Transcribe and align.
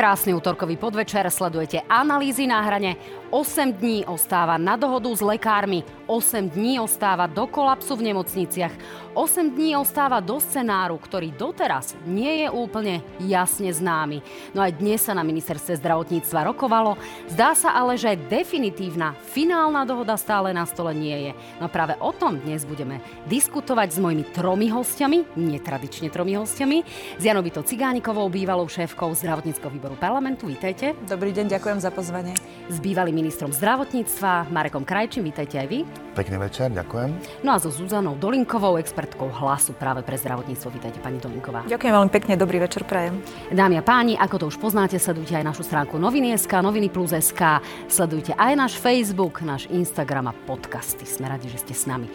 Krásny 0.00 0.32
útorkový 0.32 0.80
podvečer, 0.80 1.28
sledujete 1.28 1.84
analýzy 1.84 2.48
na 2.48 2.64
hrane. 2.64 2.96
8 3.30 3.78
dní 3.78 4.02
ostáva 4.10 4.58
na 4.58 4.74
dohodu 4.74 5.06
s 5.14 5.22
lekármi, 5.22 5.86
8 6.10 6.50
dní 6.50 6.82
ostáva 6.82 7.30
do 7.30 7.46
kolapsu 7.46 7.94
v 7.94 8.10
nemocniciach, 8.10 8.74
8 9.14 9.54
dní 9.54 9.78
ostáva 9.78 10.18
do 10.18 10.42
scenáru, 10.42 10.98
ktorý 10.98 11.30
doteraz 11.38 11.94
nie 12.02 12.42
je 12.42 12.48
úplne 12.50 12.98
jasne 13.22 13.70
známy. 13.70 14.18
No 14.50 14.66
aj 14.66 14.82
dnes 14.82 15.06
sa 15.06 15.14
na 15.14 15.22
ministerstve 15.22 15.78
zdravotníctva 15.78 16.50
rokovalo. 16.50 16.98
Zdá 17.30 17.54
sa 17.54 17.70
ale, 17.78 17.94
že 17.94 18.18
definitívna, 18.18 19.14
finálna 19.30 19.86
dohoda 19.86 20.18
stále 20.18 20.50
na 20.50 20.66
stole 20.66 20.90
nie 20.90 21.30
je. 21.30 21.32
No 21.62 21.70
práve 21.70 21.94
o 22.02 22.10
tom 22.10 22.42
dnes 22.42 22.66
budeme 22.66 22.98
diskutovať 23.30 23.94
s 23.94 23.98
mojimi 24.02 24.26
tromi 24.34 24.74
hostiami, 24.74 25.38
netradične 25.38 26.10
tromi 26.10 26.34
hostiami, 26.34 26.82
s 27.14 27.22
Janovitou 27.22 27.62
Cigánikovou, 27.62 28.26
bývalou 28.26 28.66
šéfkou 28.66 29.14
zdravotníckého 29.14 29.70
výboru 29.70 29.94
parlamentu. 29.94 30.50
Vítajte. 30.50 30.98
Dobrý 31.06 31.30
deň, 31.30 31.46
ďakujem 31.46 31.78
za 31.78 31.94
pozvanie. 31.94 32.34
S 32.66 32.82
bývalým 32.82 33.19
ministrom 33.20 33.52
zdravotníctva 33.52 34.48
Marekom 34.48 34.88
Krajčím, 34.88 35.28
vítajte 35.28 35.60
aj 35.60 35.68
vy. 35.68 35.84
Pekný 36.16 36.40
večer, 36.40 36.72
ďakujem. 36.72 37.12
No 37.44 37.52
a 37.52 37.60
so 37.60 37.68
Zuzanou 37.68 38.16
Dolinkovou, 38.16 38.80
expertkou 38.80 39.28
hlasu 39.28 39.76
práve 39.76 40.00
pre 40.00 40.16
zdravotníctvo. 40.16 40.72
Vítajte, 40.72 41.04
pani 41.04 41.20
Dolinková. 41.20 41.68
Ďakujem 41.68 41.92
veľmi 41.92 42.08
pekne, 42.08 42.40
dobrý 42.40 42.64
večer 42.64 42.88
prajem. 42.88 43.20
Dámy 43.52 43.76
a 43.76 43.84
páni, 43.84 44.16
ako 44.16 44.40
to 44.40 44.44
už 44.48 44.56
poznáte, 44.56 44.96
sledujte 44.96 45.36
aj 45.36 45.44
našu 45.44 45.68
stránku 45.68 46.00
Noviny.sk, 46.00 46.64
Noviny 46.64 46.88
Plus 46.88 47.12
SK, 47.12 47.60
sledujte 47.92 48.32
aj 48.32 48.52
náš 48.56 48.72
Facebook, 48.80 49.44
náš 49.44 49.68
Instagram 49.68 50.32
a 50.32 50.34
podcasty. 50.48 51.04
Sme 51.04 51.28
radi, 51.28 51.52
že 51.52 51.60
ste 51.60 51.76
s 51.76 51.84
nami. 51.84 52.08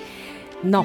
No, 0.65 0.81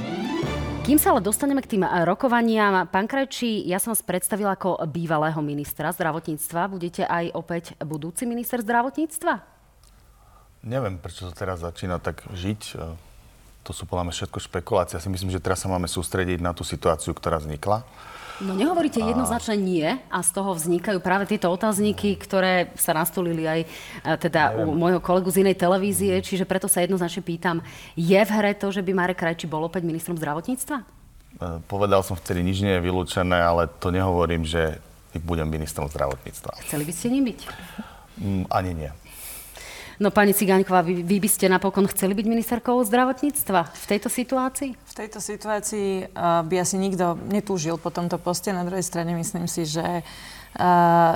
kým 0.84 0.98
sa 0.98 1.14
ale 1.14 1.22
dostaneme 1.22 1.62
k 1.62 1.78
tým 1.78 1.86
rokovaniam, 1.86 2.84
pán 2.90 3.06
Krajčí, 3.06 3.64
ja 3.64 3.78
som 3.78 3.94
vás 3.94 4.02
predstavila 4.02 4.58
ako 4.58 4.82
bývalého 4.90 5.38
ministra 5.40 5.94
zdravotníctva. 5.94 6.66
Budete 6.66 7.06
aj 7.06 7.32
opäť 7.32 7.64
budúci 7.78 8.26
minister 8.26 8.58
zdravotníctva? 8.60 9.59
Neviem, 10.60 11.00
prečo 11.00 11.28
to 11.28 11.32
teraz 11.32 11.64
začína 11.64 11.96
tak 12.00 12.20
žiť 12.36 12.76
to 13.60 13.76
sú 13.76 13.84
podľa 13.84 14.08
mňa 14.08 14.14
všetko 14.16 14.38
špekulácie. 14.40 14.96
Ja 14.96 15.04
si 15.04 15.12
myslím, 15.12 15.30
že 15.30 15.42
teraz 15.42 15.60
sa 15.60 15.68
máme 15.68 15.84
sústrediť 15.84 16.40
na 16.40 16.56
tú 16.56 16.64
situáciu, 16.64 17.12
ktorá 17.12 17.36
vznikla. 17.36 17.84
No 18.40 18.56
nehovoríte 18.56 19.04
jednoznačne 19.04 19.60
nie 19.60 19.84
a 20.08 20.18
z 20.24 20.30
toho 20.32 20.56
vznikajú 20.56 20.96
práve 21.04 21.28
tieto 21.28 21.52
otázniky, 21.52 22.16
ktoré 22.16 22.72
sa 22.72 22.96
nastolili 22.96 23.44
aj 23.44 23.60
e, 23.60 23.66
teda 24.16 24.56
Neviem. 24.56 24.64
u 24.64 24.80
môjho 24.80 25.00
kolegu 25.04 25.28
z 25.28 25.44
inej 25.44 25.60
televízie, 25.60 26.24
čiže 26.24 26.48
preto 26.48 26.64
sa 26.64 26.80
jednoznačne 26.80 27.20
pýtam, 27.20 27.60
je 28.00 28.16
v 28.16 28.30
hre 28.32 28.56
to, 28.56 28.72
že 28.72 28.80
by 28.80 28.96
Marek 28.96 29.20
Krajčí 29.20 29.44
bol 29.44 29.68
opäť 29.68 29.84
ministrom 29.84 30.16
zdravotníctva? 30.16 30.76
E, 30.80 30.84
povedal 31.68 32.00
som 32.00 32.16
vtedy, 32.16 32.40
nič 32.40 32.64
nie 32.64 32.72
je 32.72 32.80
vylúčené, 32.80 33.36
ale 33.36 33.68
to 33.76 33.92
nehovorím, 33.92 34.48
že 34.48 34.80
budem 35.20 35.44
ministrom 35.44 35.84
zdravotníctva. 35.92 36.64
Chceli 36.64 36.88
by 36.88 36.92
ste 36.96 37.06
ním 37.12 37.28
byť? 37.28 37.40
Mm, 38.24 38.44
ani 38.48 38.72
nie. 38.72 38.90
No 40.00 40.08
pani 40.08 40.32
Cigáňková, 40.32 40.80
vy, 40.80 41.04
vy 41.04 41.20
by 41.20 41.28
ste 41.28 41.52
napokon 41.52 41.84
chceli 41.92 42.16
byť 42.16 42.24
ministerkou 42.24 42.80
zdravotníctva 42.88 43.68
v 43.68 43.84
tejto 43.84 44.08
situácii? 44.08 44.72
V 44.72 44.94
tejto 44.96 45.20
situácii 45.20 46.08
uh, 46.16 46.40
by 46.40 46.56
asi 46.56 46.80
nikto 46.80 47.20
netúžil 47.28 47.76
po 47.76 47.92
tomto 47.92 48.16
poste. 48.16 48.48
Na 48.48 48.64
druhej 48.64 48.80
strane 48.80 49.12
myslím 49.12 49.44
si, 49.44 49.68
že 49.68 49.84
uh, 49.84 50.39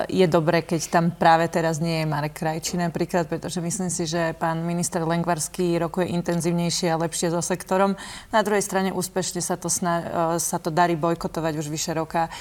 je 0.07 0.25
dobré, 0.31 0.63
keď 0.63 0.81
tam 0.87 1.05
práve 1.11 1.51
teraz 1.51 1.83
nie 1.83 2.01
je 2.01 2.05
Marek 2.07 2.39
Krajčí 2.39 2.79
napríklad, 2.79 3.27
pretože 3.27 3.59
myslím 3.59 3.91
si, 3.91 4.07
že 4.07 4.31
pán 4.39 4.63
minister 4.63 5.03
Lengvarský 5.03 5.75
rokuje 5.75 6.07
intenzívnejšie 6.15 6.87
a 6.87 6.97
lepšie 6.97 7.35
so 7.35 7.43
sektorom. 7.43 7.99
Na 8.31 8.41
druhej 8.47 8.63
strane 8.63 8.95
úspešne 8.95 9.43
sa 9.43 9.59
to, 9.59 9.67
sna- 9.67 10.39
sa 10.39 10.55
to 10.55 10.71
darí 10.71 10.95
bojkotovať 10.95 11.53
už 11.59 11.67
vyše 11.67 11.91
roka 11.91 12.31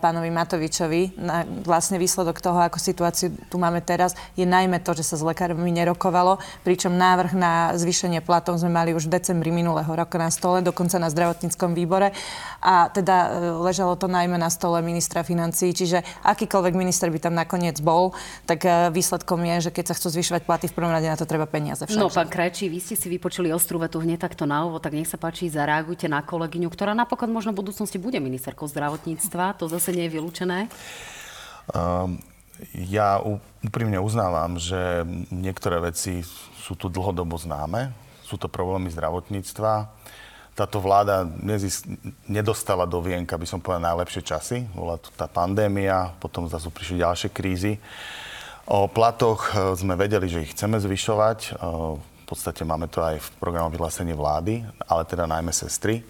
pánovi 0.00 0.32
Matovičovi. 0.32 1.20
Na, 1.20 1.44
vlastne 1.44 2.00
výsledok 2.00 2.40
toho, 2.40 2.64
ako 2.64 2.80
situáciu 2.80 3.36
tu 3.52 3.60
máme 3.60 3.84
teraz, 3.84 4.16
je 4.32 4.48
najmä 4.48 4.80
to, 4.80 4.96
že 4.96 5.04
sa 5.12 5.20
s 5.20 5.22
lekármi 5.22 5.68
nerokovalo, 5.68 6.40
pričom 6.64 6.96
návrh 6.96 7.36
na 7.36 7.76
zvýšenie 7.76 8.24
platov 8.24 8.56
sme 8.56 8.72
mali 8.72 8.96
už 8.96 9.12
v 9.12 9.20
decembri 9.20 9.52
minulého 9.52 9.92
roka 9.92 10.16
na 10.16 10.32
stole, 10.32 10.64
dokonca 10.64 10.96
na 10.96 11.12
zdravotníckom 11.12 11.76
výbore. 11.76 12.16
A 12.64 12.88
teda 12.88 13.16
e, 13.16 13.28
ležalo 13.60 14.00
to 14.00 14.08
najmä 14.08 14.40
na 14.40 14.48
stole 14.48 14.80
ministra 14.80 15.20
financí, 15.20 15.76
čiže 15.76 16.02
akýkoľvek 16.22 16.74
minister 16.78 17.10
by 17.10 17.18
tam 17.18 17.34
nakoniec 17.34 17.78
bol, 17.82 18.14
tak 18.46 18.64
e, 18.64 18.88
výsledkom 18.94 19.42
je, 19.42 19.68
že 19.68 19.70
keď 19.74 19.84
sa 19.92 19.94
chcú 19.98 20.08
zvyšovať 20.14 20.42
platy, 20.46 20.66
v 20.70 20.76
prvom 20.78 20.94
rade 20.94 21.10
na 21.10 21.18
to 21.18 21.26
treba 21.26 21.44
peniaze. 21.50 21.84
Však. 21.84 21.98
No, 21.98 22.08
pán 22.08 22.30
Krajčí, 22.30 22.70
vy 22.70 22.78
ste 22.78 22.94
si 22.94 23.10
vypočuli 23.10 23.50
ostrú 23.50 23.82
vetu 23.82 23.98
hneď 23.98 24.24
takto 24.26 24.46
na 24.46 24.64
ovo, 24.64 24.78
tak 24.78 24.94
nech 24.94 25.10
sa 25.10 25.18
páči, 25.18 25.50
zareagujte 25.50 26.06
na 26.06 26.22
kolegyňu, 26.22 26.70
ktorá 26.70 26.94
napokon 26.94 27.28
možno 27.34 27.50
v 27.52 27.66
budúcnosti 27.66 27.98
bude 27.98 28.22
ministerkou 28.22 28.70
zdravotníctva. 28.70 29.58
To 29.58 29.66
zase 29.66 29.92
nie 29.92 30.06
je 30.06 30.14
vylúčené. 30.16 30.70
Um, 31.70 32.18
ja 32.74 33.18
úprimne 33.62 33.98
uznávam, 33.98 34.58
že 34.58 35.02
niektoré 35.34 35.82
veci 35.82 36.22
sú 36.62 36.78
tu 36.78 36.86
dlhodobo 36.86 37.34
známe. 37.34 37.90
Sú 38.22 38.38
to 38.38 38.46
problémy 38.46 38.88
zdravotníctva 38.88 40.01
táto 40.52 40.84
vláda 40.84 41.24
nezis- 41.24 41.84
nedostala 42.28 42.84
do 42.84 43.00
vienka, 43.00 43.40
by 43.40 43.46
som 43.48 43.60
povedal, 43.60 43.88
najlepšie 43.92 44.20
časy. 44.20 44.58
Bola 44.76 45.00
tu 45.00 45.08
tá 45.16 45.24
pandémia, 45.24 46.12
potom 46.20 46.44
zase 46.44 46.68
prišli 46.68 47.00
ďalšie 47.00 47.28
krízy. 47.32 47.80
O 48.68 48.84
platoch 48.86 49.48
e, 49.50 49.72
sme 49.74 49.96
vedeli, 49.96 50.28
že 50.28 50.44
ich 50.44 50.52
chceme 50.52 50.76
zvyšovať. 50.76 51.38
E, 51.42 51.50
v 51.96 52.24
podstate 52.28 52.68
máme 52.68 52.86
to 52.92 53.00
aj 53.00 53.16
v 53.16 53.28
programu 53.40 53.72
vyhlásenie 53.72 54.12
vlády, 54.12 54.60
ale 54.84 55.08
teda 55.08 55.24
najmä 55.24 55.50
sestry. 55.56 56.04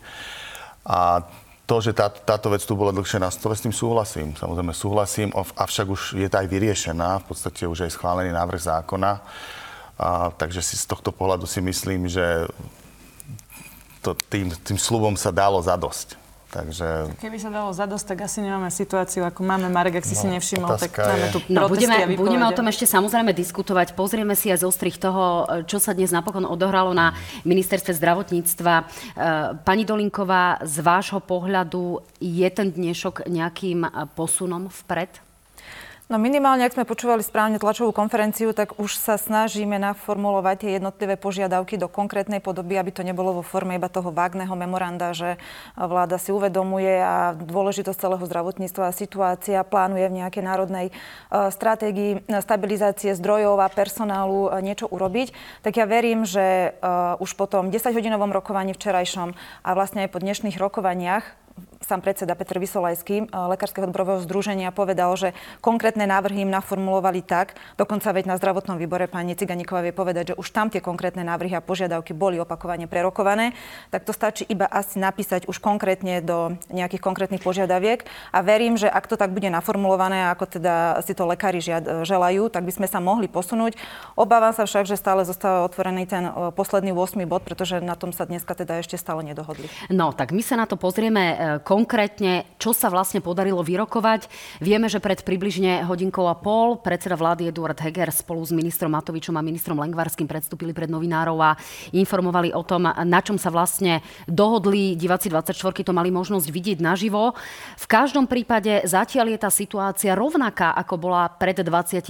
A 0.83 1.23
to, 1.63 1.79
že 1.79 1.95
tá, 1.95 2.11
táto 2.11 2.51
vec 2.51 2.67
tu 2.67 2.75
bola 2.75 2.91
dlhšie 2.91 3.23
na 3.23 3.31
stole, 3.31 3.55
s 3.55 3.63
tým 3.63 3.73
súhlasím. 3.73 4.35
Samozrejme 4.35 4.75
súhlasím, 4.75 5.31
avšak 5.33 5.87
už 5.87 6.03
je 6.19 6.27
to 6.27 6.37
aj 6.43 6.51
vyriešená. 6.51 7.23
V 7.23 7.27
podstate 7.31 7.63
už 7.71 7.87
aj 7.87 7.95
schválený 7.95 8.35
návrh 8.35 8.59
zákona. 8.59 9.23
A, 10.03 10.35
takže 10.35 10.67
si 10.67 10.75
z 10.75 10.91
tohto 10.91 11.15
pohľadu 11.15 11.47
si 11.47 11.63
myslím, 11.63 12.11
že 12.11 12.51
to, 14.03 14.19
tým, 14.29 14.51
tým 14.51 14.77
slubom 14.77 15.15
sa 15.15 15.31
dalo 15.31 15.63
zadosť. 15.63 16.19
Takže... 16.53 17.17
Keby 17.17 17.41
sa 17.41 17.49
dalo 17.49 17.73
zadosť, 17.73 18.13
tak 18.13 18.29
asi 18.29 18.45
nemáme 18.45 18.69
situáciu, 18.69 19.25
ako 19.25 19.41
máme 19.41 19.73
Marek, 19.73 20.05
ak 20.05 20.05
si 20.05 20.13
no, 20.13 20.21
si 20.21 20.27
nevšimol, 20.37 20.77
tak 20.77 21.01
máme 21.01 21.33
tu 21.33 21.41
no, 21.49 21.65
budeme, 21.65 22.05
budeme 22.13 22.45
o 22.45 22.53
tom 22.53 22.69
ešte 22.69 22.85
samozrejme 22.85 23.33
diskutovať. 23.33 23.97
Pozrieme 23.97 24.37
si 24.37 24.53
aj 24.53 24.61
zo 24.61 24.69
strich 24.69 25.01
toho, 25.01 25.49
čo 25.65 25.81
sa 25.81 25.97
dnes 25.97 26.13
napokon 26.13 26.45
odohralo 26.45 26.93
na 26.93 27.17
ministerstve 27.49 27.97
zdravotníctva. 27.97 28.75
E, 28.77 28.85
pani 29.65 29.89
Dolinková, 29.89 30.61
z 30.61 30.85
vášho 30.85 31.25
pohľadu 31.25 32.05
je 32.21 32.49
ten 32.53 32.69
dnešok 32.69 33.33
nejakým 33.33 33.89
posunom 34.13 34.69
vpred? 34.69 35.32
No 36.13 36.21
minimálne, 36.21 36.69
ak 36.69 36.77
sme 36.77 36.85
počúvali 36.85 37.25
správne 37.25 37.57
tlačovú 37.57 37.89
konferenciu, 37.89 38.53
tak 38.53 38.77
už 38.77 39.01
sa 39.01 39.17
snažíme 39.17 39.81
naformulovať 39.81 40.57
tie 40.61 40.71
jednotlivé 40.77 41.17
požiadavky 41.17 41.81
do 41.81 41.89
konkrétnej 41.89 42.37
podoby, 42.37 42.77
aby 42.77 42.93
to 42.93 43.01
nebolo 43.01 43.41
vo 43.41 43.41
forme 43.41 43.81
iba 43.81 43.89
toho 43.89 44.13
vágneho 44.13 44.53
memoranda, 44.53 45.17
že 45.17 45.41
vláda 45.73 46.21
si 46.21 46.29
uvedomuje 46.29 47.01
a 47.01 47.33
dôležitosť 47.33 47.97
celého 47.97 48.29
zdravotníctva 48.29 48.93
a 48.93 48.93
situácia 48.93 49.65
plánuje 49.65 50.13
v 50.13 50.17
nejakej 50.21 50.45
národnej 50.45 50.87
e, 50.89 51.49
stratégii 51.49 52.29
stabilizácie 52.29 53.17
zdrojov 53.17 53.65
a 53.65 53.73
personálu 53.73 54.53
e, 54.53 54.69
niečo 54.69 54.93
urobiť. 54.93 55.33
Tak 55.65 55.81
ja 55.81 55.89
verím, 55.89 56.29
že 56.29 56.77
e, 56.77 56.93
už 57.25 57.33
po 57.41 57.49
tom 57.49 57.73
10-hodinovom 57.73 58.37
rokovaní 58.37 58.77
včerajšom 58.77 59.33
a 59.65 59.71
vlastne 59.73 60.05
aj 60.05 60.13
po 60.13 60.21
dnešných 60.21 60.61
rokovaniach 60.61 61.42
sám 61.83 62.01
predseda 62.01 62.33
Petr 62.33 62.57
Vysolajský 62.57 63.17
eh, 63.21 63.29
Lekárskeho 63.29 63.85
odborového 63.85 64.23
združenia 64.25 64.73
povedal, 64.73 65.13
že 65.19 65.37
konkrétne 65.61 66.09
návrhy 66.09 66.47
im 66.47 66.51
naformulovali 66.55 67.21
tak, 67.21 67.59
dokonca 67.77 68.09
veď 68.15 68.25
na 68.33 68.37
zdravotnom 68.39 68.79
výbore 68.79 69.11
pani 69.11 69.37
Ciganíková 69.37 69.85
vie 69.85 69.93
povedať, 69.93 70.33
že 70.33 70.39
už 70.39 70.49
tam 70.55 70.73
tie 70.73 70.81
konkrétne 70.81 71.27
návrhy 71.27 71.59
a 71.59 71.65
požiadavky 71.65 72.15
boli 72.17 72.41
opakovane 72.41 72.89
prerokované, 72.89 73.53
tak 73.93 74.09
to 74.09 74.15
stačí 74.15 74.49
iba 74.49 74.65
asi 74.71 74.97
napísať 74.97 75.51
už 75.51 75.59
konkrétne 75.59 76.23
do 76.25 76.57
nejakých 76.73 77.03
konkrétnych 77.03 77.43
požiadaviek 77.43 78.07
a 78.31 78.39
verím, 78.41 78.79
že 78.79 78.89
ak 78.89 79.11
to 79.11 79.19
tak 79.19 79.35
bude 79.35 79.51
naformulované, 79.51 80.33
ako 80.33 80.49
teda 80.49 81.03
si 81.05 81.13
to 81.13 81.27
lekári 81.29 81.59
žiad, 81.59 82.07
želajú, 82.07 82.49
tak 82.49 82.65
by 82.65 82.73
sme 82.73 82.87
sa 82.89 83.03
mohli 83.03 83.27
posunúť. 83.27 83.77
Obávam 84.15 84.55
sa 84.55 84.65
však, 84.65 84.87
že 84.87 84.97
stále 84.97 85.27
zostáva 85.27 85.67
otvorený 85.67 86.07
ten 86.07 86.25
eh, 86.25 86.33
posledný 86.55 86.95
8 86.95 87.21
bod, 87.27 87.43
pretože 87.45 87.83
na 87.83 87.99
tom 87.99 88.15
sa 88.15 88.25
dneska 88.25 88.55
teda 88.55 88.81
ešte 88.81 88.97
stále 88.97 89.27
nedohodli. 89.27 89.67
No, 89.91 90.15
tak 90.15 90.31
my 90.31 90.41
sa 90.41 90.55
na 90.55 90.65
to 90.71 90.79
pozrieme 90.79 91.35
eh, 91.35 91.42
konkrétne, 91.67 92.47
čo 92.59 92.71
sa 92.71 92.93
vlastne 92.93 93.19
podarilo 93.19 93.61
vyrokovať. 93.61 94.29
Vieme, 94.63 94.87
že 94.87 95.03
pred 95.03 95.23
približne 95.23 95.87
hodinkou 95.87 96.27
a 96.31 96.39
pol 96.39 96.79
predseda 96.79 97.19
vlády 97.19 97.51
Eduard 97.51 97.79
Heger 97.79 98.11
spolu 98.15 98.43
s 98.45 98.55
ministrom 98.55 98.93
Matovičom 98.93 99.35
a 99.35 99.43
ministrom 99.43 99.81
Lengvarským 99.81 100.31
predstúpili 100.31 100.71
pred 100.71 100.89
novinárov 100.89 101.39
a 101.43 101.57
informovali 101.91 102.55
o 102.55 102.63
tom, 102.63 102.87
na 102.87 103.21
čom 103.21 103.37
sa 103.37 103.51
vlastne 103.51 104.01
dohodli. 104.31 104.95
Diváci 104.95 105.29
24 105.29 105.59
to 105.83 105.93
mali 105.93 106.15
možnosť 106.15 106.47
vidieť 106.49 106.79
naživo. 106.79 107.35
V 107.77 107.87
každom 107.91 108.31
prípade 108.31 108.87
zatiaľ 108.87 109.35
je 109.35 109.39
tá 109.43 109.51
situácia 109.51 110.15
rovnaká, 110.15 110.73
ako 110.79 110.95
bola 110.97 111.29
pred 111.29 111.59
24 111.59 112.09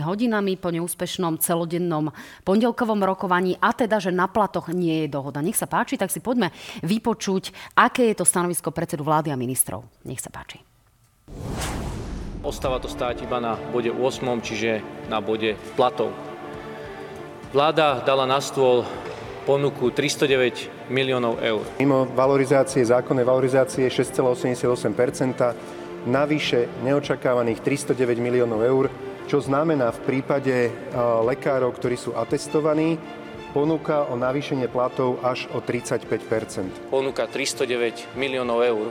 hodinami 0.00 0.56
po 0.56 0.72
neúspešnom 0.72 1.36
celodennom 1.42 2.10
pondelkovom 2.42 3.02
rokovaní 3.04 3.58
a 3.60 3.74
teda, 3.76 4.00
že 4.00 4.14
na 4.14 4.26
platoch 4.26 4.72
nie 4.72 5.06
je 5.06 5.08
dohoda. 5.12 5.44
Nech 5.44 5.58
sa 5.58 5.68
páči, 5.68 6.00
tak 6.00 6.08
si 6.08 6.22
poďme 6.22 6.50
vypočuť, 6.82 7.76
aké 7.76 8.10
je 8.10 8.16
to 8.18 8.24
stanovisko 8.24 8.69
predsedu 8.72 9.04
vlády 9.04 9.30
a 9.30 9.36
ministrov. 9.36 9.84
Nech 10.06 10.22
sa 10.22 10.30
páči. 10.32 10.64
Ostáva 12.40 12.80
to 12.80 12.88
stáť 12.88 13.28
iba 13.28 13.36
na 13.36 13.60
bode 13.70 13.92
8, 13.92 14.24
čiže 14.40 14.80
na 15.12 15.20
bode 15.20 15.60
platov. 15.76 16.08
Vláda 17.52 18.00
dala 18.00 18.24
na 18.24 18.40
stôl 18.40 18.88
ponuku 19.44 19.92
309 19.92 20.88
miliónov 20.88 21.36
eur. 21.42 21.66
Mimo 21.76 22.06
valorizácie, 22.06 22.86
zákonnej 22.86 23.26
valorizácie 23.26 23.90
6,88% 23.90 26.08
navyše 26.08 26.64
neočakávaných 26.80 27.60
309 27.60 28.24
miliónov 28.24 28.64
eur, 28.64 28.88
čo 29.28 29.36
znamená 29.42 29.92
v 29.92 30.00
prípade 30.08 30.72
lekárov, 31.28 31.76
ktorí 31.76 32.00
sú 32.00 32.16
atestovaní, 32.16 32.96
ponúka 33.50 34.06
o 34.06 34.14
navýšenie 34.14 34.70
platov 34.70 35.18
až 35.26 35.50
o 35.50 35.58
35% 35.58 36.90
Ponúka 36.90 37.26
309 37.26 38.14
miliónov 38.14 38.62
eur, 38.62 38.86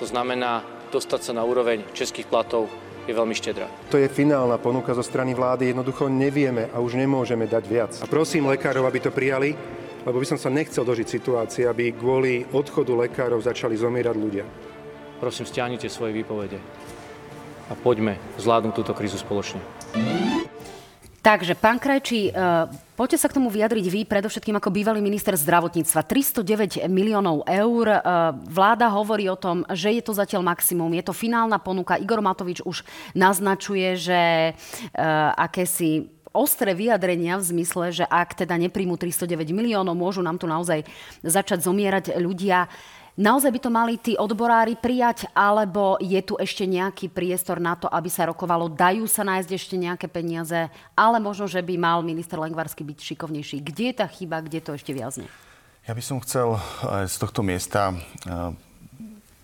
to 0.00 0.04
znamená 0.08 0.64
dostať 0.88 1.20
sa 1.20 1.32
na 1.36 1.44
úroveň 1.44 1.84
českých 1.92 2.28
platov 2.28 2.72
je 3.08 3.16
veľmi 3.16 3.32
štedrá. 3.32 3.68
To 3.88 3.96
je 3.96 4.08
finálna 4.08 4.60
ponuka 4.60 4.92
zo 4.92 5.00
strany 5.00 5.32
vlády, 5.32 5.72
jednoducho 5.72 6.12
nevieme 6.12 6.68
a 6.72 6.80
už 6.80 7.00
nemôžeme 7.00 7.48
dať 7.48 7.64
viac. 7.64 7.92
A 8.04 8.06
prosím 8.08 8.52
lekárov, 8.52 8.84
aby 8.84 9.00
to 9.00 9.08
prijali, 9.08 9.56
lebo 10.04 10.20
by 10.20 10.26
som 10.28 10.36
sa 10.36 10.52
nechcel 10.52 10.84
dožiť 10.84 11.08
situácie, 11.08 11.64
aby 11.64 11.96
kvôli 11.96 12.44
odchodu 12.52 12.92
lekárov 13.08 13.40
začali 13.40 13.80
zomierať 13.80 14.16
ľudia. 14.16 14.44
Prosím, 15.18 15.48
stiahnite 15.48 15.88
svoje 15.88 16.14
výpovede 16.20 16.60
a 17.68 17.74
poďme 17.76 18.20
zvládnuť 18.40 18.72
túto 18.76 18.92
krízu 18.92 19.20
spoločne. 19.20 19.60
Takže, 21.18 21.58
pán 21.58 21.82
Krajčí, 21.82 22.30
uh, 22.30 22.70
poďte 22.94 23.18
sa 23.18 23.28
k 23.28 23.36
tomu 23.42 23.50
vyjadriť 23.50 23.86
vy, 23.90 24.00
predovšetkým 24.06 24.54
ako 24.54 24.70
bývalý 24.70 25.02
minister 25.02 25.34
zdravotníctva. 25.34 26.06
309 26.06 26.86
miliónov 26.86 27.42
eur. 27.42 27.86
Uh, 27.90 28.32
vláda 28.46 28.86
hovorí 28.86 29.26
o 29.26 29.34
tom, 29.34 29.66
že 29.74 29.98
je 29.98 30.02
to 30.02 30.14
zatiaľ 30.14 30.46
maximum. 30.46 30.94
Je 30.94 31.02
to 31.02 31.10
finálna 31.10 31.58
ponuka. 31.58 31.98
Igor 31.98 32.22
Matovič 32.22 32.62
už 32.62 32.86
naznačuje, 33.18 33.98
že 33.98 34.20
uh, 34.54 35.34
akési 35.34 36.06
ostré 36.38 36.70
vyjadrenia 36.76 37.34
v 37.40 37.44
zmysle, 37.50 37.90
že 37.90 38.04
ak 38.06 38.38
teda 38.38 38.54
nepríjmu 38.54 38.94
309 38.94 39.50
miliónov, 39.50 39.98
môžu 39.98 40.22
nám 40.22 40.38
tu 40.38 40.46
naozaj 40.46 40.86
začať 41.26 41.66
zomierať 41.66 42.14
ľudia. 42.20 42.70
Naozaj 43.18 43.50
by 43.50 43.60
to 43.66 43.70
mali 43.74 43.98
tí 43.98 44.14
odborári 44.14 44.78
prijať, 44.78 45.26
alebo 45.34 45.98
je 45.98 46.22
tu 46.22 46.38
ešte 46.38 46.62
nejaký 46.62 47.10
priestor 47.10 47.58
na 47.58 47.74
to, 47.74 47.90
aby 47.90 48.06
sa 48.06 48.30
rokovalo? 48.30 48.70
Dajú 48.70 49.10
sa 49.10 49.26
nájsť 49.26 49.50
ešte 49.58 49.74
nejaké 49.74 50.06
peniaze, 50.06 50.70
ale 50.94 51.18
možno, 51.18 51.50
že 51.50 51.58
by 51.58 51.74
mal 51.74 51.98
minister 52.06 52.38
Lengvarsky 52.38 52.86
byť 52.86 52.98
šikovnejší. 53.02 53.58
Kde 53.58 53.90
je 53.90 53.94
tá 53.98 54.06
chyba, 54.06 54.38
kde 54.38 54.62
to 54.62 54.70
ešte 54.78 54.94
viazne? 54.94 55.26
Ja 55.90 55.98
by 55.98 56.02
som 56.04 56.22
chcel 56.22 56.62
z 57.10 57.16
tohto 57.18 57.42
miesta 57.42 57.90
eh, 57.90 58.54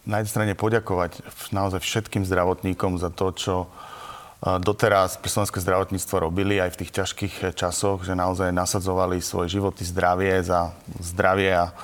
na 0.07 0.23
jednej 0.23 0.31
strane 0.31 0.55
poďakovať 0.55 1.27
naozaj 1.51 1.83
všetkým 1.83 2.23
zdravotníkom 2.23 3.03
za 3.03 3.11
to, 3.11 3.35
čo 3.35 3.55
eh, 3.67 4.63
doteraz 4.63 5.19
pre 5.19 5.27
slovenské 5.27 5.59
zdravotníctvo 5.59 6.23
robili 6.23 6.63
aj 6.63 6.79
v 6.79 6.87
tých 6.87 6.95
ťažkých 6.95 7.35
časoch, 7.59 8.07
že 8.07 8.15
naozaj 8.15 8.55
nasadzovali 8.55 9.19
svoje 9.19 9.59
životy, 9.59 9.83
zdravie 9.83 10.47
za 10.47 10.71
zdravie 11.03 11.59
a 11.59 11.75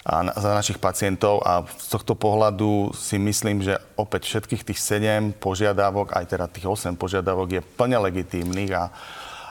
a 0.00 0.32
za 0.32 0.56
našich 0.56 0.80
pacientov 0.80 1.44
a 1.44 1.60
z 1.76 1.86
tohto 1.92 2.16
pohľadu 2.16 2.96
si 2.96 3.20
myslím, 3.20 3.60
že 3.60 3.76
opäť 4.00 4.32
všetkých 4.32 4.64
tých 4.72 4.80
7 4.80 5.36
požiadavok, 5.36 6.16
aj 6.16 6.24
teda 6.24 6.48
tých 6.48 6.64
8 6.64 6.96
požiadavok 6.96 7.60
je 7.60 7.60
plne 7.60 8.00
legitímnych 8.08 8.72
a, 8.72 8.88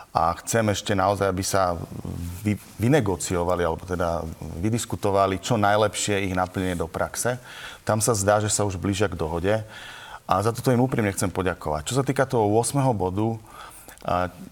a 0.10 0.34
chcem 0.42 0.66
ešte 0.74 0.98
naozaj, 0.98 1.30
aby 1.30 1.46
sa 1.46 1.78
vy, 2.42 2.58
vynegociovali 2.82 3.62
alebo 3.62 3.86
teda 3.86 4.26
vydiskutovali 4.58 5.38
čo 5.38 5.54
najlepšie 5.54 6.26
ich 6.26 6.34
naplnenie 6.34 6.74
do 6.74 6.90
praxe. 6.90 7.38
Tam 7.86 8.02
sa 8.02 8.18
zdá, 8.18 8.42
že 8.42 8.50
sa 8.50 8.66
už 8.66 8.82
blížia 8.82 9.06
k 9.06 9.22
dohode 9.22 9.54
a 10.26 10.34
za 10.42 10.50
toto 10.50 10.74
im 10.74 10.82
úprimne 10.82 11.14
chcem 11.14 11.30
poďakovať. 11.30 11.94
Čo 11.94 12.02
sa 12.02 12.04
týka 12.06 12.26
toho 12.26 12.50
8. 12.58 12.74
bodu, 12.98 13.38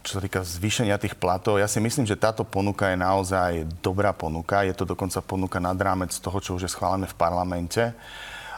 čo 0.03 0.11
sa 0.17 0.21
týka 0.21 0.43
zvýšenia 0.43 0.99
tých 0.99 1.15
platov, 1.15 1.55
ja 1.55 1.71
si 1.71 1.79
myslím, 1.79 2.03
že 2.03 2.19
táto 2.19 2.43
ponuka 2.43 2.91
je 2.91 2.99
naozaj 2.99 3.63
dobrá 3.79 4.11
ponuka. 4.11 4.67
Je 4.67 4.75
to 4.75 4.83
dokonca 4.83 5.23
ponuka 5.23 5.57
nad 5.63 5.79
rámec 5.79 6.11
toho, 6.19 6.37
čo 6.43 6.59
už 6.59 6.67
je 6.67 6.73
schválené 6.75 7.07
v 7.07 7.15
parlamente. 7.15 7.95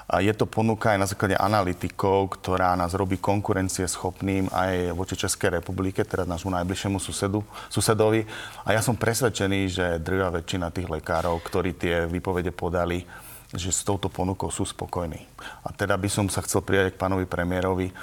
Je 0.09 0.33
to 0.33 0.50
ponuka 0.50 0.97
aj 0.97 0.97
na 0.97 1.06
základe 1.06 1.38
analytikov, 1.38 2.33
ktorá 2.33 2.74
nás 2.74 2.97
robí 2.97 3.21
konkurencie 3.21 3.86
schopným 3.86 4.50
aj 4.50 4.97
voči 4.97 5.13
Českej 5.13 5.62
republike, 5.62 6.01
teda 6.01 6.25
nášmu 6.25 6.50
najbližšiemu 6.50 6.97
susedu, 6.97 7.45
susedovi. 7.69 8.25
A 8.65 8.74
ja 8.74 8.81
som 8.81 8.97
presvedčený, 8.97 9.69
že 9.69 10.01
drvá 10.01 10.33
väčšina 10.41 10.74
tých 10.74 10.89
lekárov, 10.89 11.38
ktorí 11.45 11.77
tie 11.77 12.09
výpovede 12.09 12.50
podali, 12.50 13.06
že 13.53 13.69
s 13.69 13.86
touto 13.86 14.09
ponukou 14.09 14.50
sú 14.50 14.65
spokojní. 14.65 15.21
A 15.62 15.69
teda 15.77 15.94
by 15.94 16.09
som 16.09 16.25
sa 16.25 16.41
chcel 16.41 16.65
prijať 16.65 16.97
k 16.97 17.01
pánovi 17.06 17.30
premiérovi, 17.30 17.94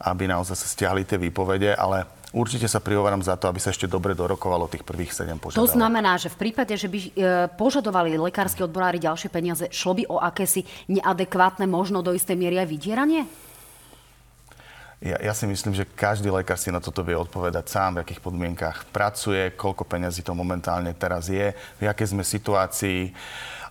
aby 0.00 0.24
naozaj 0.24 0.56
sa 0.56 0.68
stiahli 0.68 1.04
tie 1.04 1.20
výpovede, 1.20 1.76
ale 1.76 2.20
Určite 2.30 2.70
sa 2.70 2.78
prihovorám 2.78 3.26
za 3.26 3.34
to, 3.34 3.50
aby 3.50 3.58
sa 3.58 3.74
ešte 3.74 3.90
dobre 3.90 4.14
dorokovalo 4.14 4.70
tých 4.70 4.86
prvých 4.86 5.10
7 5.10 5.34
požiadavok. 5.42 5.66
To 5.66 5.74
znamená, 5.74 6.14
že 6.14 6.30
v 6.30 6.46
prípade, 6.46 6.70
že 6.78 6.86
by 6.86 6.98
e, 7.02 7.10
požadovali 7.58 8.14
lekársky 8.14 8.62
odborári 8.62 9.02
ďalšie 9.02 9.26
peniaze, 9.34 9.66
šlo 9.74 9.98
by 9.98 10.04
o 10.06 10.22
akési 10.22 10.62
neadekvátne, 10.86 11.66
možno 11.66 12.06
do 12.06 12.14
istej 12.14 12.38
miery 12.38 12.62
aj 12.62 12.70
vydieranie? 12.70 13.26
Ja, 15.02 15.18
ja 15.18 15.32
si 15.34 15.48
myslím, 15.48 15.74
že 15.74 15.88
každý 15.90 16.30
lekár 16.30 16.54
si 16.54 16.70
na 16.70 16.78
toto 16.78 17.02
vie 17.02 17.18
odpovedať 17.18 17.66
sám, 17.66 17.98
v 17.98 18.02
akých 18.06 18.20
podmienkach 18.22 18.86
pracuje, 18.94 19.50
koľko 19.58 19.88
peniazí 19.88 20.22
to 20.22 20.30
momentálne 20.30 20.94
teraz 20.94 21.26
je, 21.26 21.50
v 21.82 21.88
akej 21.88 22.14
sme 22.14 22.22
situácii. 22.22 23.10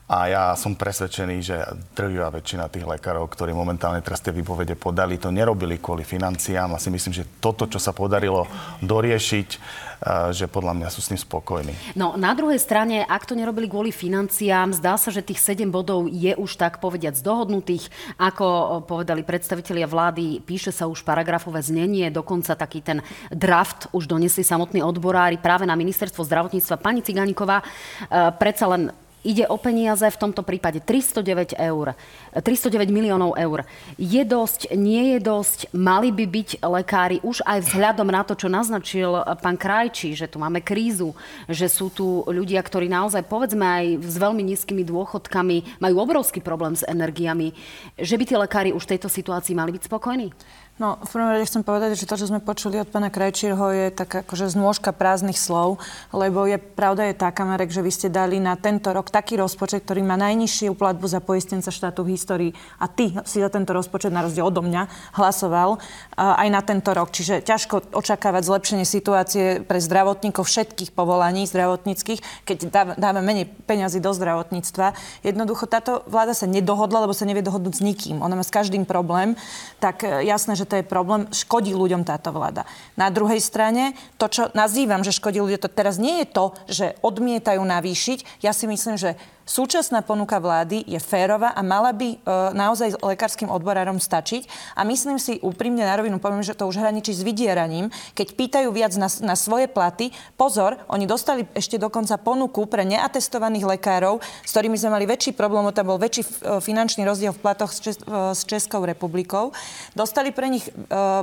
A 0.09 0.25
ja 0.25 0.43
som 0.57 0.73
presvedčený, 0.73 1.37
že 1.37 1.61
drvivá 1.93 2.33
väčšina 2.33 2.65
tých 2.73 2.81
lekárov, 2.81 3.29
ktorí 3.29 3.53
momentálne 3.53 4.01
teraz 4.01 4.25
tie 4.25 4.33
výpovede 4.33 4.73
podali, 4.73 5.21
to 5.21 5.29
nerobili 5.29 5.77
kvôli 5.77 6.01
financiám 6.01 6.73
a 6.73 6.81
si 6.81 6.89
myslím, 6.89 7.13
že 7.13 7.29
toto, 7.37 7.69
čo 7.69 7.77
sa 7.77 7.93
podarilo 7.93 8.49
doriešiť, 8.81 9.49
eh, 9.53 10.33
že 10.33 10.49
podľa 10.49 10.81
mňa 10.81 10.89
sú 10.89 11.05
s 11.05 11.13
tým 11.13 11.21
spokojní. 11.21 11.93
No 11.93 12.17
na 12.17 12.33
druhej 12.33 12.57
strane, 12.57 13.05
ak 13.05 13.29
to 13.29 13.37
nerobili 13.37 13.69
kvôli 13.69 13.93
financiám, 13.93 14.73
zdá 14.73 14.97
sa, 14.97 15.13
že 15.13 15.21
tých 15.21 15.45
7 15.45 15.69
bodov 15.69 16.09
je 16.09 16.33
už 16.33 16.57
tak 16.57 16.81
povediac 16.81 17.13
dohodnutých. 17.21 17.93
Ako 18.17 18.45
eh, 18.49 18.65
povedali 18.89 19.21
predstavitelia 19.21 19.85
vlády, 19.85 20.41
píše 20.41 20.73
sa 20.73 20.89
už 20.89 21.05
paragrafové 21.05 21.61
znenie, 21.61 22.09
dokonca 22.09 22.57
taký 22.57 22.81
ten 22.81 23.05
draft 23.29 23.85
už 23.93 24.09
donesli 24.09 24.41
samotní 24.41 24.81
odborári 24.81 25.37
práve 25.37 25.69
na 25.69 25.77
ministerstvo 25.77 26.25
zdravotníctva. 26.25 26.81
Pani 26.81 27.05
Ciganíková, 27.05 27.61
eh, 27.61 28.33
predsa 28.33 28.65
len 28.73 28.89
Ide 29.19 29.51
o 29.51 29.59
peniaze, 29.59 30.07
v 30.07 30.15
tomto 30.15 30.47
prípade 30.47 30.79
309 30.79 31.59
eur, 31.59 31.91
309 32.31 32.87
miliónov 32.87 33.35
eur. 33.35 33.67
Je 33.99 34.23
dosť, 34.23 34.71
nie 34.79 35.15
je 35.15 35.19
dosť, 35.19 35.75
mali 35.75 36.07
by 36.15 36.23
byť 36.23 36.49
lekári 36.63 37.19
už 37.19 37.43
aj 37.43 37.67
vzhľadom 37.67 38.07
na 38.07 38.23
to, 38.23 38.39
čo 38.39 38.47
naznačil 38.47 39.19
pán 39.43 39.59
Krajčí, 39.59 40.15
že 40.15 40.31
tu 40.31 40.39
máme 40.39 40.63
krízu, 40.63 41.11
že 41.51 41.67
sú 41.67 41.91
tu 41.91 42.23
ľudia, 42.31 42.63
ktorí 42.63 42.87
naozaj, 42.87 43.27
povedzme 43.27 43.65
aj 43.67 43.85
s 44.07 44.15
veľmi 44.15 44.39
nízkymi 44.55 44.87
dôchodkami, 44.87 45.83
majú 45.83 45.95
obrovský 45.99 46.39
problém 46.39 46.79
s 46.79 46.87
energiami, 46.87 47.51
že 47.99 48.15
by 48.15 48.23
tí 48.23 48.35
lekári 48.39 48.69
už 48.71 48.87
v 48.87 48.95
tejto 48.95 49.11
situácii 49.11 49.51
mali 49.51 49.75
byť 49.75 49.83
spokojní? 49.83 50.31
No, 50.79 50.95
v 51.03 51.11
prvom 51.11 51.35
rade 51.35 51.43
chcem 51.43 51.59
povedať, 51.59 51.99
že 51.99 52.07
to, 52.07 52.15
čo 52.15 52.31
sme 52.31 52.39
počuli 52.39 52.79
od 52.79 52.87
pána 52.87 53.11
Krajčírho, 53.11 53.67
je 53.75 53.91
taká 53.91 54.23
akože 54.23 54.55
znôžka 54.55 54.95
prázdnych 54.95 55.35
slov, 55.35 55.75
lebo 56.15 56.47
je, 56.47 56.55
pravda 56.55 57.11
je 57.11 57.19
taká, 57.19 57.43
Marek, 57.43 57.67
že 57.67 57.83
vy 57.83 57.91
ste 57.91 58.07
dali 58.07 58.39
na 58.39 58.55
tento 58.55 58.87
rok 58.95 59.11
taký 59.11 59.35
rozpočet, 59.35 59.83
ktorý 59.83 60.07
má 60.07 60.15
najnižšiu 60.15 60.79
platbu 60.79 61.03
za 61.03 61.19
poistenca 61.19 61.67
štátu 61.67 62.07
v 62.07 62.15
histórii 62.15 62.51
a 62.79 62.87
ty 62.87 63.11
si 63.27 63.43
za 63.43 63.51
tento 63.51 63.75
rozpočet, 63.75 64.15
na 64.15 64.23
rozdiel 64.23 64.47
odo 64.47 64.63
mňa, 64.63 64.87
hlasoval 65.19 65.83
aj 66.15 66.47
na 66.47 66.63
tento 66.63 66.95
rok. 66.95 67.11
Čiže 67.11 67.43
ťažko 67.43 67.91
očakávať 67.99 68.47
zlepšenie 68.47 68.87
situácie 68.87 69.59
pre 69.59 69.83
zdravotníkov 69.83 70.47
všetkých 70.47 70.95
povolaní 70.95 71.43
zdravotníckých, 71.43 72.47
keď 72.47 72.71
dáme 72.95 73.19
menej 73.19 73.51
peňazí 73.67 73.99
do 73.99 74.15
zdravotníctva. 74.15 74.95
Jednoducho 75.27 75.67
táto 75.67 76.07
vláda 76.07 76.31
sa 76.31 76.47
nedohodla, 76.47 77.03
lebo 77.03 77.11
sa 77.11 77.27
nevie 77.27 77.43
dohodnúť 77.43 77.75
s 77.75 77.83
nikým. 77.83 78.23
Ona 78.23 78.39
má 78.39 78.47
s 78.47 78.55
každým 78.55 78.87
problém. 78.87 79.35
Tak 79.83 80.07
e, 80.07 80.23
jasné, 80.23 80.55
že 80.55 80.68
to 80.69 80.77
je 80.77 80.85
problém, 80.85 81.25
škodí 81.33 81.73
ľuďom 81.73 82.05
táto 82.05 82.29
vláda. 82.29 82.69
Na 82.93 83.09
druhej 83.09 83.41
strane, 83.41 83.97
to, 84.21 84.29
čo 84.29 84.53
nazývam, 84.53 85.01
že 85.01 85.09
škodí 85.09 85.41
ľuďom, 85.41 85.65
to 85.65 85.73
teraz 85.73 85.97
nie 85.97 86.21
je 86.21 86.27
to, 86.29 86.45
že 86.69 86.85
odmietajú 87.01 87.59
navýšiť. 87.65 88.45
Ja 88.45 88.53
si 88.53 88.69
myslím, 88.69 89.01
že 89.01 89.17
Súčasná 89.49 90.05
ponuka 90.05 90.37
vlády 90.37 90.85
je 90.85 91.01
férová 91.01 91.57
a 91.57 91.65
mala 91.65 91.89
by 91.89 92.09
e, 92.13 92.17
naozaj 92.53 93.01
lekárskym 93.01 93.49
odborárom 93.49 93.97
stačiť. 93.97 94.45
A 94.77 94.85
myslím 94.85 95.17
si 95.17 95.41
úprimne 95.41 95.81
na 95.81 95.97
rovinu, 95.97 96.21
poviem, 96.21 96.45
že 96.45 96.53
to 96.53 96.69
už 96.69 96.77
hraničí 96.77 97.17
s 97.17 97.25
vydieraním, 97.25 97.89
keď 98.13 98.37
pýtajú 98.37 98.69
viac 98.69 98.93
na, 99.01 99.09
na 99.25 99.33
svoje 99.33 99.65
platy. 99.65 100.13
Pozor, 100.37 100.77
oni 100.85 101.09
dostali 101.09 101.49
ešte 101.57 101.81
dokonca 101.81 102.21
ponuku 102.21 102.69
pre 102.69 102.85
neatestovaných 102.85 103.65
lekárov, 103.65 104.21
s 104.21 104.53
ktorými 104.53 104.77
sme 104.77 105.01
mali 105.01 105.09
väčší 105.09 105.33
problém, 105.33 105.65
tam 105.73 105.89
bol 105.89 105.97
väčší 105.97 106.21
e, 106.21 106.61
finančný 106.61 107.01
rozdiel 107.01 107.33
v 107.33 107.41
platoch 107.41 107.73
s, 107.73 107.81
Čes, 107.81 107.97
e, 108.05 108.37
s 108.37 108.45
Českou 108.45 108.85
republikou. 108.85 109.49
Dostali 109.97 110.29
pre 110.29 110.45
nich 110.45 110.69
e, 110.69 110.71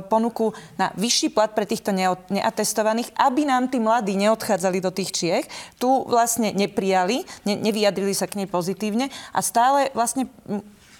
ponuku 0.03 0.51
na 0.75 0.91
vyšší 0.99 1.31
plat 1.31 1.55
pre 1.55 1.63
týchto 1.63 1.95
neatestovaných, 2.27 3.07
aby 3.15 3.47
nám 3.47 3.71
tí 3.71 3.79
mladí 3.79 4.19
neodchádzali 4.19 4.83
do 4.83 4.91
tých 4.91 5.15
Čiech. 5.15 5.45
Tu 5.79 5.87
vlastne 5.87 6.51
neprijali, 6.51 7.23
ne, 7.47 7.55
nevyjadrili 7.55 8.16
sa 8.17 8.25
k 8.25 8.41
nej 8.41 8.49
pozitívne. 8.49 9.13
A 9.37 9.45
stále 9.45 9.93
vlastne 9.93 10.25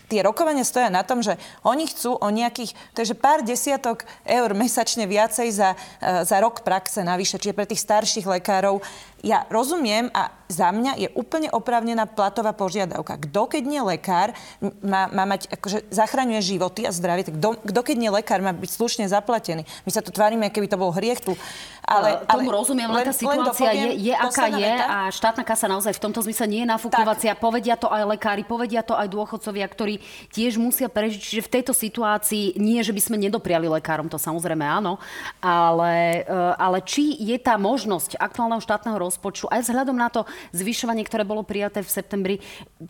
Tie 0.07 0.23
rokovania 0.23 0.63
stoja 0.63 0.87
na 0.87 1.03
tom, 1.03 1.19
že 1.19 1.35
oni 1.67 1.83
chcú 1.83 2.15
o 2.15 2.31
nejakých, 2.31 2.71
takže 2.95 3.11
pár 3.11 3.43
desiatok 3.43 4.07
eur 4.23 4.55
mesačne 4.55 5.03
viacej 5.03 5.51
za, 5.51 5.75
e, 5.99 6.23
za 6.23 6.39
rok 6.39 6.63
praxe 6.63 7.03
navyše, 7.03 7.35
čiže 7.35 7.51
pre 7.51 7.67
tých 7.67 7.83
starších 7.83 8.23
lekárov 8.23 8.79
ja 9.25 9.49
rozumiem 9.49 10.13
a 10.13 10.29
za 10.47 10.71
mňa 10.71 10.93
je 10.95 11.09
úplne 11.11 11.51
oprávnená 11.51 12.07
platová 12.07 12.55
požiadavka. 12.55 13.19
Kto, 13.27 13.51
keď 13.51 13.63
nie 13.67 13.83
lekár, 13.83 14.31
má, 14.79 15.11
má 15.11 15.27
mať, 15.27 15.51
akože 15.51 15.91
zachraňuje 15.91 16.39
životy 16.55 16.87
a 16.87 16.91
zdravie, 16.95 17.27
tak 17.27 17.35
kto, 17.67 17.79
keď 17.83 17.97
nie 17.99 18.11
lekár, 18.11 18.39
má 18.39 18.55
byť 18.55 18.71
slušne 18.71 19.05
zaplatený. 19.11 19.67
My 19.83 19.91
sa 19.91 19.99
tu 19.99 20.15
tvárime, 20.15 20.47
keby 20.47 20.71
to 20.71 20.79
bol 20.79 20.95
hriech 20.95 21.19
tu. 21.19 21.35
Ale, 21.87 22.23
Tomu 22.27 22.51
ale, 22.51 22.59
rozumiem, 22.63 22.89
len 22.91 23.07
tá 23.07 23.15
situácia 23.15 23.71
len 23.71 23.95
je, 23.95 24.11
je 24.11 24.13
aká 24.15 24.51
je 24.51 24.59
veta. 24.59 24.85
a 24.87 24.97
štátna 25.07 25.43
kasa 25.47 25.71
naozaj 25.71 25.95
v 25.95 26.01
tomto 26.03 26.19
zmysle 26.19 26.45
nie 26.51 26.61
je 26.63 26.67
nafúkovacia. 26.67 27.31
Tak. 27.31 27.39
Povedia 27.39 27.79
to 27.79 27.87
aj 27.87 28.03
lekári, 28.03 28.43
povedia 28.43 28.83
to 28.83 28.91
aj 28.91 29.07
dôchodcovia, 29.07 29.63
ktorí 29.71 30.03
tiež 30.31 30.59
musia 30.59 30.91
prežiť. 30.91 31.19
Čiže 31.19 31.41
v 31.47 31.51
tejto 31.59 31.71
situácii 31.71 32.59
nie, 32.59 32.83
že 32.83 32.91
by 32.91 33.01
sme 33.03 33.15
nedopriali 33.15 33.71
lekárom, 33.71 34.11
to 34.11 34.19
samozrejme 34.19 34.67
áno, 34.67 34.99
ale, 35.39 36.27
e, 36.27 36.39
ale 36.59 36.83
či 36.83 37.15
je 37.23 37.39
tá 37.39 37.55
možnosť 37.55 38.19
aktuálneho 38.19 38.59
štátneho 38.59 38.99
rozpočtu 39.07 39.47
aj 39.47 39.63
vzhľadom 39.65 39.95
na 39.95 40.11
to 40.11 40.27
zvyšovanie, 40.51 41.07
ktoré 41.07 41.23
bolo 41.23 41.47
prijaté 41.47 41.81
v 41.81 41.89
septembri, 41.89 42.35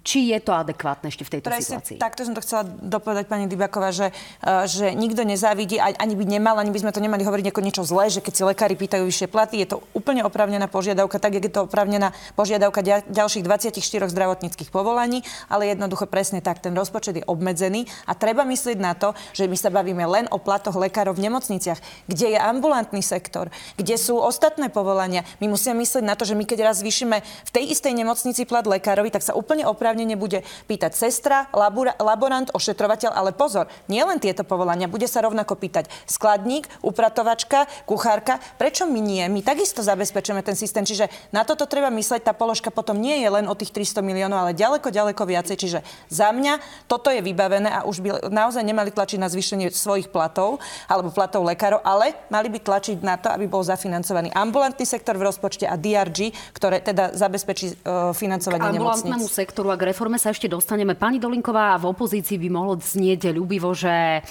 či 0.02 0.34
je 0.34 0.40
to 0.42 0.52
adekvátne 0.52 1.08
ešte 1.14 1.24
v 1.24 1.32
tejto 1.38 1.48
Presne, 1.48 1.78
situácii? 1.78 1.98
Takto 2.02 2.26
som 2.26 2.34
to 2.34 2.42
chcela 2.42 2.66
dopovedať 2.66 3.30
pani 3.30 3.46
Dybaková, 3.46 3.94
že, 3.94 4.10
e, 4.42 4.66
že 4.66 4.98
nikto 4.98 5.22
nezávidí, 5.22 5.78
ani 5.78 6.14
by 6.18 6.26
nemal, 6.26 6.58
ani 6.58 6.74
by 6.74 6.82
sme 6.82 6.92
to 6.92 7.00
nemali 7.00 7.22
hovoriť 7.22 7.54
ako 7.54 7.62
niečo 7.62 7.84
zlé, 7.86 8.10
že 8.10 8.20
keď 8.26 8.34
si 8.34 8.44
lekári 8.44 8.76
pýtajú 8.76 9.04
vyššie 9.06 9.28
platy, 9.30 9.62
je 9.62 9.78
to 9.78 9.78
úplne 9.94 10.26
oprávnená 10.26 10.66
požiadavka, 10.66 11.22
tak 11.22 11.38
je 11.38 11.52
to 11.52 11.70
oprávnená 11.70 12.12
požiadavka 12.34 12.82
ďalších 13.08 13.46
24 13.46 14.10
zdravotníckých 14.10 14.74
povolaní, 14.74 15.22
ale 15.52 15.70
jednoducho 15.70 16.10
presne 16.10 16.42
tak, 16.42 16.64
ten 16.64 16.74
rozpočet 16.74 17.22
je 17.22 17.26
obmedzený 17.28 17.86
a 18.10 18.16
treba 18.16 18.48
myslieť 18.48 18.78
na 18.80 18.96
to, 18.96 19.14
že 19.36 19.46
my 19.46 19.58
sa 19.60 19.70
bavíme 19.70 20.04
len 20.08 20.26
o 20.32 20.40
platoch 20.42 20.74
lekárov 20.74 21.14
v 21.14 21.30
nemocniciach, 21.30 22.08
kde 22.08 22.36
je 22.36 22.40
ambulantný 22.40 23.04
sektor, 23.04 23.52
kde 23.76 23.96
sú 24.00 24.16
ostatné 24.18 24.72
povolania. 24.72 25.28
My 25.44 25.52
musíme 25.52 25.84
myslieť 25.84 26.04
na 26.08 26.16
to, 26.16 26.24
že 26.24 26.40
my 26.40 26.48
keď 26.48 26.72
raz 26.72 26.80
zvýšime 26.80 27.20
v 27.20 27.52
tej 27.52 27.76
istej 27.76 27.92
nemocnici 27.92 28.48
plat 28.48 28.64
lekárovi, 28.64 29.12
tak 29.12 29.28
sa 29.28 29.36
úplne 29.36 29.68
oprávnene 29.68 30.16
bude 30.16 30.48
pýtať 30.72 30.96
sestra, 30.96 31.52
labura, 31.52 32.00
laborant, 32.00 32.48
ošetrovateľ, 32.56 33.12
ale 33.12 33.36
pozor, 33.36 33.68
nie 33.92 34.00
len 34.00 34.24
tieto 34.24 34.48
povolania, 34.48 34.88
bude 34.88 35.06
sa 35.12 35.20
rovnako 35.20 35.60
pýtať 35.60 35.92
skladník, 36.08 36.72
upratovačka, 36.80 37.68
kuchárka. 37.84 38.40
Prečo 38.56 38.88
my 38.88 39.04
nie? 39.04 39.24
My 39.28 39.44
takisto 39.44 39.84
zabezpečujeme 39.84 40.40
ten 40.40 40.56
systém, 40.56 40.88
čiže 40.88 41.12
na 41.36 41.44
toto 41.44 41.68
treba 41.68 41.92
mysleť. 41.92 42.32
Tá 42.32 42.34
položka 42.34 42.72
potom 42.72 42.96
nie 42.96 43.20
je 43.20 43.28
len 43.28 43.46
o 43.52 43.56
tých 43.58 43.76
300 43.76 44.00
miliónov, 44.00 44.48
ale 44.48 44.52
ďaleko, 44.56 44.88
ďaleko 44.88 45.24
viacej. 45.28 45.56
Čiže 45.60 45.80
za 46.08 46.32
mňa 46.32 46.88
toto 46.88 47.12
je 47.12 47.20
vybavené 47.20 47.68
a 47.68 47.84
už 47.84 48.00
by 48.00 48.10
naozaj 48.32 48.64
nemali 48.64 48.94
tlačiť 48.94 49.20
na 49.20 49.28
zvýšenie 49.28 49.74
svojich 49.74 50.08
platov 50.14 50.64
alebo 50.88 51.12
platov 51.12 51.44
lekárov, 51.44 51.84
ale 51.84 52.16
mali 52.32 52.48
by 52.48 52.60
tlačiť 52.64 53.04
na 53.04 53.20
to, 53.20 53.28
aby 53.34 53.50
bol 53.50 53.66
zafinancovaný 53.66 54.32
ambulantný 54.32 54.86
sektor 54.86 55.18
v 55.18 55.28
rozpočte 55.28 55.66
a 55.66 55.76
DRG, 55.98 56.20
ktoré 56.54 56.78
teda 56.86 57.18
zabezpečí 57.18 57.74
uh, 57.74 58.14
financovanie 58.14 58.78
nemocníc. 58.78 59.10
ambulantnému 59.10 59.26
sektoru 59.26 59.74
a 59.74 59.80
k 59.80 59.90
reforme 59.90 60.22
sa 60.22 60.30
ešte 60.30 60.46
dostaneme. 60.46 60.94
Pani 60.94 61.18
Dolinková 61.18 61.74
v 61.82 61.90
opozícii 61.90 62.38
by 62.38 62.50
mohlo 62.54 62.78
znieť 62.78 63.34
ľubivo, 63.34 63.74
že, 63.74 64.22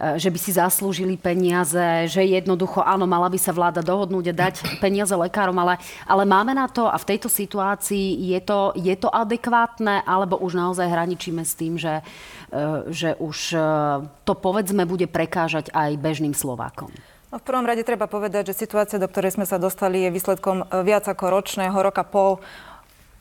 e, 0.00 0.16
že 0.16 0.32
by 0.32 0.38
si 0.40 0.56
zaslúžili 0.56 1.20
peniaze, 1.20 2.08
že 2.08 2.24
jednoducho 2.24 2.80
áno, 2.80 3.04
mala 3.04 3.28
by 3.28 3.36
sa 3.36 3.52
vláda 3.52 3.84
dohodnúť 3.84 4.32
a 4.32 4.38
dať 4.48 4.54
peniaze 4.84 5.12
lekárom, 5.12 5.56
ale, 5.60 5.76
ale 6.08 6.24
máme 6.24 6.56
na 6.56 6.66
to 6.66 6.88
a 6.88 6.96
v 6.96 7.08
tejto 7.14 7.28
situácii 7.28 8.32
je 8.32 8.40
to, 8.40 8.72
je 8.78 8.94
to 8.96 9.12
adekvátne, 9.12 10.00
alebo 10.08 10.40
už 10.40 10.56
naozaj 10.56 10.88
hraničíme 10.88 11.44
s 11.44 11.52
tým, 11.58 11.76
že, 11.76 12.00
e, 12.50 12.88
že 12.88 13.18
už 13.20 13.38
e, 13.52 13.60
to 14.24 14.32
povedzme 14.32 14.88
bude 14.88 15.04
prekážať 15.10 15.68
aj 15.74 16.00
bežným 16.00 16.32
Slovákom? 16.32 16.90
No 17.30 17.38
v 17.38 17.46
prvom 17.46 17.62
rade 17.62 17.86
treba 17.86 18.10
povedať, 18.10 18.50
že 18.50 18.66
situácia, 18.66 18.98
do 18.98 19.06
ktorej 19.06 19.38
sme 19.38 19.46
sa 19.46 19.54
dostali, 19.54 20.02
je 20.02 20.10
výsledkom 20.10 20.66
e, 20.66 20.82
viac 20.82 21.06
ako 21.06 21.30
ročného, 21.30 21.78
roka 21.78 22.02
pol 22.02 22.42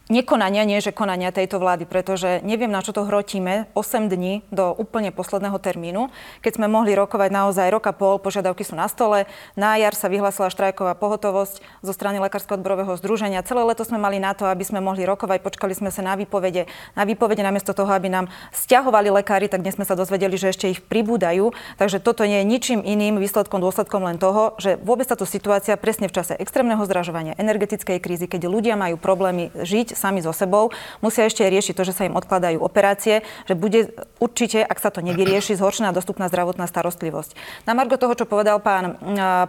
nekonania, 0.10 0.66
nie 0.66 0.82
že 0.82 0.90
konania 0.90 1.30
tejto 1.30 1.62
vlády, 1.62 1.86
pretože 1.86 2.42
neviem, 2.42 2.74
na 2.74 2.82
čo 2.82 2.92
to 2.92 3.06
hrotíme 3.06 3.70
8 3.78 4.10
dní 4.10 4.42
do 4.50 4.74
úplne 4.74 5.14
posledného 5.14 5.56
termínu, 5.62 6.10
keď 6.42 6.58
sme 6.58 6.66
mohli 6.66 6.98
rokovať 6.98 7.30
naozaj 7.30 7.70
roka 7.70 7.94
pol, 7.94 8.18
požiadavky 8.18 8.66
sú 8.66 8.74
na 8.74 8.90
stole, 8.90 9.30
na 9.54 9.78
jar 9.78 9.94
sa 9.94 10.10
vyhlásila 10.10 10.50
štrajková 10.50 10.98
pohotovosť 10.98 11.62
zo 11.86 11.94
strany 11.94 12.18
Lekárskeho 12.18 12.58
odborového 12.58 12.98
združenia. 12.98 13.46
Celé 13.46 13.62
leto 13.62 13.86
sme 13.86 14.02
mali 14.02 14.18
na 14.18 14.34
to, 14.34 14.50
aby 14.50 14.66
sme 14.66 14.82
mohli 14.82 15.06
rokovať, 15.06 15.46
počkali 15.46 15.78
sme 15.78 15.94
sa 15.94 16.02
na 16.02 16.18
výpovede. 16.18 16.66
Na 16.98 17.06
výpovede 17.06 17.46
namiesto 17.46 17.78
toho, 17.78 17.94
aby 17.94 18.10
nám 18.10 18.34
stiahovali 18.50 19.14
lekári, 19.14 19.46
tak 19.46 19.62
dnes 19.62 19.78
sme 19.78 19.86
sa 19.86 19.94
dozvedeli, 19.94 20.34
že 20.34 20.50
ešte 20.50 20.74
ich 20.74 20.82
pribúdajú. 20.82 21.54
Takže 21.78 22.02
toto 22.02 22.26
nie 22.26 22.42
je 22.42 22.50
ničím 22.50 22.80
iným 22.82 23.22
výsledkom, 23.22 23.62
dôsledkom 23.62 24.02
len 24.02 24.18
toho, 24.18 24.58
že 24.58 24.82
vôbec 24.82 25.06
táto 25.06 25.30
situácia 25.30 25.78
presne 25.78 26.10
v 26.10 26.18
čase 26.18 26.34
extrémneho 26.34 26.82
zdražovania, 26.82 27.38
energetickej 27.38 28.02
krízy, 28.02 28.26
keď 28.26 28.50
ľudia 28.50 28.74
majú 28.74 28.98
problémy 28.98 29.54
žiť 29.54 29.99
sami 30.00 30.24
so 30.24 30.32
sebou. 30.32 30.72
Musia 31.04 31.28
ešte 31.28 31.44
riešiť 31.44 31.76
to, 31.76 31.84
že 31.84 31.92
sa 31.92 32.08
im 32.08 32.16
odkladajú 32.16 32.64
operácie, 32.64 33.28
že 33.44 33.60
bude 33.60 33.92
určite, 34.24 34.64
ak 34.64 34.80
sa 34.80 34.96
to 34.96 35.04
nevyrieši, 35.04 35.60
zhoršená 35.60 35.92
dostupná 35.92 36.32
zdravotná 36.32 36.64
starostlivosť. 36.72 37.36
Na 37.68 37.76
margo 37.76 38.00
toho, 38.00 38.16
čo 38.16 38.24
povedal 38.24 38.64
pán 38.64 38.96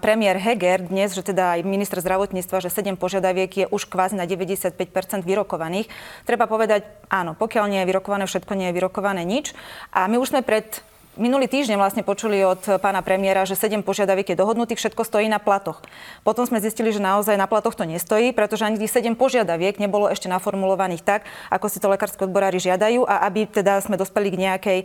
premiér 0.02 0.42
Heger 0.42 0.90
dnes, 0.90 1.14
že 1.14 1.22
teda 1.22 1.54
aj 1.54 1.62
minister 1.62 2.02
zdravotníctva, 2.02 2.66
že 2.66 2.74
7 2.74 2.98
požiadaviek 2.98 3.50
je 3.54 3.66
už 3.70 3.86
kvázi 3.86 4.18
na 4.18 4.26
95% 4.26 4.74
vyrokovaných, 5.22 5.86
treba 6.26 6.50
povedať, 6.50 6.82
áno, 7.06 7.38
pokiaľ 7.38 7.70
nie 7.70 7.80
je 7.84 7.88
vyrokované 7.94 8.26
všetko, 8.26 8.58
nie 8.58 8.74
je 8.74 8.76
vyrokované 8.82 9.22
nič. 9.22 9.54
A 9.94 10.10
my 10.10 10.18
už 10.18 10.34
sme 10.34 10.42
pred 10.42 10.82
Minulý 11.20 11.52
týždeň 11.52 11.76
vlastne 11.76 12.00
počuli 12.00 12.40
od 12.40 12.80
pána 12.80 13.04
premiéra, 13.04 13.44
že 13.44 13.52
7 13.52 13.84
požiadaviek 13.84 14.32
je 14.32 14.40
dohodnutých, 14.40 14.80
všetko 14.80 15.04
stojí 15.04 15.28
na 15.28 15.36
platoch. 15.36 15.84
Potom 16.24 16.48
sme 16.48 16.64
zistili, 16.64 16.96
že 16.96 17.04
naozaj 17.04 17.36
na 17.36 17.44
platoch 17.44 17.76
to 17.76 17.84
nestojí, 17.84 18.32
pretože 18.32 18.64
ani 18.64 18.80
tých 18.80 19.04
7 19.04 19.20
požiadaviek 19.20 19.76
nebolo 19.76 20.08
ešte 20.08 20.32
naformulovaných 20.32 21.04
tak, 21.04 21.28
ako 21.52 21.68
si 21.68 21.76
to 21.76 21.92
lekárske 21.92 22.24
odborári 22.24 22.56
žiadajú 22.56 23.04
a 23.04 23.28
aby 23.28 23.44
teda 23.44 23.84
sme 23.84 24.00
dospeli 24.00 24.32
k 24.32 24.40
nejakej 24.48 24.78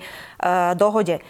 uh, 0.44 0.76
dohode. 0.76 1.24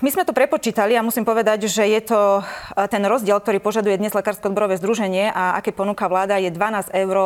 My 0.00 0.08
sme 0.08 0.24
to 0.24 0.32
prepočítali 0.32 0.96
a 0.96 1.04
musím 1.04 1.28
povedať, 1.28 1.68
že 1.68 1.84
je 1.84 2.00
to 2.00 2.40
ten 2.88 3.04
rozdiel, 3.04 3.36
ktorý 3.36 3.60
požaduje 3.60 4.00
dnes 4.00 4.16
Lekárske 4.16 4.48
odborové 4.48 4.80
združenie 4.80 5.28
a 5.28 5.60
aké 5.60 5.68
ponúka 5.68 6.08
vláda, 6.08 6.40
je 6.40 6.48
12 6.48 6.88
eur 6.96 7.16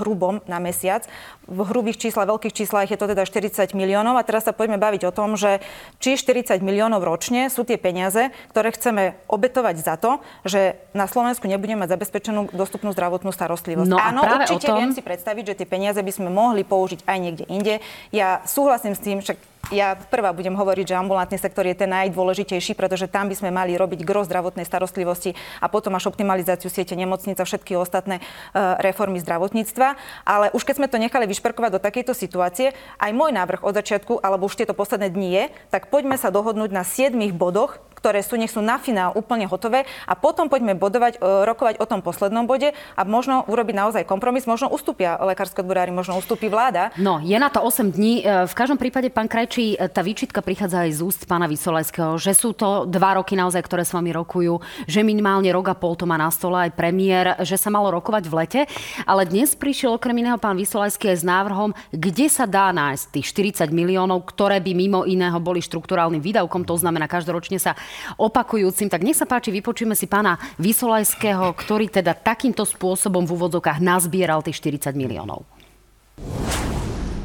hrubom 0.00 0.40
na 0.48 0.56
mesiac. 0.64 1.04
V 1.44 1.60
hrubých 1.60 2.00
číslach, 2.00 2.24
veľkých 2.24 2.56
číslach 2.56 2.88
je 2.88 2.96
to 2.96 3.04
teda 3.04 3.28
40 3.28 3.76
miliónov 3.76 4.16
a 4.16 4.24
teraz 4.24 4.48
sa 4.48 4.56
poďme 4.56 4.80
baviť 4.80 5.04
o 5.04 5.12
tom, 5.12 5.36
že 5.36 5.60
či 6.00 6.16
40 6.16 6.64
miliónov 6.64 7.04
ročne 7.04 7.52
sú 7.52 7.68
tie 7.68 7.76
peniaze, 7.76 8.32
ktoré 8.56 8.72
chceme 8.72 9.20
obetovať 9.28 9.76
za 9.76 10.00
to, 10.00 10.24
že 10.48 10.80
na 10.96 11.04
Slovensku 11.04 11.44
nebudeme 11.44 11.84
mať 11.84 12.00
zabezpečenú 12.00 12.48
dostupnú 12.56 12.96
zdravotnú 12.96 13.28
starostlivosť. 13.28 13.92
No 13.92 14.00
Áno, 14.00 14.24
určite 14.24 14.72
tom... 14.72 14.80
viem 14.80 14.96
si 14.96 15.04
predstaviť, 15.04 15.52
že 15.52 15.54
tie 15.60 15.68
peniaze 15.68 16.00
by 16.00 16.12
sme 16.16 16.32
mohli 16.32 16.64
použiť 16.64 17.04
aj 17.04 17.18
niekde 17.20 17.44
inde. 17.52 17.74
Ja 18.08 18.40
súhlasím 18.48 18.96
s 18.96 19.04
tým, 19.04 19.20
však 19.20 19.36
ja 19.72 19.96
prvá 19.96 20.34
budem 20.36 20.52
hovoriť, 20.52 20.92
že 20.92 20.98
ambulantný 20.98 21.38
sektor 21.40 21.64
je 21.64 21.76
ten 21.78 21.88
najdôležitejší, 21.88 22.76
pretože 22.76 23.08
tam 23.08 23.30
by 23.30 23.36
sme 23.38 23.50
mali 23.54 23.78
robiť 23.78 24.04
gro 24.04 24.26
zdravotnej 24.26 24.66
starostlivosti 24.68 25.32
a 25.62 25.70
potom 25.70 25.94
až 25.96 26.10
optimalizáciu 26.10 26.68
siete 26.68 26.92
nemocnic 26.98 27.38
a 27.40 27.48
všetky 27.48 27.78
ostatné 27.78 28.20
uh, 28.20 28.76
reformy 28.82 29.22
zdravotníctva. 29.22 29.96
Ale 30.26 30.52
už 30.52 30.66
keď 30.66 30.74
sme 30.82 30.90
to 30.90 31.00
nechali 31.00 31.24
vyšperkovať 31.30 31.70
do 31.78 31.80
takejto 31.80 32.12
situácie, 32.12 32.76
aj 33.00 33.10
môj 33.16 33.32
návrh 33.32 33.64
od 33.64 33.72
začiatku, 33.78 34.20
alebo 34.20 34.50
už 34.50 34.58
tieto 34.58 34.76
posledné 34.76 35.08
dni 35.08 35.28
je, 35.32 35.44
tak 35.72 35.88
poďme 35.88 36.20
sa 36.20 36.28
dohodnúť 36.28 36.70
na 36.74 36.82
7 36.82 37.14
bodoch, 37.32 37.80
ktoré 38.04 38.20
sú, 38.20 38.36
nech 38.36 38.52
sú 38.52 38.60
na 38.60 38.76
finál 38.76 39.16
úplne 39.16 39.48
hotové 39.48 39.88
a 40.04 40.12
potom 40.12 40.52
poďme 40.52 40.76
bodovať, 40.76 41.16
e, 41.16 41.48
rokovať 41.48 41.80
o 41.80 41.88
tom 41.88 42.04
poslednom 42.04 42.44
bode 42.44 42.76
a 42.76 43.00
možno 43.08 43.48
urobiť 43.48 43.72
naozaj 43.72 44.04
kompromis, 44.04 44.44
možno 44.44 44.68
ustúpia 44.68 45.16
lekárske 45.24 45.64
odborári, 45.64 45.88
možno 45.88 46.20
ustúpi 46.20 46.52
vláda. 46.52 46.92
No, 47.00 47.16
je 47.24 47.32
na 47.40 47.48
to 47.48 47.64
8 47.64 47.96
dní. 47.96 48.20
E, 48.20 48.44
v 48.44 48.52
každom 48.52 48.76
prípade, 48.76 49.08
pán 49.08 49.24
Krajčí, 49.24 49.80
e, 49.80 49.88
tá 49.88 50.04
výčitka 50.04 50.44
prichádza 50.44 50.84
aj 50.84 50.90
z 50.92 51.00
úst 51.00 51.24
pána 51.24 51.48
Vysolajského, 51.48 52.20
že 52.20 52.36
sú 52.36 52.52
to 52.52 52.84
dva 52.84 53.16
roky 53.16 53.40
naozaj, 53.40 53.64
ktoré 53.64 53.88
s 53.88 53.96
vami 53.96 54.12
rokujú, 54.12 54.60
že 54.84 55.00
minimálne 55.00 55.48
rok 55.48 55.72
a 55.72 55.74
pol 55.74 55.96
to 55.96 56.04
má 56.04 56.20
na 56.20 56.28
stole 56.28 56.60
aj 56.60 56.76
premiér, 56.76 57.40
že 57.40 57.56
sa 57.56 57.72
malo 57.72 57.88
rokovať 57.88 58.28
v 58.28 58.34
lete, 58.36 58.60
ale 59.08 59.24
dnes 59.24 59.56
prišiel 59.56 59.96
okrem 59.96 60.20
iného 60.20 60.36
pán 60.36 60.60
Vysolajský 60.60 61.08
aj 61.08 61.18
s 61.18 61.24
návrhom, 61.24 61.72
kde 61.88 62.28
sa 62.28 62.44
dá 62.44 62.68
nájsť 62.68 63.04
tých 63.16 63.26
40 63.64 63.72
miliónov, 63.72 64.28
ktoré 64.28 64.60
by 64.60 64.76
mimo 64.76 65.08
iného 65.08 65.40
boli 65.40 65.64
štruktúrálnym 65.64 66.20
výdavkom, 66.20 66.68
to 66.68 66.76
znamená 66.76 67.08
každoročne 67.08 67.56
sa 67.62 67.78
opakujúcim. 68.16 68.88
Tak 68.88 69.02
nech 69.02 69.18
sa 69.18 69.26
páči, 69.26 69.50
vypočujeme 69.54 69.96
si 69.98 70.06
pána 70.06 70.38
Vysolajského, 70.60 71.52
ktorý 71.54 71.90
teda 71.90 72.14
takýmto 72.14 72.62
spôsobom 72.62 73.24
v 73.26 73.34
úvodzokách 73.34 73.82
nazbieral 73.82 74.44
tých 74.44 74.60
40 74.60 74.94
miliónov. 74.94 75.44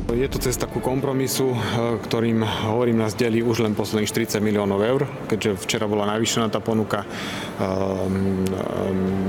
Je 0.10 0.26
to 0.26 0.42
cesta 0.42 0.66
ku 0.66 0.82
kompromisu, 0.82 1.54
ktorým, 2.02 2.42
hovorím, 2.42 2.98
nás 2.98 3.14
delí 3.14 3.46
už 3.46 3.62
len 3.62 3.78
posledných 3.78 4.10
40 4.10 4.42
miliónov 4.42 4.82
eur, 4.82 5.06
keďže 5.30 5.62
včera 5.62 5.86
bola 5.86 6.10
navýšená 6.10 6.50
tá 6.50 6.58
ponuka. 6.58 7.06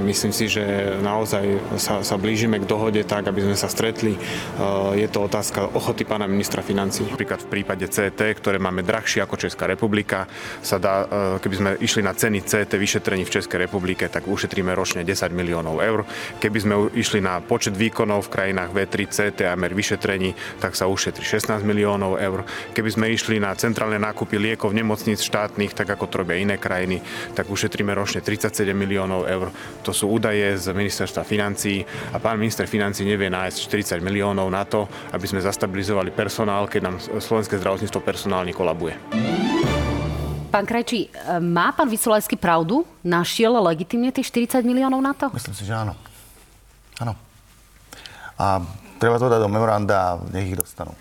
Myslím 0.08 0.32
si, 0.32 0.48
že 0.48 0.96
naozaj 1.04 1.76
sa, 1.76 2.00
sa 2.00 2.16
blížime 2.16 2.64
k 2.64 2.64
dohode 2.64 3.04
tak, 3.04 3.28
aby 3.28 3.44
sme 3.44 3.60
sa 3.60 3.68
stretli. 3.68 4.16
Je 4.96 5.04
to 5.12 5.28
otázka 5.28 5.68
ochoty 5.76 6.08
pána 6.08 6.24
ministra 6.24 6.64
financí. 6.64 7.04
Napríklad 7.04 7.44
v 7.44 7.60
prípade 7.60 7.84
CT, 7.84 8.40
ktoré 8.40 8.56
máme 8.56 8.80
drahšie 8.80 9.20
ako 9.20 9.36
Česká 9.36 9.68
republika, 9.68 10.32
sa 10.64 10.80
dá, 10.80 11.04
keby 11.44 11.54
sme 11.60 11.70
išli 11.84 12.00
na 12.00 12.16
ceny 12.16 12.40
CT 12.40 12.72
vyšetrení 12.80 13.28
v 13.28 13.34
Českej 13.36 13.68
republike, 13.68 14.08
tak 14.08 14.24
ušetríme 14.24 14.72
ročne 14.72 15.04
10 15.04 15.28
miliónov 15.36 15.76
eur. 15.84 16.08
Keby 16.40 16.58
sme 16.58 16.74
išli 16.96 17.20
na 17.20 17.44
počet 17.44 17.76
výkonov 17.76 18.26
v 18.26 18.32
krajinách 18.32 18.72
V3, 18.72 18.94
CT 19.12 19.38
a 19.44 19.52
mer 19.60 19.76
vyšetrení, 19.76 20.32
tak 20.56 20.69
sa 20.74 20.90
ušetrí 20.90 21.22
16 21.22 21.62
miliónov 21.62 22.18
eur. 22.18 22.46
Keby 22.72 22.90
sme 22.90 23.06
išli 23.12 23.38
na 23.38 23.54
centrálne 23.54 23.98
nákupy 24.00 24.36
liekov 24.36 24.72
v 24.74 24.82
nemocníc 24.82 25.22
štátnych, 25.22 25.74
tak 25.74 25.92
ako 25.92 26.04
to 26.10 26.20
robia 26.22 26.40
iné 26.40 26.56
krajiny, 26.56 27.00
tak 27.34 27.48
ušetríme 27.48 27.94
ročne 27.94 28.24
37 28.24 28.70
miliónov 28.74 29.28
eur. 29.28 29.48
To 29.86 29.90
sú 29.94 30.10
údaje 30.10 30.56
z 30.58 30.72
ministerstva 30.74 31.22
financí 31.22 31.82
a 32.12 32.18
pán 32.18 32.40
minister 32.40 32.66
financí 32.66 33.06
nevie 33.06 33.30
nájsť 33.30 33.56
40 34.00 34.04
miliónov 34.04 34.48
na 34.50 34.64
to, 34.66 34.88
aby 35.14 35.26
sme 35.26 35.42
zastabilizovali 35.42 36.10
personál, 36.10 36.66
keď 36.66 36.80
nám 36.86 36.96
slovenské 37.00 37.58
zdravotníctvo 37.60 38.00
personálne 38.02 38.52
kolabuje. 38.54 38.98
Pán 40.50 40.66
Krajčí, 40.66 41.06
má 41.38 41.70
pán 41.70 41.86
Vysolajský 41.86 42.34
pravdu? 42.34 42.82
Našiel 43.06 43.54
legitimne 43.62 44.10
tých 44.10 44.34
40 44.34 44.66
miliónov 44.66 44.98
na 44.98 45.14
to? 45.14 45.30
Myslím 45.30 45.54
si, 45.54 45.62
že 45.62 45.78
áno. 45.78 45.94
Áno. 46.98 47.14
A 48.34 48.58
treba 49.00 49.16
to 49.16 49.32
dať 49.32 49.40
do 49.40 49.48
memoranda 49.48 49.96
a 49.96 50.20
nech 50.28 50.52
ich 50.52 50.60
dostanú. 50.60 50.92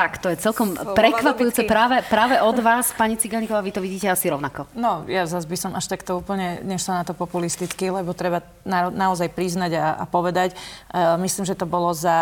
Tak, 0.00 0.16
to 0.16 0.32
je 0.32 0.40
celkom 0.40 0.72
prekvapujúce 0.96 1.68
práve, 1.68 2.00
práve 2.08 2.40
od 2.40 2.56
vás, 2.64 2.88
pani 2.96 3.20
Ciganíková, 3.20 3.60
vy 3.60 3.68
to 3.68 3.84
vidíte 3.84 4.08
asi 4.08 4.32
rovnako. 4.32 4.64
No, 4.72 5.04
ja 5.04 5.28
zase 5.28 5.44
by 5.44 5.56
som 5.60 5.76
až 5.76 5.92
takto 5.92 6.24
úplne 6.24 6.64
nešla 6.64 7.04
na 7.04 7.04
to 7.04 7.12
populisticky, 7.12 7.92
lebo 7.92 8.16
treba 8.16 8.40
na, 8.64 8.88
naozaj 8.88 9.28
priznať 9.28 9.76
a, 9.76 10.00
a 10.00 10.04
povedať. 10.08 10.56
E, 10.56 11.20
myslím, 11.20 11.44
že 11.44 11.52
to 11.52 11.68
bolo 11.68 11.92
za, 11.92 12.16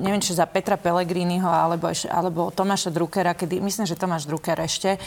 neviem, 0.00 0.24
či 0.24 0.32
za 0.32 0.48
Petra 0.48 0.80
Pellegriniho 0.80 1.44
alebo, 1.44 1.92
alebo 2.08 2.48
Tomáša 2.48 2.88
Druckera, 2.88 3.36
kedy, 3.36 3.60
myslím, 3.60 3.84
že 3.84 4.00
Tomáš 4.00 4.24
Drucker 4.24 4.56
ešte, 4.64 4.96
e, 4.96 4.98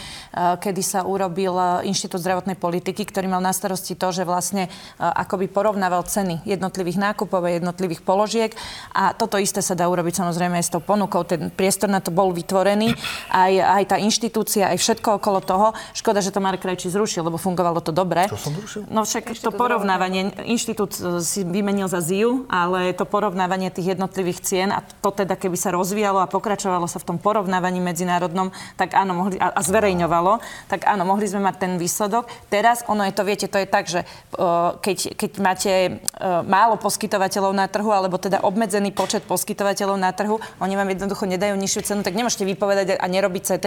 kedy 0.62 0.86
sa 0.86 1.02
urobil 1.02 1.58
Inštitút 1.90 2.22
zdravotnej 2.22 2.54
politiky, 2.54 3.02
ktorý 3.02 3.34
mal 3.34 3.42
na 3.42 3.50
starosti 3.50 3.98
to, 3.98 4.14
že 4.14 4.30
vlastne 4.30 4.70
e, 4.70 5.02
akoby 5.02 5.50
porovnával 5.50 6.06
ceny 6.06 6.46
jednotlivých 6.46 7.02
nákupov 7.02 7.50
a 7.50 7.58
jednotlivých 7.58 8.06
položiek. 8.06 8.54
A 8.94 9.18
toto 9.18 9.42
isté 9.42 9.66
sa 9.66 9.74
dá 9.74 9.90
urobiť 9.90 10.22
samozrejme 10.22 10.62
aj 10.62 10.66
s 10.70 10.74
tou 10.78 10.86
ponukou. 10.86 11.26
Ten 11.26 11.50
priestor 11.50 11.90
na 11.90 11.98
to 11.98 12.11
bol 12.12 12.36
vytvorený, 12.36 12.94
aj, 13.32 13.54
aj 13.58 13.84
tá 13.88 13.98
inštitúcia, 13.98 14.68
aj 14.68 14.78
všetko 14.78 15.24
okolo 15.24 15.40
toho. 15.40 15.68
Škoda, 15.96 16.20
že 16.20 16.36
to 16.36 16.44
Marek 16.44 16.62
Krajčí 16.62 16.92
zrušil, 16.92 17.24
lebo 17.24 17.40
fungovalo 17.40 17.80
to 17.80 17.96
dobre. 17.96 18.28
Čo 18.28 18.38
som 18.38 18.54
zrušil? 18.54 18.82
No 18.92 19.08
však 19.08 19.32
Ešte 19.32 19.48
to 19.48 19.52
porovnávanie, 19.56 20.36
inštitút 20.44 21.00
e, 21.00 21.24
si 21.24 21.48
vymenil 21.48 21.88
za 21.88 22.04
ZIU, 22.04 22.46
ale 22.52 22.92
to 22.92 23.08
porovnávanie 23.08 23.72
tých 23.72 23.96
jednotlivých 23.96 24.40
cien 24.44 24.70
a 24.76 24.84
to 24.84 25.10
teda, 25.10 25.40
keby 25.40 25.56
sa 25.56 25.72
rozvíjalo 25.72 26.20
a 26.20 26.28
pokračovalo 26.28 26.86
sa 26.86 27.00
v 27.00 27.16
tom 27.16 27.18
porovnávaní 27.18 27.80
medzinárodnom, 27.80 28.52
tak 28.76 28.94
áno, 28.94 29.16
mohli, 29.16 29.40
a, 29.40 29.56
a 29.56 29.62
zverejňovalo, 29.64 30.44
tak 30.68 30.84
áno, 30.84 31.08
mohli 31.08 31.26
sme 31.26 31.42
mať 31.48 31.56
ten 31.58 31.74
výsledok. 31.80 32.28
Teraz, 32.52 32.84
ono 32.92 33.08
je 33.08 33.14
to, 33.16 33.24
viete, 33.24 33.48
to 33.48 33.58
je 33.62 33.68
tak, 33.70 33.88
že 33.88 34.04
uh, 34.36 34.76
keď, 34.82 35.16
keď 35.16 35.32
máte 35.40 35.72
uh, 35.72 36.44
málo 36.44 36.76
poskytovateľov 36.76 37.54
na 37.56 37.70
trhu, 37.72 37.90
alebo 37.94 38.20
teda 38.20 38.44
obmedzený 38.44 38.92
počet 38.92 39.24
poskytovateľov 39.24 39.98
na 39.98 40.12
trhu, 40.12 40.42
oni 40.60 40.74
vám 40.76 40.90
jednoducho 40.92 41.24
nedajú 41.30 41.56
nižšiu 41.56 41.82
cenu, 41.88 42.01
tak 42.02 42.14
nemôžete 42.18 42.46
vypovedať 42.46 42.98
a 42.98 43.06
nerobiť 43.06 43.44
CT. 43.56 43.66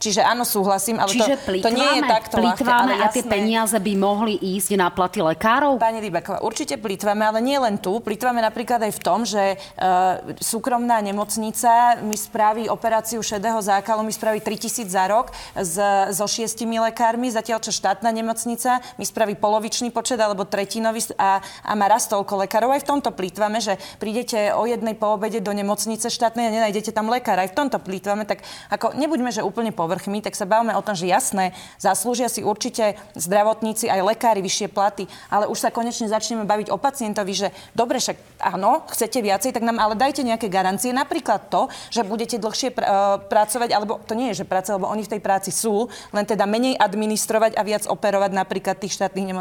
Čiže 0.00 0.20
áno, 0.24 0.44
súhlasím, 0.44 1.00
ale 1.00 1.12
Čiže 1.12 1.34
to, 1.40 1.52
to 1.64 1.70
nie 1.72 1.90
je 1.98 2.02
takto 2.04 2.36
plýtváme 2.40 2.94
ľahké, 2.96 3.04
a 3.04 3.14
tie 3.14 3.24
peniaze 3.24 3.76
by 3.76 3.92
mohli 3.96 4.34
ísť 4.36 4.76
na 4.76 4.88
platy 4.90 5.24
lekárov? 5.24 5.80
Pani 5.80 6.00
Dybaková, 6.04 6.44
určite 6.44 6.76
plýtvame, 6.76 7.24
ale 7.24 7.40
nie 7.40 7.56
len 7.56 7.80
tu. 7.80 8.00
Plýtvame 8.00 8.42
napríklad 8.44 8.82
aj 8.84 8.92
v 8.92 9.00
tom, 9.00 9.22
že 9.24 9.56
uh, 9.56 10.20
súkromná 10.40 11.00
nemocnica 11.00 12.00
mi 12.02 12.18
spraví 12.18 12.68
operáciu 12.68 13.22
šedého 13.24 13.58
zákalu, 13.62 14.04
mi 14.04 14.12
spraví 14.12 14.40
3000 14.42 14.88
za 14.88 15.04
rok 15.08 15.32
s, 15.56 15.76
so 16.12 16.26
šiestimi 16.28 16.78
lekármi, 16.80 17.32
zatiaľ 17.32 17.62
čo 17.64 17.72
štátna 17.72 18.10
nemocnica 18.12 18.82
mi 19.00 19.04
spraví 19.06 19.34
polovičný 19.38 19.90
počet 19.90 20.20
alebo 20.20 20.46
tretinový 20.46 21.00
a, 21.18 21.40
a 21.40 21.72
má 21.74 21.86
raz 21.88 22.06
toľko 22.06 22.46
lekárov. 22.46 22.70
Aj 22.74 22.82
v 22.82 22.88
tomto 22.88 23.10
plýtvame, 23.10 23.58
že 23.58 23.80
prídete 23.98 24.52
o 24.54 24.64
jednej 24.68 24.94
po 24.94 25.16
obede 25.16 25.40
do 25.40 25.50
nemocnice 25.50 26.10
štátnej 26.10 26.48
a 26.48 26.54
nenájdete 26.54 26.94
tam 26.94 27.10
lekára. 27.10 27.46
Aj 27.46 27.50
v 27.50 27.56
tomto 27.64 27.80
plýtvame, 27.80 28.28
tak 28.28 28.44
ako 28.68 28.92
nebuďme, 28.92 29.32
že 29.32 29.40
úplne 29.40 29.72
povrchmi, 29.72 30.20
tak 30.20 30.36
sa 30.36 30.44
bavíme 30.44 30.76
o 30.76 30.84
tom, 30.84 30.92
že 30.92 31.08
jasné, 31.08 31.56
zaslúžia 31.80 32.28
si 32.28 32.44
určite 32.44 33.00
zdravotníci 33.16 33.88
aj 33.88 34.04
lekári 34.04 34.44
vyššie 34.44 34.68
platy, 34.68 35.08
ale 35.32 35.48
už 35.48 35.56
sa 35.56 35.72
konečne 35.72 36.12
začneme 36.12 36.44
baviť 36.44 36.68
o 36.68 36.76
pacientovi, 36.76 37.32
že 37.32 37.48
dobre, 37.72 37.96
však 37.96 38.44
áno, 38.52 38.84
chcete 38.92 39.24
viacej, 39.24 39.56
tak 39.56 39.64
nám 39.64 39.80
ale 39.80 39.96
dajte 39.96 40.20
nejaké 40.20 40.52
garancie, 40.52 40.92
napríklad 40.92 41.48
to, 41.48 41.72
že 41.88 42.04
budete 42.04 42.36
dlhšie 42.36 42.76
pr- 42.76 42.84
uh, 42.84 43.16
pracovať, 43.24 43.72
alebo 43.72 43.96
to 44.04 44.12
nie 44.12 44.36
je, 44.36 44.44
že 44.44 44.50
práce, 44.50 44.68
lebo 44.68 44.92
oni 44.92 45.08
v 45.08 45.16
tej 45.16 45.20
práci 45.24 45.48
sú, 45.48 45.88
len 46.12 46.28
teda 46.28 46.44
menej 46.44 46.76
administrovať 46.76 47.56
a 47.56 47.62
viac 47.64 47.88
operovať 47.88 48.30
napríklad 48.36 48.76
v 48.76 48.82
tých 48.84 49.00
štátnych 49.00 49.32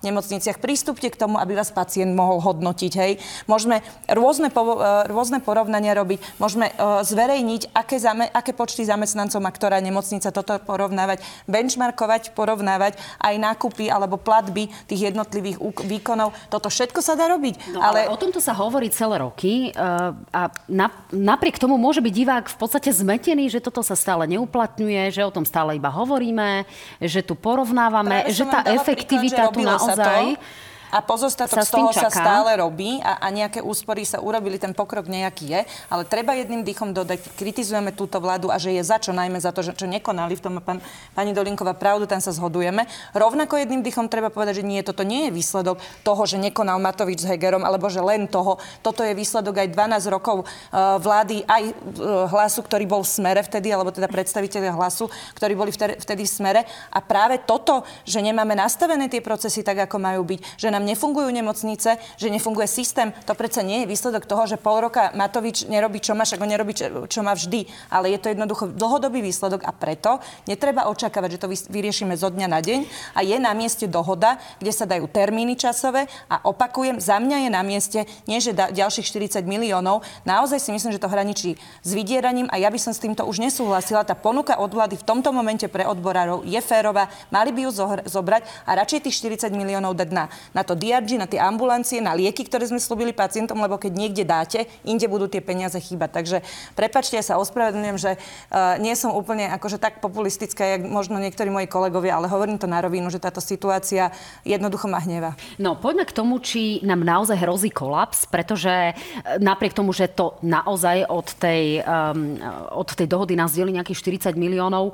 nemocniciach. 0.00 0.62
Prístupte 0.62 1.12
k 1.12 1.20
tomu, 1.20 1.36
aby 1.36 1.58
vás 1.58 1.68
pacient 1.68 2.16
mohol 2.16 2.40
hodnotiť, 2.40 2.92
hej. 2.96 3.12
Môžeme 3.44 3.84
rôzne, 4.08 4.48
po, 4.48 4.80
uh, 4.80 5.04
rôzne 5.10 5.44
porovnania 5.44 5.92
robiť, 5.92 6.22
môžeme 6.40 6.72
uh, 6.72 7.02
zverejniť 7.02 7.49
zverejniť, 7.50 7.74
aké, 7.74 7.96
zame, 7.98 8.24
aké 8.30 8.52
počty 8.54 8.86
zamestnancov 8.86 9.42
má 9.42 9.50
ktorá 9.50 9.82
nemocnica, 9.82 10.30
toto 10.30 10.54
porovnávať, 10.62 11.22
benchmarkovať, 11.50 12.32
porovnávať 12.38 12.94
aj 13.18 13.34
nákupy 13.34 13.90
alebo 13.90 14.16
platby 14.16 14.70
tých 14.86 15.10
jednotlivých 15.10 15.58
výkonov. 15.82 16.30
Toto 16.48 16.70
všetko 16.70 17.00
sa 17.02 17.18
dá 17.18 17.26
robiť. 17.34 17.74
No, 17.74 17.82
ale... 17.82 18.06
ale 18.06 18.14
o 18.14 18.16
tomto 18.16 18.38
sa 18.38 18.54
hovorí 18.54 18.88
celé 18.94 19.18
roky 19.18 19.74
uh, 19.74 20.14
a 20.30 20.42
na, 20.70 20.86
napriek 21.10 21.58
tomu 21.58 21.74
môže 21.74 21.98
byť 21.98 22.14
divák 22.14 22.46
v 22.46 22.56
podstate 22.56 22.90
zmetený, 22.94 23.50
že 23.50 23.58
toto 23.58 23.82
sa 23.82 23.98
stále 23.98 24.30
neuplatňuje, 24.30 25.10
že 25.10 25.26
o 25.26 25.34
tom 25.34 25.42
stále 25.42 25.74
iba 25.74 25.90
hovoríme, 25.90 26.64
že 27.02 27.26
tu 27.26 27.34
porovnávame, 27.34 28.30
Práve 28.30 28.36
že 28.36 28.44
tá 28.46 28.62
efektivita 28.70 29.50
príklad, 29.50 29.56
tu 29.56 29.60
naozaj... 29.66 30.24
To, 30.38 30.68
a 30.90 30.98
pozostatok 31.02 31.62
z 31.62 31.70
toho 31.70 31.90
sa 31.94 32.10
stále 32.10 32.50
robí 32.58 32.98
a, 33.00 33.22
a 33.22 33.26
nejaké 33.30 33.62
úspory 33.62 34.02
sa 34.02 34.18
urobili, 34.18 34.58
ten 34.58 34.74
pokrok 34.74 35.06
nejaký 35.06 35.44
je, 35.46 35.60
ale 35.86 36.02
treba 36.04 36.34
jedným 36.34 36.66
dýchom 36.66 36.90
dodať, 36.90 37.38
kritizujeme 37.38 37.94
túto 37.94 38.18
vládu 38.18 38.50
a 38.50 38.58
že 38.58 38.74
je 38.74 38.82
za 38.82 38.98
čo, 38.98 39.14
najmä 39.14 39.38
za 39.38 39.54
to, 39.54 39.62
že 39.62 39.78
čo 39.78 39.86
nekonali, 39.86 40.34
v 40.34 40.42
tom 40.42 40.58
má 40.58 40.62
pán, 40.62 40.82
pani 41.14 41.30
Dolinková 41.30 41.78
pravdu, 41.78 42.10
tam 42.10 42.18
sa 42.18 42.34
zhodujeme. 42.34 42.84
Rovnako 43.14 43.62
jedným 43.62 43.86
dýchom 43.86 44.10
treba 44.10 44.28
povedať, 44.28 44.60
že 44.60 44.64
nie, 44.66 44.82
toto 44.82 45.06
nie 45.06 45.30
je 45.30 45.34
výsledok 45.34 45.78
toho, 46.02 46.22
že 46.26 46.36
nekonal 46.36 46.82
Matovič 46.82 47.22
s 47.22 47.28
Hegerom, 47.30 47.62
alebo 47.62 47.86
že 47.86 48.02
len 48.02 48.26
toho. 48.26 48.58
Toto 48.82 49.06
je 49.06 49.14
výsledok 49.14 49.62
aj 49.62 49.68
12 49.72 50.10
rokov 50.10 50.42
uh, 50.42 50.98
vlády, 50.98 51.46
aj 51.46 51.62
uh, 51.70 52.26
hlasu, 52.28 52.60
ktorý 52.66 52.84
bol 52.90 53.02
v 53.06 53.10
smere 53.10 53.40
vtedy, 53.46 53.70
alebo 53.70 53.94
teda 53.94 54.10
predstaviteľia 54.10 54.74
hlasu, 54.74 55.06
ktorí 55.38 55.54
boli 55.54 55.70
vtedy, 55.70 55.94
vtedy 56.02 56.22
v 56.26 56.30
smere. 56.30 56.60
A 56.90 56.98
práve 56.98 57.38
toto, 57.46 57.86
že 58.02 58.18
nemáme 58.18 58.58
nastavené 58.58 59.06
tie 59.06 59.22
procesy 59.22 59.62
tak, 59.62 59.86
ako 59.86 59.96
majú 60.02 60.22
byť, 60.26 60.40
že 60.58 60.68
nám 60.72 60.79
nám 60.80 60.88
nefungujú 60.88 61.28
nemocnice, 61.28 62.00
že 62.16 62.32
nefunguje 62.32 62.64
systém. 62.64 63.12
To 63.28 63.36
predsa 63.36 63.60
nie 63.60 63.84
je 63.84 63.90
výsledok 63.92 64.24
toho, 64.24 64.48
že 64.48 64.56
pol 64.56 64.80
roka 64.80 65.12
Matovič 65.12 65.68
nerobí, 65.68 66.00
čo 66.00 66.16
má, 66.16 66.24
však 66.24 66.40
on 66.40 66.48
nerobí, 66.48 66.72
čo 67.04 67.20
má 67.20 67.36
vždy. 67.36 67.68
Ale 67.92 68.08
je 68.16 68.18
to 68.18 68.32
jednoducho 68.32 68.72
dlhodobý 68.72 69.20
výsledok 69.20 69.60
a 69.68 69.76
preto 69.76 70.24
netreba 70.48 70.88
očakávať, 70.88 71.36
že 71.36 71.40
to 71.44 71.48
vyriešime 71.68 72.16
zo 72.16 72.32
dňa 72.32 72.48
na 72.48 72.64
deň 72.64 72.80
a 73.12 73.20
je 73.20 73.36
na 73.36 73.52
mieste 73.52 73.84
dohoda, 73.84 74.40
kde 74.56 74.72
sa 74.72 74.88
dajú 74.88 75.04
termíny 75.12 75.60
časové 75.60 76.08
a 76.32 76.40
opakujem, 76.48 76.96
za 76.96 77.20
mňa 77.20 77.44
je 77.44 77.50
na 77.52 77.60
mieste, 77.60 78.00
nie 78.24 78.40
že 78.40 78.56
da, 78.56 78.72
ďalších 78.72 79.04
40 79.36 79.44
miliónov. 79.44 80.00
Naozaj 80.24 80.64
si 80.64 80.70
myslím, 80.72 80.96
že 80.96 81.02
to 81.02 81.12
hraničí 81.12 81.60
s 81.84 81.90
vydieraním 81.92 82.48
a 82.48 82.56
ja 82.56 82.72
by 82.72 82.80
som 82.80 82.96
s 82.96 83.02
týmto 83.02 83.28
už 83.28 83.44
nesúhlasila. 83.44 84.08
Tá 84.08 84.16
ponuka 84.16 84.56
od 84.56 84.72
vlády 84.72 84.96
v 84.96 85.04
tomto 85.04 85.28
momente 85.34 85.68
pre 85.68 85.84
odborárov 85.84 86.48
je 86.48 86.60
férová, 86.64 87.12
mali 87.28 87.52
by 87.52 87.68
ju 87.68 87.70
zobrať 88.08 88.42
a 88.64 88.70
radšej 88.80 89.10
tých 89.10 89.18
40 89.44 89.52
miliónov 89.52 89.98
dať 89.98 90.08
na, 90.14 90.24
na 90.54 90.62
DRG, 90.74 91.20
na 91.20 91.26
tie 91.30 91.40
ambulancie, 91.42 92.02
na 92.02 92.16
lieky, 92.16 92.46
ktoré 92.46 92.66
sme 92.66 92.82
slúbili 92.82 93.14
pacientom, 93.14 93.58
lebo 93.58 93.76
keď 93.76 93.92
niekde 93.94 94.24
dáte, 94.24 94.58
inde 94.86 95.06
budú 95.06 95.26
tie 95.26 95.42
peniaze 95.42 95.76
chýbať. 95.76 96.10
Takže 96.22 96.36
prepačte, 96.74 97.18
ja 97.18 97.24
sa 97.24 97.38
ospravedlňujem, 97.40 97.98
že 97.98 98.12
uh, 98.16 98.76
nie 98.78 98.94
som 98.94 99.14
úplne 99.14 99.50
akože 99.54 99.78
tak 99.78 99.98
populistická, 100.04 100.78
jak 100.78 100.82
možno 100.86 101.20
niektorí 101.20 101.48
moji 101.52 101.68
kolegovia, 101.70 102.16
ale 102.16 102.30
hovorím 102.30 102.58
to 102.58 102.70
na 102.70 102.80
rovinu, 102.80 103.10
že 103.12 103.22
táto 103.22 103.38
situácia 103.42 104.10
jednoducho 104.42 104.86
ma 104.86 105.02
hneva. 105.02 105.36
No, 105.56 105.76
poďme 105.76 106.08
k 106.08 106.16
tomu, 106.16 106.38
či 106.42 106.82
nám 106.82 107.02
naozaj 107.04 107.36
hrozí 107.40 107.70
kolaps, 107.70 108.26
pretože 108.26 108.70
e, 108.70 108.92
napriek 109.38 109.72
tomu, 109.76 109.92
že 109.94 110.10
to 110.10 110.36
naozaj 110.42 111.06
od 111.08 111.28
tej, 111.36 111.82
um, 111.84 112.36
od 112.74 112.88
tej 112.92 113.06
dohody 113.06 113.34
nás 113.34 113.54
delí 113.54 113.74
nejakých 113.74 114.32
40 114.32 114.38
miliónov, 114.38 114.92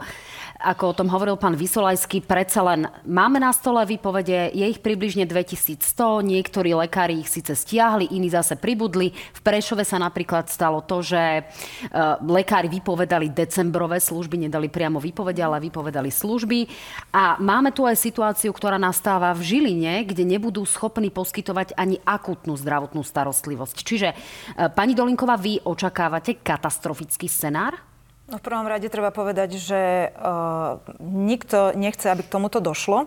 ako 0.67 0.83
o 0.91 0.97
tom 0.99 1.09
hovoril 1.15 1.39
pán 1.39 1.55
Vysolajský, 1.55 2.27
predsa 2.27 2.67
len 2.67 2.91
máme 3.07 3.39
na 3.39 3.55
stole 3.55 3.87
výpovede, 3.87 4.51
je 4.51 4.67
ich 4.67 4.83
približne 4.83 5.23
2000 5.23 5.77
1100, 5.87 6.27
niektorí 6.27 6.75
lekári 6.75 7.23
ich 7.23 7.31
síce 7.31 7.55
stiahli, 7.55 8.11
iní 8.11 8.27
zase 8.29 8.59
pribudli. 8.59 9.15
V 9.15 9.41
Prešove 9.41 9.87
sa 9.87 9.97
napríklad 10.03 10.51
stalo 10.51 10.83
to, 10.83 11.01
že 11.01 11.47
uh, 11.47 12.19
lekári 12.27 12.67
vypovedali 12.67 13.31
decembrové 13.31 14.03
služby, 14.03 14.51
nedali 14.51 14.67
priamo 14.67 14.99
vypovede, 14.99 15.41
ale 15.41 15.63
vypovedali 15.63 16.11
služby. 16.11 16.67
A 17.15 17.39
máme 17.39 17.71
tu 17.71 17.87
aj 17.87 17.97
situáciu, 17.97 18.51
ktorá 18.51 18.77
nastáva 18.77 19.31
v 19.33 19.47
Žiline, 19.47 20.03
kde 20.05 20.27
nebudú 20.27 20.67
schopní 20.67 21.09
poskytovať 21.15 21.79
ani 21.79 22.03
akutnú 22.03 22.59
zdravotnú 22.59 23.07
starostlivosť. 23.07 23.77
Čiže, 23.87 24.09
uh, 24.13 24.69
pani 24.75 24.99
Dolinková, 24.99 25.39
vy 25.39 25.63
očakávate 25.63 26.43
katastrofický 26.43 27.31
scenár? 27.31 27.86
No 28.27 28.43
v 28.43 28.47
prvom 28.47 28.67
rade 28.67 28.91
treba 28.91 29.15
povedať, 29.15 29.55
že 29.55 30.11
uh, 30.11 30.83
nikto 30.99 31.71
nechce, 31.79 32.11
aby 32.11 32.27
k 32.27 32.33
tomuto 32.35 32.59
došlo 32.59 33.07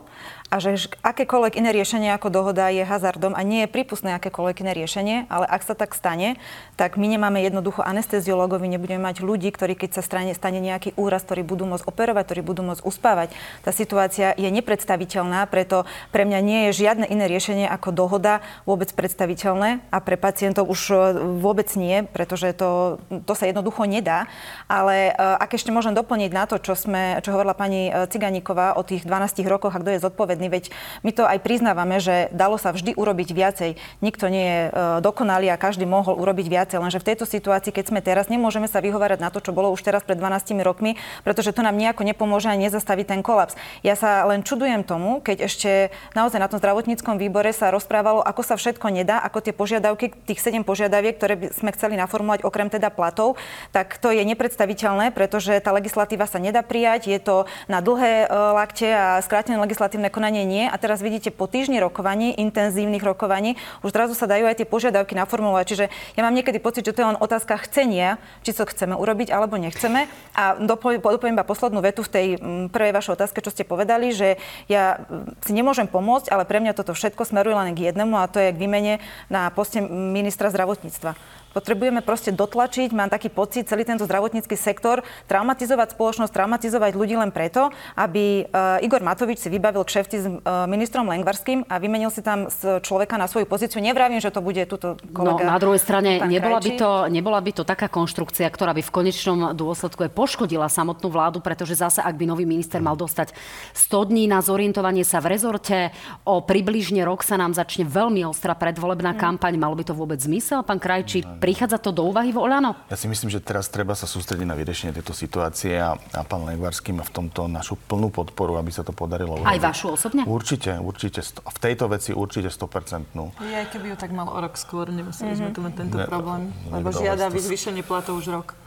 a 0.49 0.57
že 0.57 0.89
akékoľvek 1.05 1.61
iné 1.61 1.69
riešenie 1.69 2.09
ako 2.17 2.33
dohoda 2.33 2.73
je 2.73 2.81
hazardom 2.81 3.37
a 3.37 3.41
nie 3.45 3.65
je 3.65 3.69
prípustné 3.69 4.17
akékoľvek 4.17 4.65
iné 4.65 4.71
riešenie, 4.73 5.17
ale 5.29 5.45
ak 5.45 5.61
sa 5.61 5.77
tak 5.77 5.93
stane, 5.93 6.41
tak 6.73 6.97
my 6.97 7.05
nemáme 7.05 7.37
jednoducho 7.45 7.85
anesteziológovi, 7.85 8.65
nebudeme 8.65 8.97
mať 8.97 9.21
ľudí, 9.21 9.53
ktorí 9.53 9.77
keď 9.77 10.01
sa 10.01 10.03
strane, 10.03 10.33
stane 10.33 10.57
nejaký 10.57 10.97
úraz, 10.97 11.21
ktorí 11.21 11.45
budú 11.45 11.69
môcť 11.69 11.85
operovať, 11.85 12.23
ktorí 12.25 12.41
budú 12.41 12.65
môcť 12.65 12.81
uspávať. 12.81 13.29
Tá 13.61 13.69
situácia 13.69 14.33
je 14.33 14.49
nepredstaviteľná, 14.49 15.45
preto 15.45 15.85
pre 16.09 16.25
mňa 16.25 16.39
nie 16.41 16.59
je 16.69 16.81
žiadne 16.81 17.05
iné 17.05 17.29
riešenie 17.29 17.69
ako 17.69 17.93
dohoda 17.93 18.41
vôbec 18.65 18.89
predstaviteľné 18.89 19.85
a 19.93 19.97
pre 20.01 20.17
pacientov 20.17 20.65
už 20.65 20.81
e, 20.89 20.95
vôbec 21.37 21.69
nie, 21.77 22.09
pretože 22.09 22.57
to, 22.57 22.97
to 23.29 23.33
sa 23.37 23.45
jednoducho 23.45 23.85
nedá. 23.85 24.25
Ale 24.65 25.11
e, 25.11 25.21
ak 25.21 25.53
ešte 25.53 25.69
môžem 25.69 25.93
doplniť 25.93 26.31
na 26.33 26.49
to, 26.49 26.57
čo, 26.57 26.73
sme, 26.73 27.21
čo 27.21 27.37
hovorila 27.37 27.53
pani 27.53 27.93
e, 27.93 28.09
Ciganíková 28.09 28.73
o 28.73 28.81
tých 28.81 29.05
12 29.05 29.45
rokoch 29.45 29.77
a 29.77 29.81
kto 29.83 29.93
je 29.93 30.01
zodpovedný 30.01 30.38
zodpovedný, 30.39 30.47
veď 30.47 30.65
my 31.03 31.11
to 31.11 31.23
aj 31.27 31.37
priznávame, 31.43 31.99
že 31.99 32.31
dalo 32.31 32.55
sa 32.55 32.71
vždy 32.71 32.95
urobiť 32.95 33.29
viacej. 33.35 33.71
Nikto 33.99 34.25
nie 34.31 34.45
je 34.47 34.61
e, 34.63 34.71
dokonalý 35.03 35.51
a 35.51 35.59
každý 35.59 35.83
mohol 35.83 36.15
urobiť 36.15 36.47
viacej, 36.47 36.77
lenže 36.79 37.03
v 37.03 37.07
tejto 37.11 37.25
situácii, 37.27 37.75
keď 37.75 37.85
sme 37.91 37.99
teraz, 37.99 38.31
nemôžeme 38.31 38.71
sa 38.71 38.79
vyhovárať 38.79 39.19
na 39.19 39.29
to, 39.29 39.43
čo 39.43 39.51
bolo 39.51 39.69
už 39.75 39.83
teraz 39.83 40.07
pred 40.07 40.15
12 40.15 40.63
rokmi, 40.63 40.95
pretože 41.27 41.51
to 41.51 41.59
nám 41.59 41.75
nejako 41.75 42.07
nepomôže 42.07 42.47
a 42.47 42.55
nezastaví 42.55 43.03
ten 43.03 43.19
kolaps. 43.19 43.59
Ja 43.83 43.99
sa 43.99 44.23
len 44.23 44.47
čudujem 44.47 44.87
tomu, 44.87 45.19
keď 45.19 45.51
ešte 45.51 45.91
naozaj 46.15 46.39
na 46.39 46.47
tom 46.47 46.63
zdravotníckom 46.63 47.19
výbore 47.19 47.51
sa 47.51 47.73
rozprávalo, 47.73 48.23
ako 48.23 48.41
sa 48.45 48.55
všetko 48.55 48.87
nedá, 48.95 49.19
ako 49.19 49.43
tie 49.43 49.53
požiadavky, 49.53 50.15
tých 50.23 50.39
7 50.39 50.63
požiadaviek, 50.63 51.19
ktoré 51.19 51.35
by 51.35 51.47
sme 51.51 51.75
chceli 51.75 51.99
naformulovať 51.99 52.47
okrem 52.47 52.71
teda 52.71 52.93
platov, 52.93 53.35
tak 53.75 53.99
to 53.99 54.13
je 54.13 54.23
nepredstaviteľné, 54.23 55.11
pretože 55.11 55.51
tá 55.59 55.73
legislatíva 55.75 56.29
sa 56.29 56.39
nedá 56.39 56.61
prijať, 56.63 57.09
je 57.09 57.19
to 57.19 57.49
na 57.65 57.81
dlhé 57.81 58.25
e, 58.25 58.27
lakte 58.29 58.89
a 58.89 59.17
skrátené 59.25 59.57
legislatívne 59.57 60.13
konanie 60.13 60.28
konanie 60.29 60.45
nie. 60.45 60.69
A 60.69 60.77
teraz 60.77 61.01
vidíte 61.01 61.33
po 61.33 61.49
týždni 61.49 61.81
rokovaní, 61.81 62.37
intenzívnych 62.37 63.01
rokovaní, 63.01 63.57
už 63.81 63.89
zrazu 63.89 64.13
sa 64.13 64.29
dajú 64.29 64.45
aj 64.45 64.61
tie 64.61 64.69
požiadavky 64.69 65.17
naformulovať. 65.17 65.65
Čiže 65.65 65.85
ja 65.89 66.21
mám 66.21 66.37
niekedy 66.37 66.61
pocit, 66.61 66.85
že 66.85 66.93
to 66.93 67.01
je 67.01 67.09
len 67.09 67.17
otázka 67.17 67.57
chcenia, 67.65 68.21
či 68.45 68.53
to 68.53 68.69
chceme 68.69 68.93
urobiť 68.93 69.33
alebo 69.33 69.57
nechceme. 69.57 70.05
A 70.37 70.53
dopoviem 70.61 71.01
iba 71.33 71.41
poslednú 71.41 71.81
vetu 71.81 72.05
v 72.05 72.13
tej 72.13 72.27
mm, 72.37 72.69
prvej 72.69 72.93
vašej 72.93 73.17
otázke, 73.17 73.41
čo 73.41 73.49
ste 73.49 73.65
povedali, 73.65 74.13
že 74.13 74.37
ja 74.69 75.01
mm, 75.01 75.41
si 75.41 75.51
nemôžem 75.57 75.89
pomôcť, 75.89 76.29
ale 76.29 76.45
pre 76.45 76.61
mňa 76.61 76.77
toto 76.77 76.93
všetko 76.93 77.25
smeruje 77.25 77.57
len 77.57 77.73
k 77.73 77.89
jednému 77.89 78.13
a 78.13 78.29
to 78.29 78.37
je 78.37 78.53
k 78.53 78.61
výmene 78.61 79.01
na 79.33 79.49
poste 79.49 79.81
ministra 79.89 80.53
zdravotníctva. 80.53 81.17
Potrebujeme 81.49 82.05
proste 82.05 82.29
dotlačiť, 82.29 82.93
mám 82.93 83.09
taký 83.09 83.33
pocit, 83.33 83.65
celý 83.65 83.81
tento 83.81 84.05
zdravotnícky 84.05 84.53
sektor, 84.53 85.01
traumatizovať 85.25 85.97
spoločnosť, 85.97 86.29
traumatizovať 86.29 86.93
ľudí 86.93 87.17
len 87.17 87.33
preto, 87.33 87.73
aby 87.97 88.45
uh, 88.45 88.85
Igor 88.85 89.01
Matovič 89.01 89.41
si 89.41 89.49
vybavil 89.49 89.81
kšefty 89.81 90.15
s 90.21 90.25
uh, 90.29 90.69
ministrom 90.69 91.09
Lengvarským 91.09 91.65
a 91.65 91.81
vymenil 91.81 92.13
si 92.13 92.21
tam 92.21 92.53
z 92.53 92.85
človeka 92.85 93.17
na 93.17 93.25
svoju 93.25 93.49
pozíciu. 93.49 93.81
Nevravím, 93.81 94.21
že 94.21 94.29
to 94.29 94.45
bude 94.45 94.61
túto 94.69 94.93
kolega. 95.09 95.41
No, 95.41 95.49
na 95.49 95.57
druhej 95.57 95.81
strane, 95.81 96.21
nebola 96.21 96.61
by, 96.61 96.71
to, 96.77 96.89
nebola 97.09 97.39
by 97.41 97.51
to 97.57 97.63
taká 97.65 97.89
konštrukcia, 97.89 98.45
ktorá 98.45 98.77
by 98.77 98.85
v 98.85 98.91
konečnom 98.93 99.57
dôsledku 99.57 100.05
aj 100.05 100.11
poškodila 100.13 100.69
samotnú 100.69 101.09
vládu, 101.09 101.41
pretože 101.41 101.81
zase, 101.81 102.05
ak 102.05 102.13
by 102.13 102.29
nový 102.29 102.45
minister 102.45 102.77
mal 102.77 102.93
dostať 102.93 103.33
100 103.73 104.09
dní 104.13 104.29
na 104.29 104.45
zorientovanie 104.45 105.01
sa 105.01 105.17
v 105.17 105.33
rezorte, 105.33 105.89
o 106.29 106.45
približne 106.45 107.01
rok 107.01 107.25
sa 107.25 107.41
nám 107.41 107.57
začne 107.57 107.89
veľmi 107.89 108.21
ostrá 108.29 108.53
predvolebná 108.53 109.17
mm. 109.17 109.19
kampaň, 109.19 109.57
malo 109.57 109.73
by 109.73 109.81
to 109.81 109.97
vôbec 109.97 110.21
zmysel, 110.21 110.61
pán 110.61 110.77
Krajčí? 110.77 111.38
Prichádza 111.39 111.79
to 111.79 111.95
do 111.95 112.03
úvahy 112.03 112.35
vo 112.35 112.43
Oľano? 112.43 112.75
Ja 112.91 112.99
si 112.99 113.07
myslím, 113.07 113.31
že 113.31 113.39
teraz 113.39 113.71
treba 113.71 113.95
sa 113.95 114.03
sústrediť 114.03 114.43
na 114.43 114.59
vyriešenie 114.59 114.91
tejto 114.91 115.15
situácie 115.15 115.79
a, 115.79 115.95
a 115.95 116.21
pán 116.27 116.43
Legvarský 116.43 116.91
má 116.91 117.07
v 117.07 117.15
tomto 117.15 117.47
našu 117.47 117.79
plnú 117.79 118.11
podporu, 118.11 118.59
aby 118.59 118.75
sa 118.75 118.83
to 118.83 118.91
podarilo. 118.91 119.39
Aj 119.47 119.55
vašu 119.55 119.95
osobne? 119.95 120.27
Určite, 120.27 120.75
určite. 120.83 121.23
V 121.23 121.57
tejto 121.63 121.87
veci 121.87 122.11
určite 122.11 122.51
100%. 122.51 123.15
Ja, 123.47 123.63
aj 123.63 123.67
keby 123.71 123.95
ju 123.95 123.97
tak 123.97 124.11
mal 124.11 124.27
o 124.27 124.35
rok 124.35 124.59
skôr, 124.59 124.91
nemuseli 124.91 125.31
mm-hmm. 125.31 125.39
sme 125.39 125.55
tu 125.55 125.59
mať 125.63 125.73
tento 125.79 125.97
ne, 125.97 126.05
problém, 126.05 126.51
lebo 126.69 126.91
žiada 126.91 127.31
vyzvýšenie 127.31 127.87
platov 127.87 128.19
už 128.19 128.35
rok. 128.35 128.59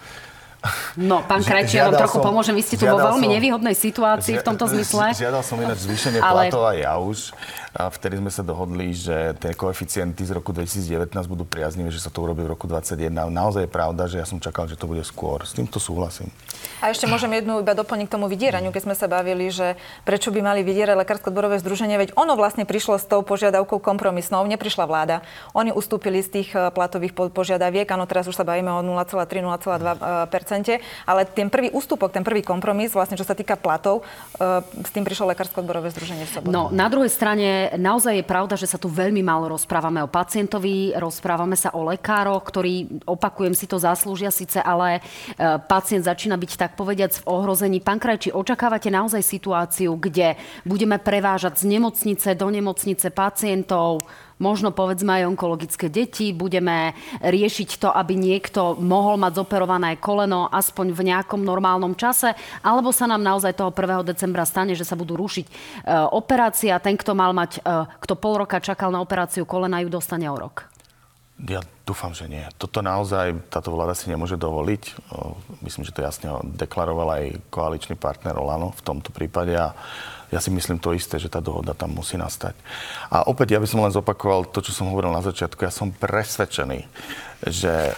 No, 0.95 1.27
pán 1.27 1.43
Krajčí, 1.43 1.75
ja 1.75 1.91
vám 1.91 1.99
trochu 2.07 2.23
som, 2.23 2.27
pomôžem. 2.31 2.55
Vy 2.55 2.63
ste 2.63 2.77
tu 2.79 2.87
vo 2.87 2.95
veľmi 2.95 3.27
som, 3.27 3.35
nevýhodnej 3.35 3.75
situácii 3.75 4.39
v 4.39 4.45
tomto 4.47 4.71
zmysle. 4.71 5.11
Žiadal 5.11 5.43
som 5.43 5.59
ináč 5.59 5.83
zvýšenie 5.83 6.23
ale... 6.23 6.47
platov 6.47 6.71
aj 6.71 6.77
ja 6.79 6.95
už. 7.03 7.19
A 7.73 7.89
vtedy 7.89 8.21
sme 8.21 8.29
sa 8.29 8.45
dohodli, 8.45 8.93
že 8.93 9.33
tie 9.41 9.57
koeficienty 9.57 10.29
z 10.29 10.37
roku 10.37 10.53
2019 10.53 11.09
budú 11.25 11.49
priaznivé, 11.49 11.89
že 11.89 12.05
sa 12.05 12.13
to 12.13 12.21
urobí 12.21 12.45
v 12.45 12.53
roku 12.53 12.69
2021. 12.69 13.33
Naozaj 13.33 13.65
je 13.65 13.71
pravda, 13.73 14.03
že 14.05 14.21
ja 14.21 14.29
som 14.29 14.37
čakal, 14.37 14.69
že 14.69 14.77
to 14.77 14.85
bude 14.85 15.01
skôr. 15.09 15.41
S 15.49 15.57
týmto 15.57 15.81
súhlasím. 15.81 16.29
A 16.85 16.93
ešte 16.93 17.09
môžem 17.09 17.33
jednu 17.33 17.65
iba 17.65 17.73
doplniť 17.73 18.07
k 18.11 18.15
tomu 18.19 18.29
vydieraniu, 18.29 18.77
keď 18.77 18.83
sme 18.85 18.97
sa 18.99 19.09
bavili, 19.09 19.49
že 19.49 19.81
prečo 20.05 20.29
by 20.29 20.45
mali 20.45 20.61
vydierať 20.61 21.01
lekársko 21.01 21.33
odborové 21.33 21.57
združenie, 21.65 21.97
veď 21.97 22.13
ono 22.13 22.37
vlastne 22.37 22.69
prišlo 22.69 23.01
s 23.01 23.09
tou 23.09 23.25
požiadavkou 23.25 23.81
kompromisnou, 23.81 24.45
neprišla 24.45 24.85
vláda. 24.85 25.25
Oni 25.57 25.73
ustúpili 25.73 26.21
z 26.21 26.29
tých 26.29 26.49
e, 26.53 26.69
platových 26.75 27.15
požiadaviek, 27.15 27.89
áno, 27.89 28.05
teraz 28.05 28.29
už 28.29 28.37
sa 28.37 28.45
bavíme 28.45 28.69
o 28.69 28.85
0,3-0,2 28.85 30.83
ale 31.07 31.23
ten 31.25 31.49
prvý 31.49 31.71
ústupok, 31.71 32.13
ten 32.13 32.27
prvý 32.27 32.43
kompromis, 32.43 32.93
vlastne 32.93 33.17
čo 33.17 33.25
sa 33.25 33.39
týka 33.39 33.55
platov, 33.55 34.03
e, 34.37 34.61
s 34.61 34.91
tým 34.91 35.07
prišlo 35.07 35.31
lekársko 35.33 35.63
odborové 35.63 35.89
združenie 35.95 36.27
v 36.27 36.51
No, 36.51 36.69
na 36.75 36.91
druhej 36.91 37.09
strane 37.09 37.62
naozaj 37.79 38.19
je 38.19 38.25
pravda, 38.27 38.55
že 38.59 38.67
sa 38.67 38.81
tu 38.81 38.91
veľmi 38.91 39.21
málo 39.21 39.53
rozprávame 39.53 40.03
o 40.03 40.11
pacientovi, 40.11 40.97
rozprávame 40.97 41.55
sa 41.55 41.71
o 41.77 41.87
lekároch, 41.87 42.43
ktorí, 42.43 43.05
opakujem 43.07 43.55
si 43.55 43.71
to, 43.71 43.79
zaslúžia 43.79 44.33
síce, 44.33 44.59
ale 44.59 44.99
e, 44.99 45.01
pacient 45.67 46.07
začína 46.07 46.35
byť 46.35 46.53
tak 46.59 46.73
povediac 46.75 47.13
v 47.23 47.27
ohrození. 47.29 47.79
Pán 47.79 48.03
Krajči, 48.03 48.33
očakávate 48.35 48.91
naozaj 48.91 49.23
situáciu, 49.23 49.95
kde 50.01 50.35
budeme 50.67 50.99
prevážať 50.99 51.63
z 51.63 51.79
nemocnice 51.79 52.35
do 52.35 52.49
nemocnice 52.51 53.13
pacientov, 53.15 54.03
možno 54.43 54.75
povedzme 54.75 55.23
aj 55.23 55.31
onkologické 55.31 55.87
deti, 55.87 56.35
budeme 56.35 56.99
riešiť 57.23 57.79
to, 57.79 57.89
aby 57.95 58.19
niekto 58.19 58.75
mohol 58.83 59.15
mať 59.23 59.39
zoperované 59.47 60.03
koleno 60.03 60.51
aspoň 60.51 60.91
v 60.91 61.01
nejakom 61.15 61.47
normálnom 61.47 61.95
čase, 61.95 62.35
alebo 62.67 62.91
sa 62.91 63.07
nám 63.07 63.23
naozaj 63.23 63.55
toho 63.55 63.71
1. 63.71 64.03
decembra 64.03 64.43
stane, 64.43 64.75
že 64.75 64.83
sa 64.83 64.99
budú 64.99 65.15
rušiť 65.15 65.47
e, 65.47 65.53
operácie 66.11 66.75
a 66.75 66.83
ten, 66.83 66.99
kto 66.99 67.15
mal 67.15 67.31
mať, 67.31 67.63
e, 67.63 67.87
kto 68.03 68.19
pol 68.19 68.43
roka 68.43 68.59
čakal 68.59 68.91
na 68.91 68.99
operáciu 68.99 69.47
kolena, 69.47 69.79
ju 69.79 69.89
dostane 69.89 70.27
o 70.27 70.35
rok. 70.35 70.72
Ja 71.43 71.59
dúfam, 71.83 72.15
že 72.15 72.31
nie. 72.31 72.47
Toto 72.55 72.79
naozaj 72.87 73.51
táto 73.51 73.75
vláda 73.75 73.99
si 73.99 74.07
nemôže 74.07 74.39
dovoliť. 74.39 74.83
Myslím, 75.59 75.83
že 75.83 75.91
to 75.91 76.07
jasne 76.07 76.31
deklaroval 76.55 77.19
aj 77.19 77.25
koaličný 77.51 77.99
partner 77.99 78.39
Olano 78.39 78.71
v 78.71 78.83
tomto 78.87 79.11
prípade 79.11 79.51
a 79.59 79.75
ja 80.31 80.39
si 80.39 80.55
myslím 80.55 80.79
to 80.79 80.95
isté, 80.95 81.19
že 81.19 81.29
tá 81.29 81.43
dohoda 81.43 81.75
tam 81.75 81.99
musí 81.99 82.15
nastať. 82.15 82.55
A 83.11 83.27
opäť 83.27 83.53
ja 83.53 83.61
by 83.61 83.69
som 83.69 83.83
len 83.83 83.93
zopakoval 83.93 84.49
to, 84.55 84.63
čo 84.65 84.73
som 84.73 84.89
hovoril 84.89 85.11
na 85.11 85.21
začiatku. 85.21 85.61
Ja 85.67 85.75
som 85.75 85.93
presvedčený, 85.93 86.87
že 87.51 87.93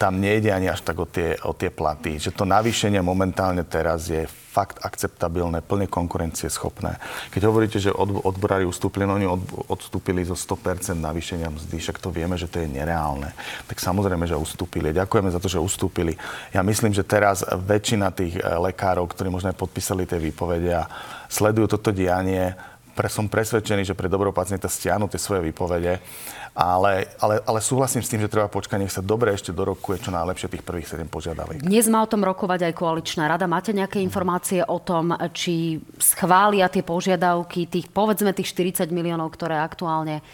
tam 0.00 0.16
nejde 0.16 0.48
ani 0.48 0.72
až 0.72 0.80
tak 0.80 0.96
o 0.96 1.04
tie, 1.04 1.36
o 1.44 1.52
tie 1.52 1.68
platy. 1.68 2.16
Že 2.16 2.32
to 2.32 2.44
navýšenie 2.48 3.04
momentálne 3.04 3.68
teraz 3.68 4.08
je 4.08 4.24
fakt 4.24 4.80
akceptabilné, 4.80 5.60
plne 5.60 5.86
konkurencieschopné. 5.86 6.96
Keď 7.30 7.42
hovoríte, 7.44 7.76
že 7.76 7.92
od, 7.92 8.24
odborári 8.24 8.64
ustúpili, 8.64 9.04
no 9.04 9.20
oni 9.20 9.28
od, 9.28 9.44
odstúpili 9.68 10.24
zo 10.24 10.34
100% 10.34 10.96
navýšenia 10.96 11.52
mzdy, 11.52 11.76
však 11.76 12.00
to 12.00 12.08
vieme, 12.08 12.34
že 12.40 12.48
to 12.48 12.64
je 12.64 12.66
nereálne. 12.66 13.30
Tak 13.68 13.76
samozrejme, 13.76 14.24
že 14.24 14.40
ustúpili. 14.40 14.96
Ďakujeme 14.96 15.30
za 15.30 15.38
to, 15.38 15.52
že 15.52 15.60
ustúpili. 15.60 16.16
Ja 16.50 16.64
myslím, 16.64 16.96
že 16.96 17.04
teraz 17.04 17.44
väčšina 17.44 18.08
tých 18.10 18.40
eh, 18.40 18.42
lekárov, 18.42 19.04
ktorí 19.04 19.28
možno 19.28 19.52
aj 19.52 19.60
podpísali 19.60 20.08
tie 20.08 20.16
výpovede 20.16 20.80
a 20.80 20.88
sledujú 21.28 21.76
toto 21.76 21.92
dianie, 21.92 22.56
pre, 23.00 23.08
som 23.08 23.32
presvedčený, 23.32 23.88
že 23.88 23.96
pre 23.96 24.12
dobro 24.12 24.28
pacienta 24.28 24.68
stiahnu 24.68 25.08
tie 25.08 25.16
svoje 25.16 25.48
výpovede 25.48 26.04
ale, 26.50 27.08
ale, 27.22 27.40
ale 27.46 27.58
súhlasím 27.62 28.02
s 28.02 28.10
tým, 28.10 28.20
že 28.26 28.32
treba 28.32 28.50
počkať, 28.50 28.76
nech 28.82 28.92
sa 28.92 29.00
dobre 29.00 29.30
ešte 29.32 29.54
do 29.54 29.62
roku 29.64 29.94
je 29.94 30.04
čo 30.04 30.12
najlepšie 30.12 30.50
tých 30.50 30.66
prvých 30.66 30.92
7 30.98 31.06
požiadaviek. 31.06 31.62
Dnes 31.62 31.86
má 31.86 32.02
o 32.02 32.10
tom 32.10 32.26
rokovať 32.26 32.68
aj 32.68 32.74
koaličná 32.74 33.30
rada. 33.30 33.46
Máte 33.46 33.70
nejaké 33.70 34.02
informácie 34.02 34.60
o 34.66 34.82
tom, 34.82 35.14
či 35.30 35.78
schvália 35.96 36.66
tie 36.66 36.82
požiadavky, 36.82 37.70
tých, 37.70 37.86
povedzme 37.88 38.34
tých 38.34 38.50
40 38.50 38.90
miliónov, 38.90 39.30
ktoré 39.30 39.62
aktuálne 39.62 40.26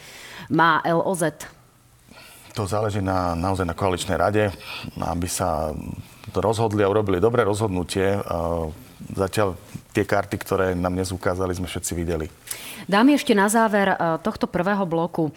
má 0.49 0.81
LOZ? 0.83 1.37
To 2.57 2.65
záleží 2.65 2.99
na, 2.99 3.37
naozaj 3.37 3.69
na 3.69 3.77
koaličnej 3.77 4.17
rade, 4.17 4.49
aby 4.97 5.29
sa 5.29 5.69
rozhodli 6.33 6.81
a 6.81 6.89
urobili 6.89 7.21
dobré 7.21 7.45
rozhodnutie 7.45 8.17
zatiaľ 9.13 9.57
tie 9.93 10.03
karty, 10.05 10.35
ktoré 10.41 10.67
nám 10.73 10.93
dnes 10.93 11.13
ukázali, 11.13 11.53
sme 11.53 11.69
všetci 11.69 11.91
videli. 11.97 12.27
Dám 12.85 13.13
ešte 13.13 13.33
na 13.37 13.49
záver 13.49 13.93
e, 13.93 13.95
tohto 14.21 14.45
prvého 14.49 14.85
bloku. 14.85 15.33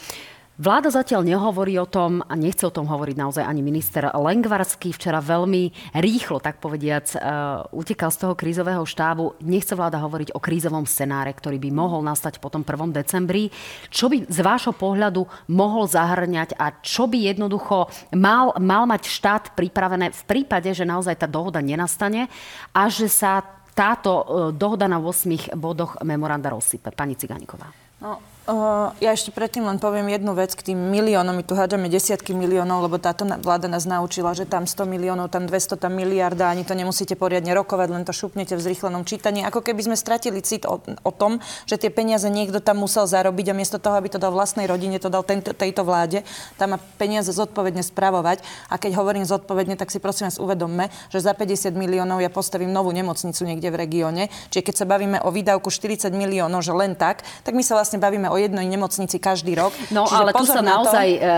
Vláda 0.61 0.93
zatiaľ 0.93 1.25
nehovorí 1.25 1.81
o 1.81 1.89
tom, 1.89 2.21
a 2.21 2.37
nechce 2.37 2.69
o 2.69 2.75
tom 2.75 2.85
hovoriť 2.85 3.17
naozaj 3.17 3.45
ani 3.49 3.65
minister 3.65 4.13
Lengvarský. 4.13 4.93
Včera 4.93 5.17
veľmi 5.25 5.97
rýchlo, 5.97 6.37
tak 6.37 6.61
povediac, 6.61 7.17
uh, 7.17 7.65
utekal 7.73 8.13
z 8.13 8.21
toho 8.21 8.37
krízového 8.37 8.85
štábu. 8.85 9.41
Nechce 9.41 9.73
vláda 9.73 9.97
hovoriť 10.05 10.37
o 10.37 10.41
krízovom 10.45 10.85
scenáre, 10.85 11.33
ktorý 11.33 11.57
by 11.57 11.71
mohol 11.73 12.05
nastať 12.05 12.45
po 12.45 12.53
tom 12.53 12.61
1. 12.61 12.93
decembri. 12.93 13.49
Čo 13.89 14.13
by 14.13 14.29
z 14.29 14.39
vášho 14.45 14.77
pohľadu 14.77 15.25
mohol 15.49 15.89
zahrňať 15.89 16.61
a 16.61 16.77
čo 16.85 17.09
by 17.09 17.33
jednoducho 17.33 17.89
mal, 18.13 18.53
mal 18.61 18.85
mať 18.85 19.09
štát 19.09 19.45
pripravené 19.57 20.13
v 20.13 20.23
prípade, 20.29 20.69
že 20.77 20.85
naozaj 20.85 21.25
tá 21.25 21.25
dohoda 21.25 21.65
nenastane 21.65 22.29
a 22.77 22.85
že 22.93 23.09
sa 23.09 23.41
táto 23.73 24.13
uh, 24.13 24.25
dohoda 24.53 24.85
na 24.85 25.01
8 25.01 25.57
bodoch 25.57 25.97
memoranda 26.05 26.53
rozsype. 26.53 26.93
Pani 26.93 27.17
Ciganíková. 27.17 27.73
No, 28.05 28.21
Ja 28.49 29.13
ešte 29.13 29.37
predtým 29.37 29.69
len 29.69 29.77
poviem 29.77 30.09
jednu 30.09 30.33
vec 30.33 30.57
k 30.57 30.73
tým 30.73 30.79
miliónom. 30.91 31.37
My 31.37 31.45
tu 31.45 31.53
hádame 31.53 31.93
desiatky 31.93 32.33
miliónov, 32.33 32.89
lebo 32.89 32.97
táto 32.97 33.29
vláda 33.29 33.69
nás 33.69 33.85
naučila, 33.85 34.33
že 34.33 34.49
tam 34.49 34.65
100 34.65 34.89
miliónov, 34.89 35.29
tam 35.29 35.45
200, 35.45 35.77
tam 35.77 35.93
miliarda, 35.93 36.49
ani 36.49 36.65
to 36.65 36.73
nemusíte 36.73 37.21
poriadne 37.21 37.53
rokovať, 37.53 37.89
len 37.93 38.03
to 38.09 38.17
šupnete 38.17 38.57
v 38.57 38.65
zrýchlenom 38.65 39.05
čítaní. 39.05 39.45
Ako 39.45 39.61
keby 39.61 39.93
sme 39.93 39.97
stratili 39.97 40.41
cit 40.41 40.65
o, 40.65 40.81
o 40.81 41.13
tom, 41.13 41.37
že 41.69 41.77
tie 41.77 41.93
peniaze 41.93 42.27
niekto 42.33 42.65
tam 42.65 42.81
musel 42.81 43.05
zarobiť 43.05 43.53
a 43.53 43.55
miesto 43.55 43.77
toho, 43.77 44.01
aby 44.01 44.09
to 44.09 44.17
dal 44.17 44.33
vlastnej 44.33 44.65
rodine, 44.65 44.97
to 44.97 45.13
dal 45.13 45.23
tento, 45.23 45.53
tejto 45.53 45.85
vláde, 45.85 46.25
tam 46.57 46.75
má 46.75 46.79
peniaze 46.97 47.29
zodpovedne 47.31 47.85
spravovať. 47.85 48.41
A 48.73 48.81
keď 48.81 48.97
hovorím 48.97 49.29
zodpovedne, 49.29 49.77
tak 49.77 49.93
si 49.93 50.01
prosím 50.01 50.33
vás 50.33 50.41
uvedomme, 50.41 50.89
že 51.13 51.21
za 51.21 51.37
50 51.37 51.77
miliónov 51.77 52.25
ja 52.25 52.33
postavím 52.33 52.73
novú 52.73 52.89
nemocnicu 52.91 53.45
niekde 53.45 53.69
v 53.69 53.77
regióne. 53.85 54.23
Čiže 54.49 54.65
keď 54.65 54.75
sa 54.81 54.87
bavíme 54.89 55.21
o 55.23 55.29
výdavku 55.29 55.69
40 55.69 56.09
miliónov, 56.17 56.65
že 56.65 56.73
len 56.73 56.97
tak, 56.97 57.23
tak 57.45 57.53
my 57.53 57.61
sa 57.61 57.77
vlastne 57.77 58.01
bavíme 58.01 58.30
o 58.31 58.37
jednej 58.39 58.67
nemocnici 58.71 59.19
každý 59.19 59.59
rok. 59.59 59.75
No 59.91 60.07
Čiže 60.07 60.17
ale 60.17 60.31
tu 60.33 60.47
sa 60.47 60.63
naozaj, 60.63 61.09
to... 61.19 61.27
E, 61.27 61.37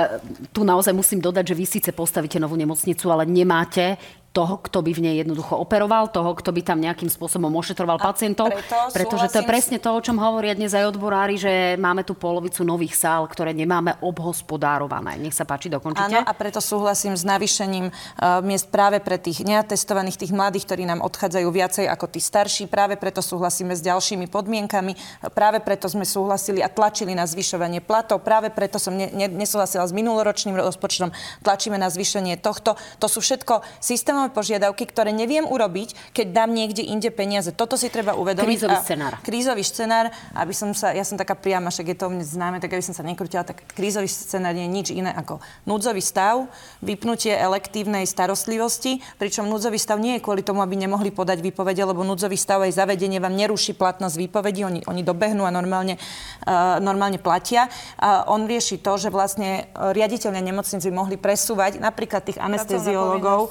tu 0.53 0.61
naozaj 0.63 0.93
musím 0.93 1.25
dodať, 1.25 1.53
že 1.53 1.59
vy 1.59 1.65
síce 1.65 1.91
postavíte 1.97 2.37
novú 2.37 2.55
nemocnicu, 2.55 3.09
ale 3.09 3.25
nemáte 3.25 3.97
toho, 4.33 4.57
kto 4.65 4.81
by 4.81 4.93
v 4.97 5.05
nej 5.05 5.15
jednoducho 5.21 5.61
operoval, 5.61 6.09
toho, 6.09 6.33
kto 6.33 6.57
by 6.57 6.65
tam 6.65 6.81
nejakým 6.81 7.13
spôsobom 7.13 7.53
ošetroval 7.53 8.01
a 8.01 8.05
pacientov. 8.11 8.49
Preto 8.49 8.89
pretože 8.93 9.29
to 9.29 9.45
je 9.45 9.47
presne 9.47 9.77
to, 9.77 9.93
o 9.93 10.01
čom 10.01 10.17
hovoria 10.17 10.57
dnes 10.57 10.73
aj 10.73 10.89
odborári, 10.89 11.37
že 11.37 11.77
máme 11.77 12.01
tu 12.01 12.17
polovicu 12.17 12.65
nových 12.65 12.97
sál, 12.97 13.29
ktoré 13.29 13.53
nemáme 13.53 14.01
obhospodárované. 14.01 15.21
Nech 15.21 15.37
sa 15.37 15.45
páči, 15.45 15.69
dokončite. 15.69 16.17
Áno, 16.17 16.25
a 16.25 16.33
preto 16.33 16.65
súhlasím 16.65 17.13
s 17.13 17.29
navýšením 17.29 17.93
uh, 17.93 18.41
miest 18.41 18.73
práve 18.73 19.05
pre 19.05 19.21
tých 19.21 19.45
neatestovaných, 19.45 20.17
tých 20.17 20.33
mladých, 20.33 20.65
ktorí 20.65 20.89
nám 20.89 21.05
odchádzajú 21.05 21.49
viacej 21.53 21.85
ako 21.93 22.09
tí 22.09 22.21
starší. 22.25 22.73
Práve 22.73 22.97
preto 22.97 23.21
súhlasíme 23.21 23.77
s 23.77 23.85
ďalšími 23.85 24.33
podmienkami. 24.33 24.97
Práve 25.37 25.61
preto 25.61 25.93
sme 25.93 26.09
súhlasili 26.09 26.65
a 26.65 26.73
tlačili 26.73 27.13
na 27.13 27.29
zvyšovanie 27.29 27.85
platov. 27.85 28.25
Práve 28.25 28.49
preto 28.49 28.81
som 28.81 28.97
ne, 28.97 29.13
ne, 29.13 29.29
nesúhlasila 29.29 29.85
s 29.85 29.93
minuloročným 29.93 30.57
rozpočtom. 30.57 31.13
Tlačíme 31.45 31.77
na 31.77 31.93
zvýšenie 31.93 32.41
tohto. 32.41 32.81
To 32.97 33.07
sú 33.13 33.21
všetko 33.21 33.61
systémové 33.83 34.22
minimálne 34.23 34.39
požiadavky, 34.39 34.87
ktoré 34.87 35.11
neviem 35.11 35.43
urobiť, 35.43 36.15
keď 36.15 36.27
dám 36.31 36.51
niekde 36.55 36.87
inde 36.87 37.11
peniaze. 37.11 37.51
Toto 37.51 37.75
si 37.75 37.91
treba 37.91 38.15
uvedomiť. 38.15 38.47
Krízový 38.47 38.77
scenár. 38.79 39.13
Krízový 39.27 39.65
scenár, 39.67 40.07
aby 40.39 40.55
som 40.55 40.71
sa, 40.71 40.95
ja 40.95 41.03
som 41.03 41.19
taká 41.19 41.35
priama, 41.35 41.75
však 41.75 41.91
je 41.91 41.97
to 41.99 42.07
mne 42.07 42.23
známe, 42.23 42.63
tak 42.63 42.71
aby 42.79 42.85
som 42.85 42.95
sa 42.95 43.03
nekrutila, 43.03 43.43
tak 43.43 43.67
krízový 43.75 44.07
scenár 44.07 44.55
nie 44.55 44.69
je 44.69 44.71
nič 44.71 44.89
iné 44.95 45.11
ako 45.11 45.43
núdzový 45.67 45.99
stav, 45.99 46.47
vypnutie 46.85 47.35
elektívnej 47.35 48.07
starostlivosti, 48.07 49.03
pričom 49.19 49.51
núdzový 49.51 49.81
stav 49.81 49.99
nie 49.99 50.19
je 50.19 50.25
kvôli 50.25 50.47
tomu, 50.47 50.63
aby 50.63 50.79
nemohli 50.79 51.11
podať 51.11 51.43
výpovede, 51.43 51.83
lebo 51.83 52.07
núdzový 52.07 52.39
stav 52.39 52.63
aj 52.63 52.79
zavedenie 52.79 53.19
vám 53.19 53.35
neruší 53.35 53.75
platnosť 53.75 54.15
výpovedí, 54.15 54.63
oni, 54.63 54.81
oni 54.87 55.03
dobehnú 55.03 55.43
a 55.43 55.51
normálne, 55.51 55.99
uh, 56.47 56.79
normálne 56.79 57.19
platia. 57.19 57.67
A 57.99 58.29
on 58.29 58.47
rieši 58.47 58.79
to, 58.79 58.95
že 59.01 59.09
vlastne 59.09 59.67
riaditeľia 59.75 60.43
nemocnic 60.45 60.83
by 60.85 60.93
mohli 60.93 61.17
presúvať 61.17 61.81
napríklad 61.81 62.23
tých 62.29 62.39
anesteziológov 62.39 63.49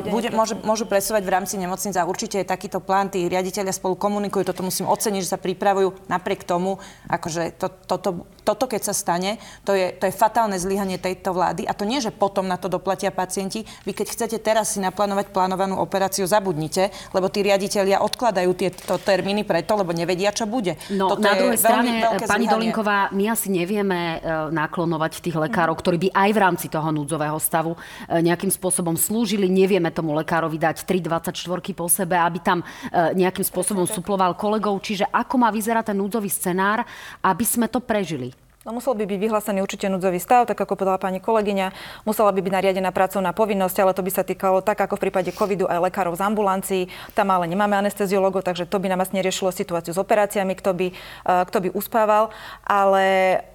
bude, 0.00 0.28
môže, 0.34 0.54
môžu 0.62 0.88
presúvať 0.88 1.22
v 1.22 1.34
rámci 1.34 1.54
nemocnic 1.60 1.94
a 1.94 2.08
určite 2.08 2.40
je 2.40 2.46
takýto 2.46 2.80
plán, 2.80 3.12
tí 3.12 3.28
riaditeľia 3.28 3.74
spolu 3.74 3.94
komunikujú, 3.94 4.48
toto 4.48 4.64
musím 4.64 4.88
oceniť, 4.88 5.20
že 5.22 5.32
sa 5.34 5.38
pripravujú 5.38 6.08
napriek 6.08 6.42
tomu, 6.42 6.80
akože 7.06 7.54
to, 7.60 7.68
toto, 7.86 8.26
toto 8.44 8.68
keď 8.68 8.92
sa 8.92 8.94
stane, 8.94 9.40
to 9.64 9.72
je, 9.72 9.96
to 9.96 10.04
je 10.04 10.12
fatálne 10.12 10.54
zlyhanie 10.60 11.00
tejto 11.00 11.32
vlády 11.32 11.64
a 11.64 11.72
to 11.72 11.88
nie, 11.88 12.04
že 12.04 12.12
potom 12.12 12.44
na 12.44 12.60
to 12.60 12.68
doplatia 12.68 13.08
pacienti. 13.08 13.64
Vy 13.88 13.96
keď 13.96 14.06
chcete 14.12 14.36
teraz 14.44 14.76
si 14.76 14.84
naplánovať 14.84 15.32
plánovanú 15.32 15.80
operáciu, 15.80 16.28
zabudnite, 16.28 16.92
lebo 17.16 17.32
tí 17.32 17.40
riaditeľia 17.40 18.04
odkladajú 18.04 18.50
tieto 18.52 19.00
termíny 19.00 19.48
preto, 19.48 19.80
lebo 19.80 19.96
nevedia, 19.96 20.30
čo 20.30 20.44
bude. 20.44 20.76
No, 20.92 21.08
toto 21.08 21.24
na 21.24 21.32
druhej 21.32 21.56
strane, 21.56 22.04
pani 22.28 22.44
zlyhanie. 22.44 22.52
Dolinková, 22.52 23.08
my 23.16 23.24
asi 23.32 23.48
nevieme 23.48 24.20
uh, 24.20 24.52
naklonovať 24.52 25.24
tých 25.24 25.36
lekárov, 25.40 25.74
ktorí 25.80 25.96
by 25.96 26.08
aj 26.12 26.30
v 26.30 26.38
rámci 26.38 26.66
toho 26.68 26.92
núdzového 26.92 27.40
stavu 27.40 27.72
uh, 27.72 28.20
nejakým 28.20 28.52
spôsobom 28.52 28.94
slúžili. 29.00 29.48
Nevieme 29.48 29.88
tomu 29.88 30.12
lekárovi 30.12 30.60
dať 30.60 30.84
3,24 30.84 31.32
po 31.72 31.88
sebe, 31.88 32.18
aby 32.18 32.38
tam 32.42 32.60
nejakým 32.92 33.46
spôsobom 33.46 33.86
suploval 33.86 34.34
kolegov. 34.34 34.82
Čiže 34.82 35.08
ako 35.08 35.34
má 35.38 35.48
vyzerať 35.54 35.94
ten 35.94 35.96
núdzový 35.96 36.28
scenár, 36.28 36.82
aby 37.22 37.44
sme 37.46 37.70
to 37.70 37.78
prežili? 37.78 38.33
No 38.64 38.72
musel 38.72 38.96
by 38.96 39.04
byť 39.04 39.20
vyhlásený 39.20 39.60
určite 39.60 39.92
núdzový 39.92 40.16
stav, 40.16 40.48
tak 40.48 40.56
ako 40.56 40.80
povedala 40.80 40.96
pani 40.96 41.20
kolegyňa. 41.20 41.76
Musela 42.08 42.32
by 42.32 42.40
byť 42.40 42.48
nariadená 42.48 42.96
pracovná 42.96 43.36
povinnosť, 43.36 43.76
ale 43.84 43.92
to 43.92 44.00
by 44.00 44.08
sa 44.08 44.24
týkalo 44.24 44.64
tak 44.64 44.80
ako 44.80 44.96
v 44.96 45.04
prípade 45.04 45.36
covidu 45.36 45.68
aj 45.68 45.84
lekárov 45.84 46.16
z 46.16 46.24
ambulancií. 46.24 46.82
Tam 47.12 47.28
ale 47.28 47.44
nemáme 47.44 47.76
anesteziologov, 47.76 48.40
takže 48.40 48.64
to 48.64 48.80
by 48.80 48.88
nám 48.88 49.04
vlastne 49.04 49.20
riešilo 49.20 49.52
situáciu 49.52 49.92
s 49.92 50.00
operáciami, 50.00 50.56
kto 50.56 50.72
by, 50.72 50.86
uh, 51.28 51.44
kto 51.44 51.58
by 51.60 51.68
uspával. 51.76 52.32
Ale 52.64 53.04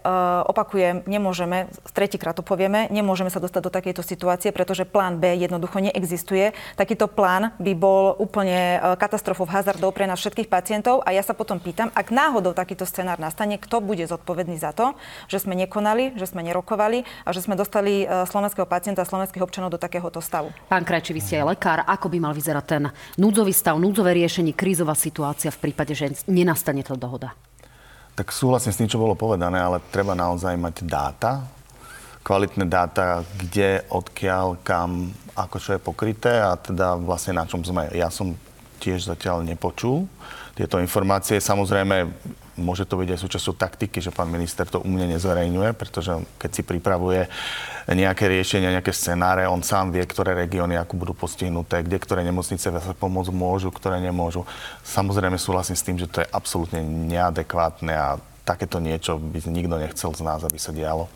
uh, 0.06 0.46
opakujem, 0.46 1.02
nemôžeme, 1.10 1.74
tretíkrát 1.90 2.38
to 2.38 2.46
povieme, 2.46 2.86
nemôžeme 2.94 3.34
sa 3.34 3.42
dostať 3.42 3.62
do 3.66 3.74
takejto 3.74 4.06
situácie, 4.06 4.54
pretože 4.54 4.86
plán 4.86 5.18
B 5.18 5.34
jednoducho 5.42 5.82
neexistuje. 5.90 6.54
Takýto 6.78 7.10
plán 7.10 7.58
by 7.58 7.74
bol 7.74 8.14
úplne 8.22 8.78
uh, 8.78 8.94
katastrofou 8.94 9.50
hazardov 9.50 9.90
pre 9.90 10.06
nás 10.06 10.22
všetkých 10.22 10.54
pacientov. 10.54 11.02
A 11.02 11.18
ja 11.18 11.26
sa 11.26 11.34
potom 11.34 11.58
pýtam, 11.58 11.90
ak 11.98 12.14
náhodou 12.14 12.54
takýto 12.54 12.86
scenár 12.86 13.18
nastane, 13.18 13.58
kto 13.58 13.82
bude 13.82 14.06
zodpovedný 14.06 14.62
za 14.62 14.70
to, 14.70 14.99
že 15.28 15.42
sme 15.42 15.56
nekonali, 15.56 16.16
že 16.16 16.30
sme 16.30 16.46
nerokovali 16.46 17.04
a 17.26 17.30
že 17.32 17.44
sme 17.44 17.60
dostali 17.60 18.04
e, 18.04 18.26
slovenského 18.28 18.66
pacienta 18.66 19.04
a 19.04 19.10
slovenských 19.10 19.44
občanov 19.44 19.74
do 19.74 19.80
takéhoto 19.82 20.20
stavu. 20.20 20.54
Pán 20.68 20.84
Krajči, 20.84 21.16
vy 21.16 21.22
ste 21.22 21.40
aj 21.42 21.56
lekár. 21.56 21.80
Ako 21.86 22.12
by 22.12 22.18
mal 22.20 22.34
vyzerať 22.36 22.66
ten 22.66 22.84
núdzový 23.18 23.52
stav, 23.56 23.80
núdzové 23.80 24.14
riešenie, 24.16 24.54
krízová 24.54 24.94
situácia 24.94 25.50
v 25.50 25.70
prípade, 25.70 25.96
že 25.96 26.14
nenastane 26.30 26.84
to 26.86 26.94
dohoda? 26.96 27.34
Tak 28.20 28.36
súhlasím 28.36 28.76
s 28.76 28.80
tým, 28.84 28.92
čo 28.92 29.00
bolo 29.00 29.16
povedané, 29.16 29.64
ale 29.64 29.80
treba 29.96 30.12
naozaj 30.12 30.60
mať 30.60 30.84
dáta, 30.84 31.48
kvalitné 32.20 32.68
dáta, 32.68 33.24
kde, 33.40 33.88
odkiaľ, 33.88 34.60
kam, 34.60 35.16
ako 35.40 35.56
čo 35.58 35.70
je 35.74 35.80
pokryté 35.80 36.36
a 36.36 36.60
teda 36.60 37.00
vlastne 37.00 37.40
na 37.40 37.48
čom 37.48 37.64
sme. 37.64 37.88
Ja 37.96 38.12
som 38.12 38.36
tiež 38.80 39.08
zatiaľ 39.08 39.44
nepočul 39.48 40.08
tieto 40.56 40.80
informácie. 40.84 41.40
Samozrejme, 41.40 42.12
môže 42.60 42.84
to 42.86 43.00
byť 43.00 43.16
aj 43.16 43.20
súčasťou 43.24 43.56
taktiky, 43.56 44.04
že 44.04 44.12
pán 44.12 44.28
minister 44.28 44.68
to 44.68 44.84
u 44.84 44.90
mne 44.92 45.16
nezverejňuje, 45.16 45.74
pretože 45.74 46.12
keď 46.38 46.52
si 46.52 46.62
pripravuje 46.62 47.26
nejaké 47.90 48.30
riešenia, 48.30 48.76
nejaké 48.76 48.94
scenáre, 48.94 49.50
on 49.50 49.64
sám 49.64 49.96
vie, 49.96 50.04
ktoré 50.04 50.36
regióny 50.36 50.78
ako 50.78 50.94
budú 51.00 51.14
postihnuté, 51.16 51.82
kde 51.82 51.98
ktoré 51.98 52.22
nemocnice 52.22 52.70
sa 52.70 52.94
pomôcť 52.94 53.32
môžu, 53.34 53.74
ktoré 53.74 53.98
nemôžu. 54.04 54.46
Samozrejme 54.86 55.42
súhlasím 55.42 55.80
s 55.80 55.86
tým, 55.88 55.98
že 55.98 56.12
to 56.12 56.22
je 56.22 56.30
absolútne 56.30 56.84
neadekvátne 56.84 57.94
a 57.96 58.22
takéto 58.46 58.78
niečo 58.78 59.18
by 59.18 59.42
nikto 59.50 59.76
nechcel 59.80 60.12
z 60.14 60.22
nás, 60.22 60.42
aby 60.46 60.60
sa 60.62 60.76
dialo. 60.76 61.10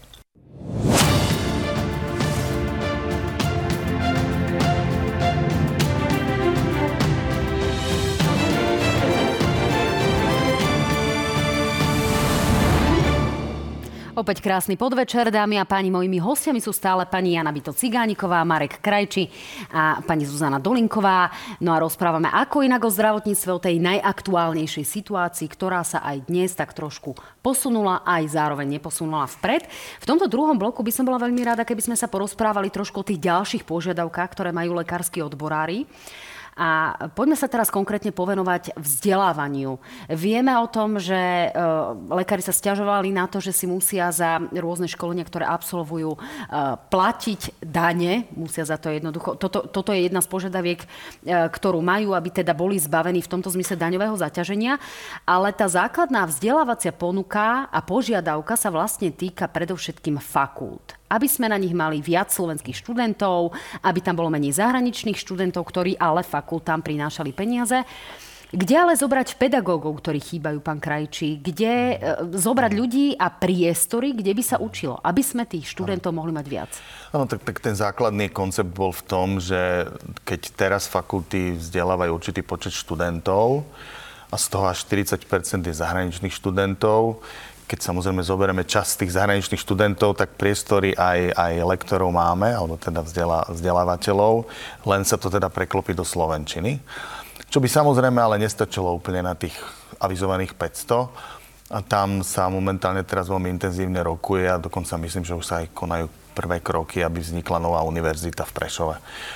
Opäť 14.24 14.40
krásny 14.40 14.80
podvečer, 14.80 15.36
dámy 15.36 15.60
a 15.60 15.68
páni. 15.68 15.92
Mojimi 15.92 16.16
hostiami 16.16 16.64
sú 16.64 16.72
stále 16.72 17.04
pani 17.04 17.36
Jana 17.36 17.52
Bito 17.52 17.76
Cigániková, 17.76 18.40
Marek 18.48 18.80
Krajči 18.80 19.28
a 19.68 20.00
pani 20.00 20.24
Zuzana 20.24 20.64
Dolinková. 20.64 21.28
No 21.60 21.76
a 21.76 21.84
rozprávame 21.84 22.32
ako 22.32 22.64
inak 22.64 22.88
o 22.88 22.94
zdravotníctve, 22.96 23.50
o 23.52 23.60
tej 23.60 23.84
najaktuálnejšej 23.84 24.86
situácii, 24.88 25.44
ktorá 25.52 25.84
sa 25.84 26.08
aj 26.08 26.32
dnes 26.32 26.56
tak 26.56 26.72
trošku 26.72 27.20
posunula, 27.44 28.00
aj 28.08 28.32
zároveň 28.32 28.80
neposunula 28.80 29.28
vpred. 29.28 29.68
V 30.00 30.08
tomto 30.08 30.32
druhom 30.32 30.56
bloku 30.56 30.88
by 30.88 30.96
som 30.96 31.04
bola 31.04 31.20
veľmi 31.20 31.44
rada, 31.44 31.68
keby 31.68 31.84
sme 31.84 32.00
sa 32.00 32.08
porozprávali 32.08 32.72
trošku 32.72 33.04
o 33.04 33.08
tých 33.12 33.20
ďalších 33.20 33.68
požiadavkách, 33.68 34.30
ktoré 34.32 34.56
majú 34.56 34.80
lekársky 34.80 35.20
odborári 35.20 35.84
A 36.54 36.94
poďme 37.18 37.34
sa 37.34 37.50
teraz 37.50 37.74
konkrétne 37.74 38.14
povenovať 38.14 38.78
vzdelávaniu. 38.78 39.82
Vieme 40.14 40.54
o 40.62 40.70
tom, 40.70 41.02
že 41.02 41.18
e, 41.18 41.50
lekári 42.14 42.46
sa 42.46 42.54
stiažovali 42.54 43.10
na 43.10 43.26
to, 43.26 43.42
že 43.42 43.50
si 43.50 43.66
musia 43.66 44.14
za 44.14 44.38
rôzne 44.54 44.86
školenia, 44.86 45.26
ktoré 45.26 45.50
absolvujú, 45.50 46.14
e, 46.14 46.20
platiť 46.94 47.58
dane. 47.58 48.30
Musia 48.38 48.70
za 48.70 48.78
to 48.78 48.94
jednoducho. 48.94 49.34
Toto, 49.42 49.66
toto 49.66 49.90
je 49.98 50.06
jedna 50.06 50.22
z 50.22 50.30
požiadaviek, 50.30 50.86
e, 50.86 50.88
ktorú 51.50 51.82
majú, 51.82 52.14
aby 52.14 52.30
teda 52.30 52.54
boli 52.54 52.78
zbavení 52.78 53.26
v 53.26 53.32
tomto 53.34 53.50
zmysle 53.50 53.74
daňového 53.74 54.14
zaťaženia. 54.14 54.78
Ale 55.26 55.50
tá 55.58 55.66
základná 55.66 56.30
vzdelávacia 56.30 56.94
ponuka 56.94 57.66
a 57.74 57.80
požiadavka 57.82 58.54
sa 58.54 58.70
vlastne 58.70 59.10
týka 59.10 59.50
predovšetkým 59.50 60.22
fakult 60.22 61.03
aby 61.14 61.30
sme 61.30 61.46
na 61.46 61.62
nich 61.62 61.78
mali 61.78 62.02
viac 62.02 62.34
slovenských 62.34 62.74
študentov, 62.74 63.54
aby 63.86 64.00
tam 64.02 64.18
bolo 64.18 64.34
menej 64.34 64.58
zahraničných 64.58 65.22
študentov, 65.22 65.62
ktorí 65.70 65.94
ale 66.02 66.26
fakultám 66.26 66.82
prinášali 66.82 67.30
peniaze. 67.30 67.86
Kde 68.54 68.76
ale 68.78 68.94
zobrať 68.94 69.42
pedagógov, 69.42 69.98
ktorí 69.98 70.22
chýbajú, 70.22 70.62
pán 70.62 70.78
Krajčí? 70.78 71.42
Kde 71.42 71.74
e, 71.74 71.96
zobrať 72.38 72.72
ľudí 72.78 73.18
a 73.18 73.34
priestory, 73.34 74.14
kde 74.14 74.30
by 74.30 74.44
sa 74.46 74.62
učilo, 74.62 75.02
aby 75.02 75.26
sme 75.26 75.50
tých 75.50 75.66
študentov 75.74 76.14
mohli 76.14 76.30
mať 76.30 76.46
viac? 76.46 76.70
Áno, 77.10 77.26
tak, 77.26 77.42
tak 77.42 77.58
ten 77.58 77.74
základný 77.74 78.30
koncept 78.30 78.70
bol 78.70 78.94
v 78.94 79.04
tom, 79.10 79.42
že 79.42 79.90
keď 80.22 80.54
teraz 80.54 80.86
fakulty 80.86 81.58
vzdelávajú 81.58 82.14
určitý 82.14 82.46
počet 82.46 82.78
študentov 82.78 83.66
a 84.30 84.38
z 84.38 84.46
toho 84.46 84.70
až 84.70 84.86
40 84.86 85.18
je 85.66 85.74
zahraničných 85.74 86.38
študentov, 86.38 87.26
keď 87.68 87.80
samozrejme 87.80 88.22
zoberieme 88.22 88.64
čas 88.68 88.96
tých 89.00 89.16
zahraničných 89.16 89.62
študentov, 89.62 90.20
tak 90.20 90.36
priestory 90.36 90.94
aj, 90.94 91.34
aj 91.34 91.54
lektorov 91.64 92.14
máme, 92.14 92.52
alebo 92.52 92.76
teda 92.78 93.02
vzdelá, 93.02 93.48
vzdelávateľov, 93.50 94.46
len 94.86 95.02
sa 95.08 95.16
to 95.18 95.32
teda 95.32 95.48
preklopí 95.48 95.96
do 95.96 96.04
Slovenčiny. 96.04 96.78
Čo 97.48 97.62
by 97.62 97.70
samozrejme 97.70 98.18
ale 98.18 98.42
nestačilo 98.42 98.94
úplne 98.94 99.22
na 99.22 99.38
tých 99.38 99.54
avizovaných 100.02 100.58
500. 100.58 101.34
A 101.74 101.80
tam 101.82 102.22
sa 102.22 102.52
momentálne 102.52 103.02
teraz 103.02 103.32
veľmi 103.32 103.50
intenzívne 103.50 104.04
rokuje 104.06 104.46
a 104.46 104.62
dokonca 104.62 104.94
myslím, 105.00 105.26
že 105.26 105.34
už 105.34 105.46
sa 105.48 105.64
aj 105.64 105.74
konajú 105.74 106.06
prvé 106.34 106.58
kroky, 106.60 107.06
aby 107.06 107.22
vznikla 107.22 107.62
nová 107.62 107.86
univerzita 107.86 108.44
v 108.44 108.52
Prešove, 108.58 108.96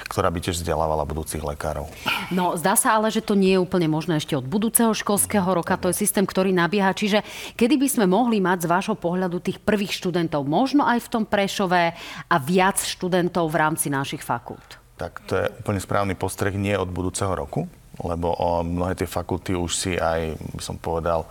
ktorá 0.10 0.34
by 0.34 0.40
tiež 0.42 0.60
vzdelávala 0.60 1.06
budúcich 1.06 1.40
lekárov. 1.46 1.86
No, 2.34 2.58
zdá 2.58 2.74
sa 2.74 2.98
ale, 2.98 3.14
že 3.14 3.22
to 3.22 3.38
nie 3.38 3.56
je 3.56 3.64
úplne 3.64 3.86
možné 3.86 4.18
ešte 4.18 4.34
od 4.34 4.44
budúceho 4.44 4.92
školského 4.92 5.46
roka. 5.46 5.78
To 5.78 5.94
je 5.94 6.02
systém, 6.02 6.26
ktorý 6.26 6.50
nabieha. 6.52 6.92
Čiže 6.98 7.22
kedy 7.54 7.78
by 7.78 7.88
sme 7.88 8.06
mohli 8.10 8.42
mať 8.42 8.66
z 8.66 8.72
vášho 8.74 8.96
pohľadu 8.98 9.38
tých 9.40 9.62
prvých 9.62 9.94
študentov, 9.94 10.44
možno 10.50 10.84
aj 10.84 11.06
v 11.06 11.12
tom 11.14 11.24
Prešove 11.24 11.94
a 12.28 12.36
viac 12.42 12.82
študentov 12.82 13.48
v 13.48 13.60
rámci 13.62 13.88
našich 13.94 14.26
fakult? 14.26 14.82
Tak 14.98 15.22
to 15.30 15.38
je 15.38 15.46
úplne 15.62 15.78
správny 15.78 16.18
postreh 16.18 16.58
nie 16.58 16.74
od 16.74 16.90
budúceho 16.90 17.30
roku, 17.38 17.70
lebo 18.02 18.34
o 18.34 18.66
mnohé 18.66 18.98
tie 18.98 19.06
fakulty 19.06 19.54
už 19.54 19.72
si 19.78 19.92
aj, 19.94 20.34
by 20.58 20.64
som 20.66 20.82
povedal, 20.82 21.30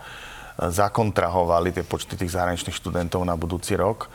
zakontrahovali 0.57 1.69
tie 1.69 1.85
počty 1.85 2.17
tých 2.17 2.33
zahraničných 2.33 2.73
študentov 2.73 3.21
na 3.21 3.37
budúci 3.37 3.77
rok 3.77 4.09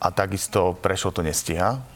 a 0.00 0.10
takisto 0.10 0.76
prešlo 0.78 1.10
to 1.10 1.22
nestíha. 1.22 1.93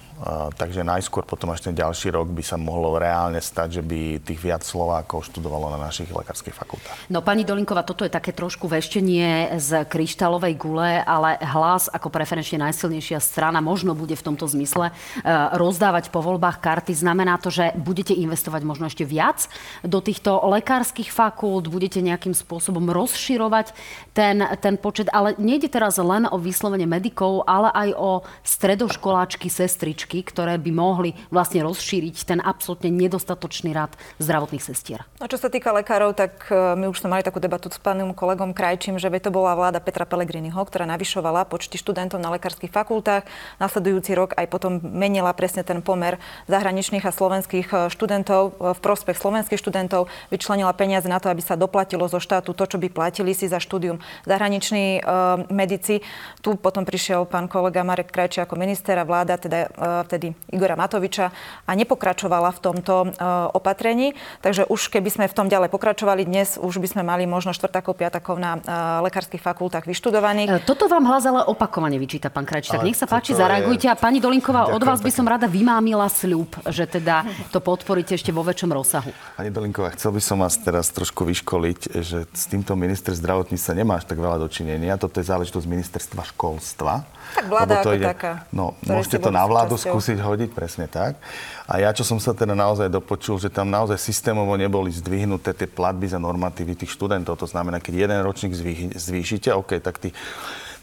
Takže 0.59 0.83
najskôr 0.83 1.23
potom 1.23 1.55
ten 1.55 1.79
ďalší 1.79 2.11
rok 2.11 2.27
by 2.35 2.43
sa 2.43 2.59
mohlo 2.59 2.99
reálne 2.99 3.39
stať, 3.39 3.79
že 3.79 3.83
by 3.87 4.19
tých 4.19 4.41
viac 4.43 4.67
Slovákov 4.67 5.31
študovalo 5.31 5.71
na 5.71 5.79
našich 5.79 6.11
lekárskych 6.11 6.51
fakultách. 6.51 7.07
No 7.07 7.23
pani 7.23 7.47
Dolinková, 7.47 7.87
toto 7.87 8.03
je 8.03 8.11
také 8.11 8.35
trošku 8.35 8.67
veštenie 8.67 9.55
z 9.63 9.87
kryštálovej 9.87 10.59
gule, 10.59 11.07
ale 11.07 11.39
hlas 11.39 11.87
ako 11.87 12.11
preferenčne 12.11 12.67
najsilnejšia 12.67 13.23
strana 13.23 13.63
možno 13.63 13.95
bude 13.95 14.19
v 14.19 14.27
tomto 14.27 14.51
zmysle 14.51 14.91
uh, 14.91 15.55
rozdávať 15.55 16.11
po 16.11 16.19
voľbách 16.19 16.59
karty. 16.59 16.99
Znamená 16.99 17.39
to, 17.39 17.55
že 17.55 17.71
budete 17.79 18.19
investovať 18.19 18.67
možno 18.67 18.91
ešte 18.91 19.07
viac 19.07 19.47
do 19.87 20.03
týchto 20.03 20.35
lekárskych 20.51 21.15
fakult, 21.15 21.71
budete 21.71 22.03
nejakým 22.03 22.35
spôsobom 22.35 22.91
rozširovať 22.91 23.71
ten, 24.11 24.43
ten 24.59 24.75
počet, 24.75 25.07
ale 25.15 25.39
nejde 25.39 25.71
teraz 25.71 25.95
len 26.03 26.27
o 26.27 26.43
vyslovene 26.43 26.91
medikov, 26.91 27.47
ale 27.47 27.71
aj 27.71 27.89
o 27.95 28.11
stredoškoláčky, 28.43 29.47
sestričky 29.47 30.08
zložky, 30.09 30.25
ktoré 30.25 30.57
by 30.57 30.73
mohli 30.73 31.13
vlastne 31.29 31.61
rozšíriť 31.69 32.17
ten 32.25 32.41
absolútne 32.41 32.89
nedostatočný 32.89 33.77
rad 33.77 33.93
zdravotných 34.17 34.65
sestier. 34.65 35.05
A 35.21 35.29
čo 35.29 35.37
sa 35.37 35.53
týka 35.53 35.69
lekárov, 35.77 36.17
tak 36.17 36.49
e, 36.49 36.57
my 36.81 36.89
už 36.89 37.05
sme 37.05 37.13
mali 37.13 37.23
takú 37.23 37.37
debatu 37.37 37.69
s 37.69 37.77
pánom 37.77 38.17
kolegom 38.17 38.57
Krajčím, 38.57 38.97
že 38.97 39.13
to 39.21 39.29
bola 39.29 39.53
vláda 39.53 39.85
Petra 39.85 40.09
Pellegriniho, 40.09 40.57
ktorá 40.57 40.89
navyšovala 40.89 41.45
počty 41.45 41.77
študentov 41.77 42.23
na 42.25 42.33
lekárskych 42.33 42.73
fakultách. 42.73 43.29
Nasledujúci 43.61 44.17
rok 44.17 44.33
aj 44.39 44.49
potom 44.49 44.81
menila 44.81 45.35
presne 45.37 45.61
ten 45.61 45.85
pomer 45.85 46.17
zahraničných 46.49 47.05
a 47.05 47.13
slovenských 47.13 47.69
e, 47.69 47.77
študentov 47.93 48.43
e, 48.49 48.73
v 48.73 48.79
prospech 48.81 49.21
slovenských 49.21 49.61
študentov, 49.61 50.09
vyčlenila 50.33 50.73
peniaze 50.73 51.05
na 51.11 51.21
to, 51.21 51.29
aby 51.29 51.45
sa 51.45 51.61
doplatilo 51.61 52.09
zo 52.09 52.23
štátu 52.23 52.57
to, 52.57 52.65
čo 52.65 52.81
by 52.81 52.89
platili 52.89 53.37
si 53.37 53.45
za 53.45 53.61
štúdium 53.61 54.01
zahraniční 54.25 55.03
medici. 55.51 56.01
Tu 56.41 56.55
potom 56.55 56.87
prišiel 56.87 57.27
pán 57.27 57.51
kolega 57.51 57.83
Marek 57.83 58.15
Krajčí 58.15 58.41
ako 58.41 58.55
minister 58.55 58.95
a 58.97 59.05
vláda 59.05 59.35
teda 59.37 59.69
vtedy 60.05 60.35
Igora 60.53 60.77
Matoviča 60.77 61.31
a 61.67 61.71
nepokračovala 61.73 62.51
v 62.55 62.61
tomto 62.61 62.95
e, 63.07 63.09
opatrení. 63.55 64.15
Takže 64.45 64.67
už 64.69 64.91
keby 64.93 65.11
sme 65.11 65.25
v 65.31 65.35
tom 65.35 65.47
ďalej 65.47 65.71
pokračovali, 65.73 66.27
dnes 66.27 66.59
už 66.61 66.83
by 66.83 66.89
sme 66.91 67.03
mali 67.07 67.25
možno 67.25 67.55
štvrtákov, 67.55 67.99
piatakov 67.99 68.37
na 68.37 68.59
e, 68.59 68.61
lekárskych 69.09 69.43
fakultách 69.43 69.89
vyštudovaných. 69.89 70.49
E, 70.49 70.67
toto 70.67 70.87
vám 70.87 71.07
hlas 71.09 71.25
ale 71.25 71.45
opakovane 71.47 71.97
vyčíta, 71.97 72.29
pán 72.29 72.47
Krajčí. 72.49 72.75
Tak 72.75 72.85
nech 72.85 72.99
sa 72.99 73.07
páči, 73.09 73.35
zareagujte. 73.35 73.87
Je... 73.87 73.93
A 73.93 73.97
pani 73.99 74.23
Dolinková, 74.23 74.71
od 74.71 74.83
vás 74.83 75.01
by 75.01 75.11
som 75.13 75.27
rada 75.27 75.47
vymámila 75.51 76.07
sľub, 76.09 76.51
že 76.69 76.85
teda 76.85 77.25
to 77.55 77.59
podporíte 77.63 78.15
ešte 78.15 78.31
vo 78.35 78.43
väčšom 78.43 78.71
rozsahu. 78.73 79.11
Pani 79.39 79.51
Dolinková, 79.51 79.95
chcel 79.97 80.15
by 80.15 80.23
som 80.23 80.41
vás 80.43 80.57
teraz 80.61 80.91
trošku 80.91 81.25
vyškoliť, 81.29 81.81
že 82.01 82.27
s 82.29 82.45
týmto 82.51 82.75
minister 82.79 83.13
zdravotníctva 83.15 83.73
nemáš 83.77 84.05
tak 84.09 84.19
veľa 84.21 84.41
dočinenia. 84.43 85.01
Toto 85.01 85.21
je 85.21 85.27
záležitosť 85.29 85.67
ministerstva 85.69 86.23
školstva. 86.35 87.18
Tak 87.35 87.45
vláda 87.51 87.85
ako 87.85 87.93
ide, 87.97 88.07
taká. 88.09 88.33
No, 88.55 88.79
môžete 88.85 89.19
to 89.21 89.29
na 89.29 89.45
vládu 89.45 89.77
skúsiť 89.77 90.19
hodiť, 90.21 90.51
presne 90.55 90.87
tak. 90.89 91.21
A 91.69 91.83
ja, 91.83 91.93
čo 91.93 92.07
som 92.07 92.17
sa 92.17 92.33
teda 92.33 92.57
naozaj 92.57 92.89
dopočul, 92.89 93.37
že 93.37 93.53
tam 93.53 93.69
naozaj 93.69 94.01
systémovo 94.01 94.57
neboli 94.57 94.89
zdvihnuté 94.89 95.53
tie 95.53 95.69
platby 95.69 96.09
za 96.09 96.17
normatívy 96.17 96.79
tých 96.79 96.97
študentov. 96.97 97.37
To 97.41 97.47
znamená, 97.49 97.83
keď 97.83 98.09
jeden 98.09 98.21
ročník 98.25 98.53
zvýšite, 98.97 99.53
OK, 99.53 99.83
tak 99.83 100.01
tí 100.01 100.11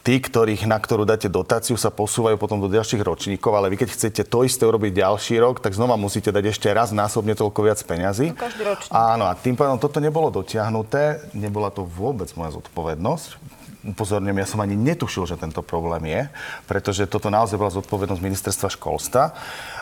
tí, 0.05 0.21
ktorých, 0.21 0.69
na 0.69 0.77
ktorú 0.77 1.01
dáte 1.01 1.25
dotáciu, 1.25 1.73
sa 1.81 1.89
posúvajú 1.89 2.37
potom 2.37 2.61
do 2.61 2.69
ďalších 2.69 3.01
ročníkov, 3.01 3.57
ale 3.57 3.73
vy 3.73 3.81
keď 3.81 3.89
chcete 3.89 4.21
to 4.29 4.45
isté 4.45 4.61
urobiť 4.61 5.01
ďalší 5.01 5.41
rok, 5.41 5.57
tak 5.65 5.73
znova 5.73 5.97
musíte 5.97 6.29
dať 6.29 6.53
ešte 6.53 6.69
raz 6.69 6.93
násobne 6.93 7.33
toľko 7.33 7.59
viac 7.65 7.81
peňazí. 7.81 8.29
No, 8.29 8.37
každý 8.37 8.61
ročník. 8.69 8.93
Áno, 8.93 9.25
a 9.25 9.33
tým 9.33 9.57
pádom 9.57 9.81
toto 9.81 9.97
nebolo 9.97 10.29
dotiahnuté, 10.29 11.33
nebola 11.33 11.73
to 11.73 11.81
vôbec 11.81 12.29
moja 12.37 12.53
zodpovednosť 12.53 13.64
upozorňujem, 13.85 14.41
ja 14.41 14.47
som 14.49 14.61
ani 14.61 14.73
netušil, 14.73 15.29
že 15.29 15.37
tento 15.37 15.61
problém 15.61 16.09
je, 16.09 16.21
pretože 16.65 17.05
toto 17.05 17.29
naozaj 17.29 17.55
bola 17.55 17.71
zodpovednosť 17.71 18.21
ministerstva 18.21 18.69
školstva. 18.73 19.23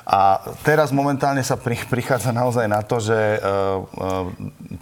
A 0.04 0.52
teraz 0.68 0.92
momentálne 0.92 1.40
sa 1.48 1.56
prichádza 1.56 2.36
naozaj 2.36 2.68
na 2.68 2.84
to, 2.84 3.00
že 3.00 3.16
uh, 3.16 3.80
uh, 3.80 4.28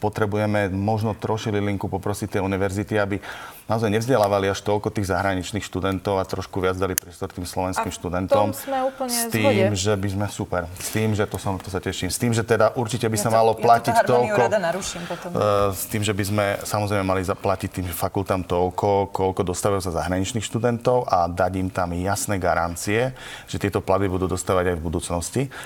potrebujeme 0.02 0.74
možno 0.74 1.14
troši 1.14 1.54
linku 1.54 1.86
poprosiť 1.86 2.38
tie 2.38 2.42
univerzity, 2.42 2.98
aby 2.98 3.22
naozaj 3.70 3.94
nevzdelávali 3.94 4.50
až 4.50 4.66
toľko 4.66 4.90
tých 4.90 5.14
zahraničných 5.14 5.62
študentov 5.62 6.18
a 6.18 6.26
trošku 6.26 6.58
viac 6.58 6.74
dali 6.74 6.98
priestor 6.98 7.30
tým 7.30 7.46
slovenským 7.46 7.94
a 7.94 7.94
študentom. 7.94 8.50
sme 8.50 8.82
úplne 8.82 9.14
s 9.14 9.30
tým, 9.30 9.78
že 9.78 9.94
by 9.94 10.10
sme 10.10 10.26
super. 10.26 10.66
S 10.82 10.90
tým, 10.90 11.14
že 11.14 11.30
to, 11.30 11.38
som, 11.38 11.62
to 11.62 11.70
sa 11.70 11.78
teším. 11.78 12.10
S 12.10 12.18
tým, 12.18 12.34
že 12.34 12.42
teda 12.42 12.74
určite 12.74 13.06
by 13.06 13.18
sa 13.22 13.30
ja 13.30 13.32
to, 13.32 13.38
malo 13.38 13.54
platiť 13.54 13.94
ja 13.94 14.02
toľko. 14.02 14.42
Rada 14.42 14.58
naruším 14.58 15.06
potom. 15.06 15.30
Uh, 15.38 15.70
s 15.70 15.86
tým, 15.86 16.02
že 16.02 16.18
by 16.18 16.24
sme 16.26 16.46
samozrejme 16.66 17.06
mali 17.06 17.22
zaplatiť 17.22 17.70
tým 17.70 17.86
fakultám 17.94 18.42
toľko, 18.42 19.14
koľko 19.14 19.42
dostávajú 19.46 19.86
za 19.86 19.94
zahraničných 19.94 20.44
študentov 20.44 21.06
a 21.06 21.30
dať 21.30 21.52
im 21.62 21.70
tam 21.70 21.94
jasné 21.94 22.42
garancie, 22.42 23.14
že 23.46 23.62
tieto 23.62 23.86
platby 23.86 24.10
budú 24.10 24.26
dostávať 24.26 24.74
aj 24.74 24.76
v 24.82 24.84
budúcnosti. 24.84 25.11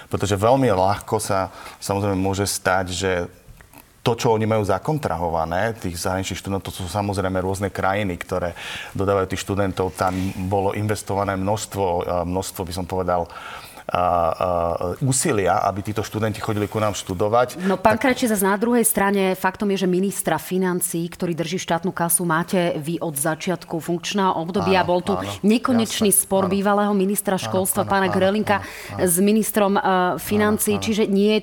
Pretože 0.09 0.39
veľmi 0.39 0.67
ľahko 0.73 1.21
sa 1.21 1.53
samozrejme 1.77 2.17
môže 2.17 2.49
stať, 2.49 2.85
že 2.89 3.11
to, 4.05 4.13
čo 4.13 4.37
oni 4.37 4.45
majú 4.45 4.61
zakontrahované, 4.61 5.73
tých 5.81 5.97
zahraničných 5.97 6.37
študentov, 6.37 6.69
to 6.69 6.85
sú 6.85 6.89
samozrejme 6.93 7.41
rôzne 7.41 7.73
krajiny, 7.73 8.13
ktoré 8.21 8.53
dodávajú 8.93 9.33
tých 9.33 9.41
študentov. 9.41 9.97
Tam 9.97 10.13
bolo 10.45 10.77
investované 10.77 11.33
množstvo, 11.33 11.85
eh, 11.85 12.03
množstvo 12.21 12.61
by 12.69 12.73
som 12.73 12.85
povedal, 12.85 13.25
a, 13.25 13.64
úsilia, 15.05 15.61
aby 15.61 15.85
títo 15.85 16.01
študenti 16.01 16.41
chodili 16.41 16.65
ku 16.65 16.81
nám 16.81 16.97
študovať. 16.97 17.61
No 17.69 17.77
pán 17.77 18.01
tak... 18.01 18.09
Krajčí, 18.09 18.25
zase 18.25 18.41
na 18.41 18.57
druhej 18.57 18.81
strane 18.81 19.37
faktom 19.37 19.69
je, 19.73 19.85
že 19.85 19.87
ministra 19.89 20.41
financí, 20.41 21.05
ktorý 21.05 21.37
drží 21.37 21.61
štátnu 21.61 21.93
kasu, 21.93 22.25
máte 22.25 22.73
vy 22.81 22.97
od 22.97 23.13
začiatku 23.13 23.77
funkčného 23.77 24.41
obdobia. 24.41 24.81
Áno, 24.81 24.89
Bol 24.89 25.01
tu 25.05 25.13
áno, 25.13 25.29
nekonečný 25.45 26.09
jasne, 26.09 26.23
spor 26.25 26.49
áno. 26.49 26.53
bývalého 26.53 26.93
ministra 26.97 27.37
školstva, 27.37 27.85
áno, 27.85 27.91
pána 27.93 28.07
áno, 28.09 28.15
Grelinka, 28.17 28.57
áno, 28.61 28.65
áno, 28.97 29.05
s 29.05 29.15
ministrom 29.21 29.73
uh, 29.77 30.17
financí, 30.17 30.75
áno, 30.75 30.81
áno. 30.81 30.85
čiže 30.89 31.03
nie 31.05 31.31
je 31.37 31.41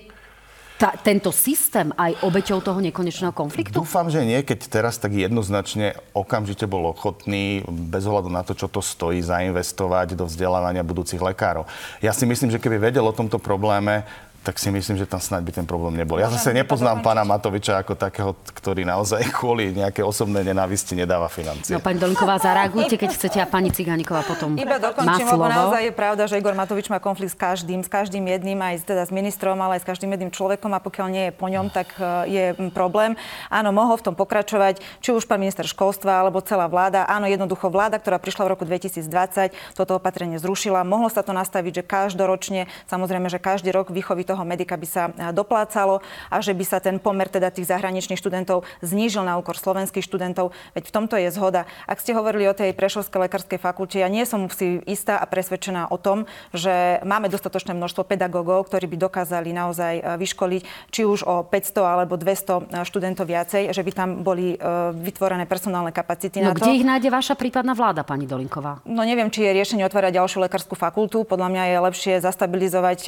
ta, 0.83 0.99
tento 0.99 1.31
systém 1.31 1.95
aj 1.95 2.27
obeťou 2.27 2.59
toho 2.59 2.83
nekonečného 2.83 3.31
konfliktu? 3.31 3.79
Dúfam, 3.79 4.11
že 4.11 4.27
nie, 4.27 4.43
keď 4.43 4.67
teraz 4.67 4.99
tak 4.99 5.15
jednoznačne 5.15 5.95
okamžite 6.11 6.67
bol 6.67 6.91
ochotný, 6.91 7.63
bez 7.71 8.03
ohľadu 8.03 8.27
na 8.27 8.43
to, 8.43 8.59
čo 8.59 8.67
to 8.67 8.83
stojí, 8.83 9.23
zainvestovať 9.23 10.19
do 10.19 10.27
vzdelávania 10.27 10.83
budúcich 10.83 11.23
lekárov. 11.23 11.71
Ja 12.03 12.11
si 12.11 12.27
myslím, 12.27 12.51
že 12.51 12.59
keby 12.59 12.91
vedel 12.91 13.07
o 13.07 13.15
tomto 13.15 13.39
probléme, 13.39 14.03
tak 14.43 14.59
si 14.59 14.75
myslím, 14.75 14.99
že 14.99 15.07
tam 15.07 15.23
snáď 15.23 15.43
by 15.47 15.53
ten 15.63 15.67
problém 15.71 15.95
nebol. 15.95 16.19
Ja 16.19 16.27
zase 16.27 16.51
nepoznám 16.51 16.99
pána 16.99 17.23
Matoviča 17.23 17.79
ako 17.79 17.95
takého, 17.95 18.35
ktorý 18.59 18.83
naozaj 18.83 19.23
kvôli 19.39 19.71
nejaké 19.71 20.03
osobné 20.03 20.43
nenávisti 20.43 20.99
nedáva 20.99 21.31
financie. 21.31 21.71
No 21.71 21.79
pani 21.79 22.03
Dolinková, 22.03 22.43
zareagujte, 22.43 22.99
keď 22.99 23.11
chcete 23.15 23.39
a 23.39 23.47
pani 23.47 23.71
Cigániková 23.71 24.27
potom 24.27 24.59
Iba 24.59 24.83
dokončím, 24.83 25.31
lebo 25.31 25.47
naozaj 25.47 25.83
je 25.87 25.95
pravda, 25.95 26.23
že 26.27 26.43
Igor 26.43 26.59
Matovič 26.59 26.91
má 26.91 26.99
konflikt 26.99 27.33
s 27.33 27.39
každým, 27.39 27.87
s 27.87 27.89
každým 27.89 28.27
jedným, 28.27 28.59
aj 28.59 28.83
teda 28.83 29.07
s 29.07 29.15
ministrom, 29.15 29.55
ale 29.63 29.79
aj 29.79 29.87
s 29.87 29.89
každým 29.95 30.11
jedným 30.11 30.35
človekom 30.35 30.75
a 30.75 30.83
pokiaľ 30.83 31.07
nie 31.07 31.25
je 31.31 31.33
po 31.33 31.47
ňom, 31.47 31.71
tak 31.71 31.95
e, 31.97 32.03
je 32.27 32.45
problém. 32.75 33.15
Áno, 33.47 33.71
mohol 33.71 33.95
v 33.95 34.11
tom 34.11 34.15
pokračovať, 34.19 34.83
či 34.99 35.15
už 35.15 35.31
pán 35.31 35.39
minister 35.39 35.63
školstva 35.63 36.27
alebo 36.27 36.43
celá 36.43 36.67
vláda. 36.67 37.07
Áno, 37.07 37.31
jednoducho 37.31 37.71
vláda, 37.71 38.03
ktorá 38.03 38.19
prišla 38.19 38.51
v 38.51 38.53
roku 38.59 38.65
2020, 38.67 39.55
toto 39.79 40.03
opatrenie 40.03 40.43
zrušila. 40.43 40.83
Mohlo 40.83 41.15
sa 41.15 41.23
to 41.23 41.31
nastaviť, 41.31 41.73
že 41.79 41.85
každoročne, 41.87 42.67
samozrejme, 42.91 43.31
že 43.31 43.39
každý 43.39 43.71
rok 43.71 43.95
výchovy 43.95 44.32
toho 44.33 44.49
medika 44.49 44.81
by 44.81 44.89
sa 44.89 45.13
doplácalo 45.37 46.01
a 46.33 46.41
že 46.41 46.57
by 46.57 46.65
sa 46.65 46.81
ten 46.81 46.97
pomer 46.97 47.29
teda 47.29 47.53
tých 47.53 47.69
zahraničných 47.69 48.17
študentov 48.17 48.65
znížil 48.81 49.21
na 49.29 49.37
úkor 49.37 49.61
slovenských 49.61 50.01
študentov. 50.01 50.57
Veď 50.73 50.89
v 50.89 50.95
tomto 50.97 51.21
je 51.21 51.29
zhoda. 51.29 51.69
Ak 51.85 52.01
ste 52.01 52.17
hovorili 52.17 52.49
o 52.49 52.57
tej 52.57 52.73
Prešovskej 52.73 53.29
lekárskej 53.29 53.61
fakulte, 53.61 54.01
ja 54.01 54.09
nie 54.09 54.25
som 54.25 54.49
si 54.49 54.81
istá 54.89 55.21
a 55.21 55.29
presvedčená 55.29 55.93
o 55.93 56.01
tom, 56.01 56.25
že 56.57 57.05
máme 57.05 57.29
dostatočné 57.29 57.77
množstvo 57.77 58.09
pedagógov, 58.09 58.73
ktorí 58.73 58.89
by 58.89 58.97
dokázali 58.97 59.53
naozaj 59.53 60.17
vyškoliť 60.17 60.63
či 60.89 61.03
už 61.05 61.29
o 61.29 61.45
500 61.45 61.85
alebo 61.85 62.17
200 62.17 62.87
študentov 62.89 63.29
viacej, 63.29 63.69
že 63.69 63.83
by 63.85 63.93
tam 63.93 64.09
boli 64.25 64.57
vytvorené 64.97 65.45
personálne 65.45 65.93
kapacity 65.93 66.41
no, 66.41 66.51
na 66.51 66.57
to. 66.57 66.65
kde 66.65 66.79
ich 66.81 66.87
nájde 66.89 67.13
vaša 67.13 67.35
prípadná 67.37 67.77
vláda, 67.77 68.07
pani 68.07 68.25
Dolinková? 68.25 68.81
No 68.89 69.05
neviem, 69.05 69.29
či 69.29 69.45
je 69.45 69.53
riešenie 69.53 69.85
otvárať 69.85 70.17
ďalšiu 70.17 70.39
lekárskú 70.47 70.79
fakultu. 70.79 71.27
Podľa 71.27 71.49
mňa 71.51 71.65
je 71.69 71.77
lepšie 71.91 72.15
zastabilizovať 72.23 73.01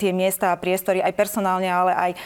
tie 0.00 0.10
miesta 0.16 0.55
a 0.55 0.55
priestory 0.56 1.04
aj 1.04 1.12
personálne, 1.14 1.68
ale 1.68 1.92
aj 1.94 2.10
uh, 2.12 2.18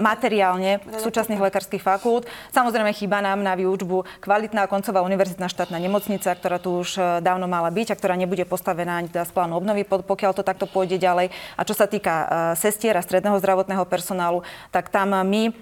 materiálne 0.00 0.80
súčasných 1.00 1.40
lekárskych 1.40 1.84
fakult. 1.84 2.26
Samozrejme, 2.50 2.90
chýba 2.96 3.20
nám 3.20 3.44
na 3.44 3.54
výučbu 3.54 4.20
kvalitná 4.24 4.66
koncová 4.66 5.04
univerzitná 5.04 5.46
štátna 5.46 5.76
nemocnica, 5.78 6.32
ktorá 6.34 6.56
tu 6.58 6.80
už 6.80 6.98
uh, 6.98 7.04
dávno 7.20 7.44
mala 7.46 7.68
byť 7.68 7.94
a 7.94 7.98
ktorá 7.98 8.14
nebude 8.16 8.42
postavená 8.48 8.98
ani 9.00 9.12
teda 9.12 9.28
z 9.28 9.32
plánu 9.32 9.60
obnovy, 9.60 9.84
pokiaľ 9.84 10.32
to 10.34 10.42
takto 10.42 10.64
pôjde 10.64 10.96
ďalej. 10.96 11.30
A 11.56 11.62
čo 11.62 11.76
sa 11.76 11.84
týka 11.84 12.14
uh, 12.14 12.26
sestier 12.58 12.96
a 12.96 13.04
stredného 13.04 13.36
zdravotného 13.38 13.84
personálu, 13.86 14.40
tak 14.72 14.88
tam 14.88 15.12
my 15.12 15.52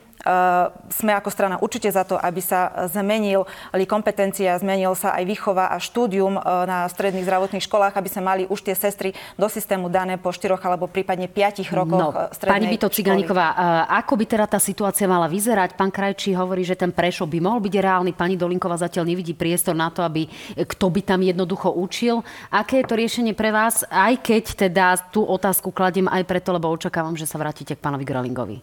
sme 0.93 1.13
ako 1.19 1.31
strana 1.31 1.59
určite 1.59 1.91
za 1.91 2.07
to, 2.07 2.15
aby 2.15 2.39
sa 2.39 2.87
zmenili 2.87 3.45
kompetencia, 3.87 4.57
zmenil 4.57 4.95
sa 4.95 5.13
aj 5.19 5.25
výchova 5.27 5.75
a 5.75 5.77
štúdium 5.83 6.39
eh, 6.39 6.43
na 6.65 6.87
stredných 6.87 7.27
zdravotných 7.27 7.65
školách, 7.67 7.95
aby 7.99 8.09
sme 8.09 8.23
mali 8.23 8.43
už 8.47 8.63
tie 8.63 8.75
sestry 8.77 9.13
do 9.35 9.47
systému 9.51 9.91
dané 9.91 10.17
po 10.17 10.31
4 10.31 10.57
alebo 10.63 10.87
prípadne 10.89 11.27
5 11.27 11.67
rokoch 11.75 12.13
no, 12.15 12.31
strednej 12.31 12.55
Pani 12.63 12.67
Bito 12.71 12.89
Ciganíková, 12.89 13.47
ako 13.89 14.15
by 14.17 14.25
teda 14.25 14.47
tá 14.47 14.59
situácia 14.63 15.05
mala 15.11 15.27
vyzerať? 15.27 15.75
Pán 15.75 15.91
Krajčí 15.91 16.33
hovorí, 16.33 16.63
že 16.63 16.79
ten 16.79 16.95
Prešov 16.95 17.29
by 17.29 17.39
mohol 17.43 17.61
byť 17.61 17.75
reálny. 17.83 18.13
Pani 18.15 18.39
Dolinková 18.39 18.79
zatiaľ 18.79 19.09
nevidí 19.09 19.35
priestor 19.35 19.77
na 19.77 19.91
to, 19.91 20.05
aby 20.05 20.29
kto 20.57 20.87
by 20.89 21.01
tam 21.03 21.21
jednoducho 21.25 21.73
učil. 21.73 22.23
Aké 22.53 22.81
je 22.81 22.89
to 22.89 22.95
riešenie 22.99 23.35
pre 23.35 23.51
vás? 23.51 23.83
Aj 23.89 24.13
keď 24.15 24.69
teda 24.69 24.97
tú 25.11 25.25
otázku 25.25 25.73
kladiem 25.75 26.07
aj 26.09 26.23
preto, 26.29 26.53
lebo 26.53 26.71
očakávam, 26.71 27.17
že 27.17 27.29
sa 27.29 27.41
vrátite 27.41 27.75
k 27.75 27.83
pánovi 27.83 28.05
Grolingovi. 28.05 28.59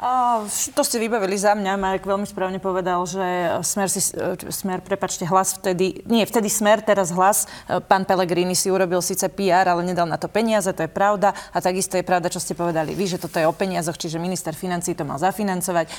A, 0.00 0.40
to 0.72 0.80
ste 0.80 0.96
vybavili 0.96 1.36
za 1.36 1.52
mňa. 1.52 1.76
Marek 1.76 2.08
veľmi 2.08 2.24
správne 2.24 2.56
povedal, 2.56 3.04
že 3.04 3.20
smer, 3.60 3.92
si, 3.92 4.00
e, 4.16 4.48
smer 4.48 4.80
prepačte, 4.80 5.28
hlas 5.28 5.60
vtedy, 5.60 6.00
nie, 6.08 6.24
vtedy 6.24 6.48
smer, 6.48 6.80
teraz 6.80 7.12
hlas. 7.12 7.44
E, 7.68 7.84
pán 7.84 8.08
Pellegrini 8.08 8.56
si 8.56 8.72
urobil 8.72 9.04
síce 9.04 9.28
PR, 9.28 9.68
ale 9.68 9.84
nedal 9.84 10.08
na 10.08 10.16
to 10.16 10.24
peniaze, 10.32 10.72
to 10.72 10.88
je 10.88 10.88
pravda. 10.88 11.36
A 11.52 11.60
takisto 11.60 12.00
je 12.00 12.04
pravda, 12.08 12.32
čo 12.32 12.40
ste 12.40 12.56
povedali 12.56 12.96
vy, 12.96 13.12
že 13.12 13.20
toto 13.20 13.36
je 13.36 13.44
o 13.44 13.52
peniazoch, 13.52 14.00
čiže 14.00 14.16
minister 14.16 14.56
financí 14.56 14.96
to 14.96 15.04
mal 15.04 15.20
zafinancovať. 15.20 15.92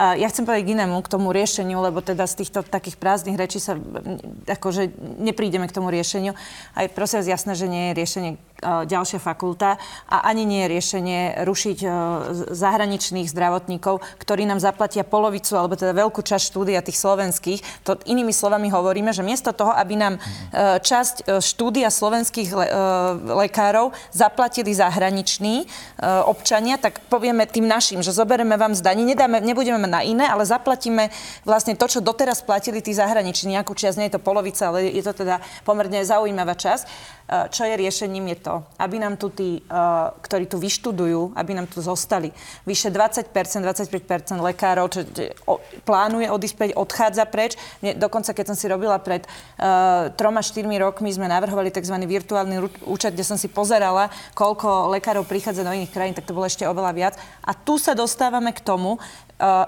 Ja 0.00 0.24
chcem 0.32 0.48
povedať 0.48 0.64
k 0.64 0.72
inému, 0.72 1.04
k 1.04 1.12
tomu 1.12 1.36
riešeniu, 1.36 1.76
lebo 1.84 2.00
teda 2.00 2.24
z 2.24 2.40
týchto 2.40 2.64
takých 2.64 2.96
prázdnych 2.96 3.36
rečí 3.36 3.60
sa 3.60 3.76
akože 4.48 4.88
neprídeme 5.20 5.68
k 5.68 5.76
tomu 5.76 5.92
riešeniu. 5.92 6.32
Aj 6.72 6.88
prosím 6.88 7.20
vás 7.20 7.28
jasné, 7.28 7.52
že 7.52 7.68
nie 7.68 7.92
je 7.92 7.98
riešenie 8.00 8.30
E, 8.62 8.86
ďalšia 8.86 9.18
fakulta 9.18 9.74
a 10.06 10.22
ani 10.22 10.46
nie 10.46 10.62
je 10.64 10.72
riešenie 10.78 11.20
rušiť 11.42 11.78
e, 11.82 11.88
zahraničných 12.54 13.26
zdravotníkov, 13.26 13.40
ktorí 14.20 14.46
nám 14.46 14.62
zaplatia 14.62 15.02
polovicu 15.02 15.56
alebo 15.56 15.74
teda 15.74 15.96
veľkú 15.96 16.20
časť 16.22 16.44
štúdia 16.52 16.84
tých 16.84 17.00
slovenských. 17.00 17.86
To 17.88 17.98
inými 18.06 18.30
slovami 18.30 18.68
hovoríme, 18.68 19.10
že 19.10 19.24
miesto 19.24 19.50
toho, 19.56 19.72
aby 19.74 19.94
nám 19.96 20.14
e, 20.16 20.20
časť 20.82 21.40
štúdia 21.40 21.88
slovenských 21.88 22.50
lekárov 23.26 23.94
zaplatili 24.12 24.74
zahraniční 24.74 25.64
občania, 26.26 26.76
tak 26.76 27.00
povieme 27.06 27.46
tým 27.46 27.68
našim, 27.68 28.00
že 28.02 28.14
zoberieme 28.14 28.56
vám 28.58 28.74
zdaní, 28.74 29.04
nedáme, 29.06 29.40
nebudeme 29.40 29.86
na 29.86 30.02
iné, 30.02 30.26
ale 30.26 30.46
zaplatíme 30.46 31.08
vlastne 31.46 31.78
to, 31.78 31.86
čo 31.88 32.04
doteraz 32.04 32.42
platili 32.42 32.82
tí 32.82 32.92
zahraniční. 32.94 33.58
Nejakú 33.58 33.74
časť, 33.76 33.96
nie 33.98 34.08
je 34.10 34.16
to 34.18 34.22
polovica, 34.22 34.68
ale 34.68 34.90
je 34.90 35.02
to 35.04 35.12
teda 35.12 35.40
pomerne 35.62 36.02
zaujímavá 36.02 36.54
časť. 36.58 36.84
Čo 37.28 37.64
je 37.64 37.74
riešením, 37.80 38.28
je 38.36 38.38
to, 38.44 38.54
aby 38.76 39.00
nám 39.00 39.16
tu 39.16 39.32
tí, 39.32 39.64
uh, 39.64 40.12
ktorí 40.20 40.44
tu 40.44 40.60
vyštudujú, 40.60 41.32
aby 41.32 41.56
nám 41.56 41.64
tu 41.64 41.80
zostali. 41.80 42.28
Vyše 42.68 42.92
20%, 42.92 43.32
25% 43.32 44.36
lekárov, 44.36 44.86
čo 44.92 45.00
plánuje 45.88 46.28
odísť 46.28 46.76
odchádza 46.76 47.24
preč. 47.24 47.56
Dokonca, 47.80 48.36
keď 48.36 48.52
som 48.52 48.56
si 48.58 48.68
robila 48.68 49.00
pred 49.00 49.24
uh, 49.24 50.12
troma, 50.12 50.44
štyrmi 50.44 50.76
rokmi, 50.76 51.08
sme 51.08 51.30
navrhovali 51.30 51.72
tzv. 51.72 51.96
virtuálny 52.04 52.84
účet, 52.84 53.16
kde 53.16 53.24
som 53.24 53.40
si 53.40 53.48
pozerala, 53.48 54.12
koľko 54.36 54.92
lekárov 54.92 55.24
prichádza 55.24 55.64
do 55.64 55.72
iných 55.72 55.94
krajín, 55.94 56.12
tak 56.12 56.28
to 56.28 56.36
bolo 56.36 56.44
ešte 56.44 56.68
oveľa 56.68 56.92
viac. 56.92 57.14
A 57.40 57.56
tu 57.56 57.80
sa 57.80 57.96
dostávame 57.96 58.52
k 58.52 58.60
tomu, 58.60 59.00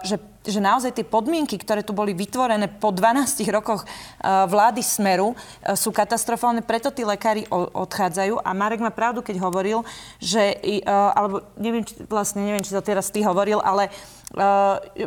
že 0.05 0.21
že 0.45 0.61
naozaj 0.61 0.93
tie 0.93 1.07
podmienky, 1.09 1.57
ktoré 1.57 1.81
tu 1.81 1.97
boli 1.97 2.13
vytvorené 2.13 2.69
po 2.69 2.93
12 2.93 3.49
rokoch 3.49 3.89
vlády 4.23 4.85
Smeru, 4.85 5.33
sú 5.73 5.89
katastrofálne, 5.89 6.61
preto 6.61 6.93
tí 6.93 7.01
lekári 7.03 7.49
odchádzajú. 7.51 8.45
A 8.45 8.51
Marek 8.53 8.85
má 8.85 8.93
pravdu, 8.93 9.25
keď 9.25 9.41
hovoril, 9.41 9.81
že, 10.21 10.61
alebo 10.89 11.49
neviem, 11.57 11.83
či, 11.83 11.97
vlastne 12.07 12.45
neviem, 12.45 12.61
či 12.61 12.77
to 12.77 12.85
teraz 12.85 13.09
ty 13.09 13.25
hovoril, 13.25 13.65
ale 13.65 13.89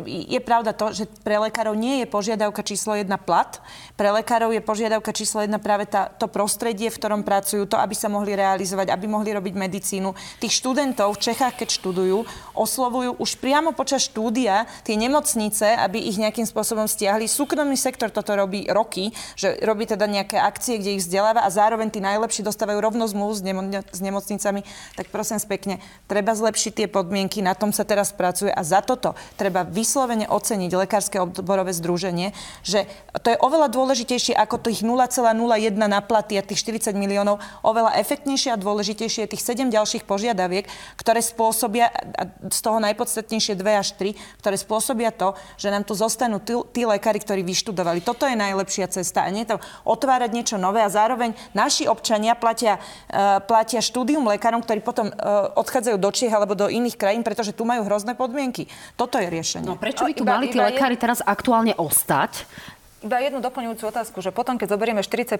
je 0.08 0.40
pravda 0.40 0.72
to, 0.72 0.88
že 0.96 1.04
pre 1.20 1.36
lekárov 1.36 1.76
nie 1.76 2.00
je 2.00 2.06
požiadavka 2.08 2.64
číslo 2.64 2.96
jedna 2.96 3.20
plat. 3.20 3.60
Pre 3.92 4.08
lekárov 4.08 4.56
je 4.56 4.64
požiadavka 4.64 5.12
číslo 5.12 5.44
jedna 5.44 5.60
práve 5.60 5.84
tá, 5.84 6.08
to 6.08 6.32
prostredie, 6.32 6.88
v 6.88 6.96
ktorom 6.96 7.20
pracujú, 7.20 7.68
to, 7.68 7.76
aby 7.76 7.92
sa 7.92 8.08
mohli 8.08 8.32
realizovať, 8.32 8.88
aby 8.88 9.04
mohli 9.04 9.36
robiť 9.36 9.52
medicínu. 9.52 10.16
Tých 10.40 10.56
študentov 10.56 11.12
v 11.12 11.22
Čechách, 11.28 11.60
keď 11.60 11.68
študujú, 11.76 12.24
oslovujú 12.56 13.20
už 13.20 13.36
priamo 13.36 13.76
počas 13.76 14.08
štúdia 14.08 14.64
tie 14.80 14.96
nemocnice, 14.96 15.76
aby 15.76 16.08
ich 16.08 16.16
nejakým 16.16 16.48
spôsobom 16.48 16.88
stiahli. 16.88 17.28
Súkromný 17.28 17.76
sektor 17.76 18.08
toto 18.08 18.32
robí 18.32 18.64
roky, 18.72 19.12
že 19.36 19.60
robí 19.60 19.84
teda 19.84 20.08
nejaké 20.08 20.40
akcie, 20.40 20.80
kde 20.80 20.96
ich 20.96 21.04
vzdeláva 21.04 21.44
a 21.44 21.52
zároveň 21.52 21.92
tí 21.92 22.00
najlepší 22.00 22.40
dostávajú 22.40 22.80
rovno 22.80 23.04
zmluvu 23.04 23.32
s, 23.36 23.42
nemo- 23.44 23.68
s 23.92 24.00
nemocnicami. 24.00 24.64
Tak 24.96 25.12
prosím 25.12 25.36
pekne, 25.44 25.84
treba 26.08 26.32
zlepšiť 26.32 26.72
tie 26.72 26.88
podmienky, 26.88 27.44
na 27.44 27.52
tom 27.52 27.74
sa 27.74 27.84
teraz 27.84 28.10
pracuje 28.10 28.48
a 28.48 28.62
za 28.64 28.80
toto 28.80 29.17
treba 29.36 29.64
vyslovene 29.64 30.26
oceniť 30.28 30.70
Lekárske 30.74 31.18
odborové 31.18 31.72
združenie, 31.72 32.36
že 32.62 32.86
to 33.22 33.32
je 33.32 33.38
oveľa 33.38 33.72
dôležitejšie 33.72 34.34
ako 34.36 34.62
tých 34.62 34.84
0,01 34.84 35.74
na 35.74 36.00
platy 36.04 36.36
a 36.36 36.42
tých 36.44 36.60
40 36.60 36.92
miliónov, 36.94 37.40
oveľa 37.64 37.96
efektnejšie 38.02 38.52
a 38.54 38.60
dôležitejšie 38.60 39.24
je 39.24 39.32
tých 39.32 39.44
7 39.44 39.72
ďalších 39.72 40.04
požiadaviek, 40.04 40.68
ktoré 41.00 41.24
spôsobia, 41.24 41.88
z 42.52 42.60
toho 42.60 42.78
najpodstatnejšie 42.84 43.56
2 43.56 43.64
až 43.80 43.88
3, 43.96 44.14
ktoré 44.44 44.56
spôsobia 44.60 45.08
to, 45.08 45.32
že 45.56 45.72
nám 45.72 45.88
tu 45.88 45.96
zostanú 45.96 46.42
tí, 46.44 46.52
tí 46.76 46.84
lekári, 46.84 47.22
ktorí 47.24 47.40
vyštudovali. 47.40 48.04
Toto 48.04 48.28
je 48.28 48.36
najlepšia 48.36 48.92
cesta 48.92 49.24
a 49.24 49.32
nie 49.32 49.48
to 49.48 49.56
otvárať 49.88 50.30
niečo 50.36 50.56
nové 50.60 50.84
a 50.84 50.92
zároveň 50.92 51.32
naši 51.56 51.88
občania 51.88 52.36
platia, 52.36 52.76
uh, 52.76 53.40
platia 53.40 53.80
štúdium 53.80 54.28
lekárom, 54.28 54.60
ktorí 54.60 54.84
potom 54.84 55.08
uh, 55.08 55.48
odchádzajú 55.56 55.96
do 55.96 56.10
Čiech 56.12 56.34
alebo 56.34 56.52
do 56.52 56.68
iných 56.68 57.00
krajín, 57.00 57.24
pretože 57.24 57.56
tu 57.56 57.64
majú 57.64 57.88
hrozné 57.88 58.12
podmienky. 58.12 58.68
Toto 59.00 59.07
toto 59.08 59.24
je 59.24 59.28
riešenie. 59.32 59.64
No 59.64 59.80
prečo 59.80 60.04
by 60.04 60.12
tu 60.12 60.28
iba, 60.28 60.36
mali 60.36 60.52
tí 60.52 60.60
lekári 60.60 61.00
je... 61.00 61.02
teraz 61.08 61.24
aktuálne 61.24 61.72
ostať? 61.80 62.44
Iba 62.98 63.22
jednu 63.22 63.38
doplňujúcu 63.38 63.94
otázku, 63.94 64.18
že 64.18 64.34
potom, 64.34 64.58
keď 64.58 64.74
zoberieme 64.74 65.06
40% 65.06 65.38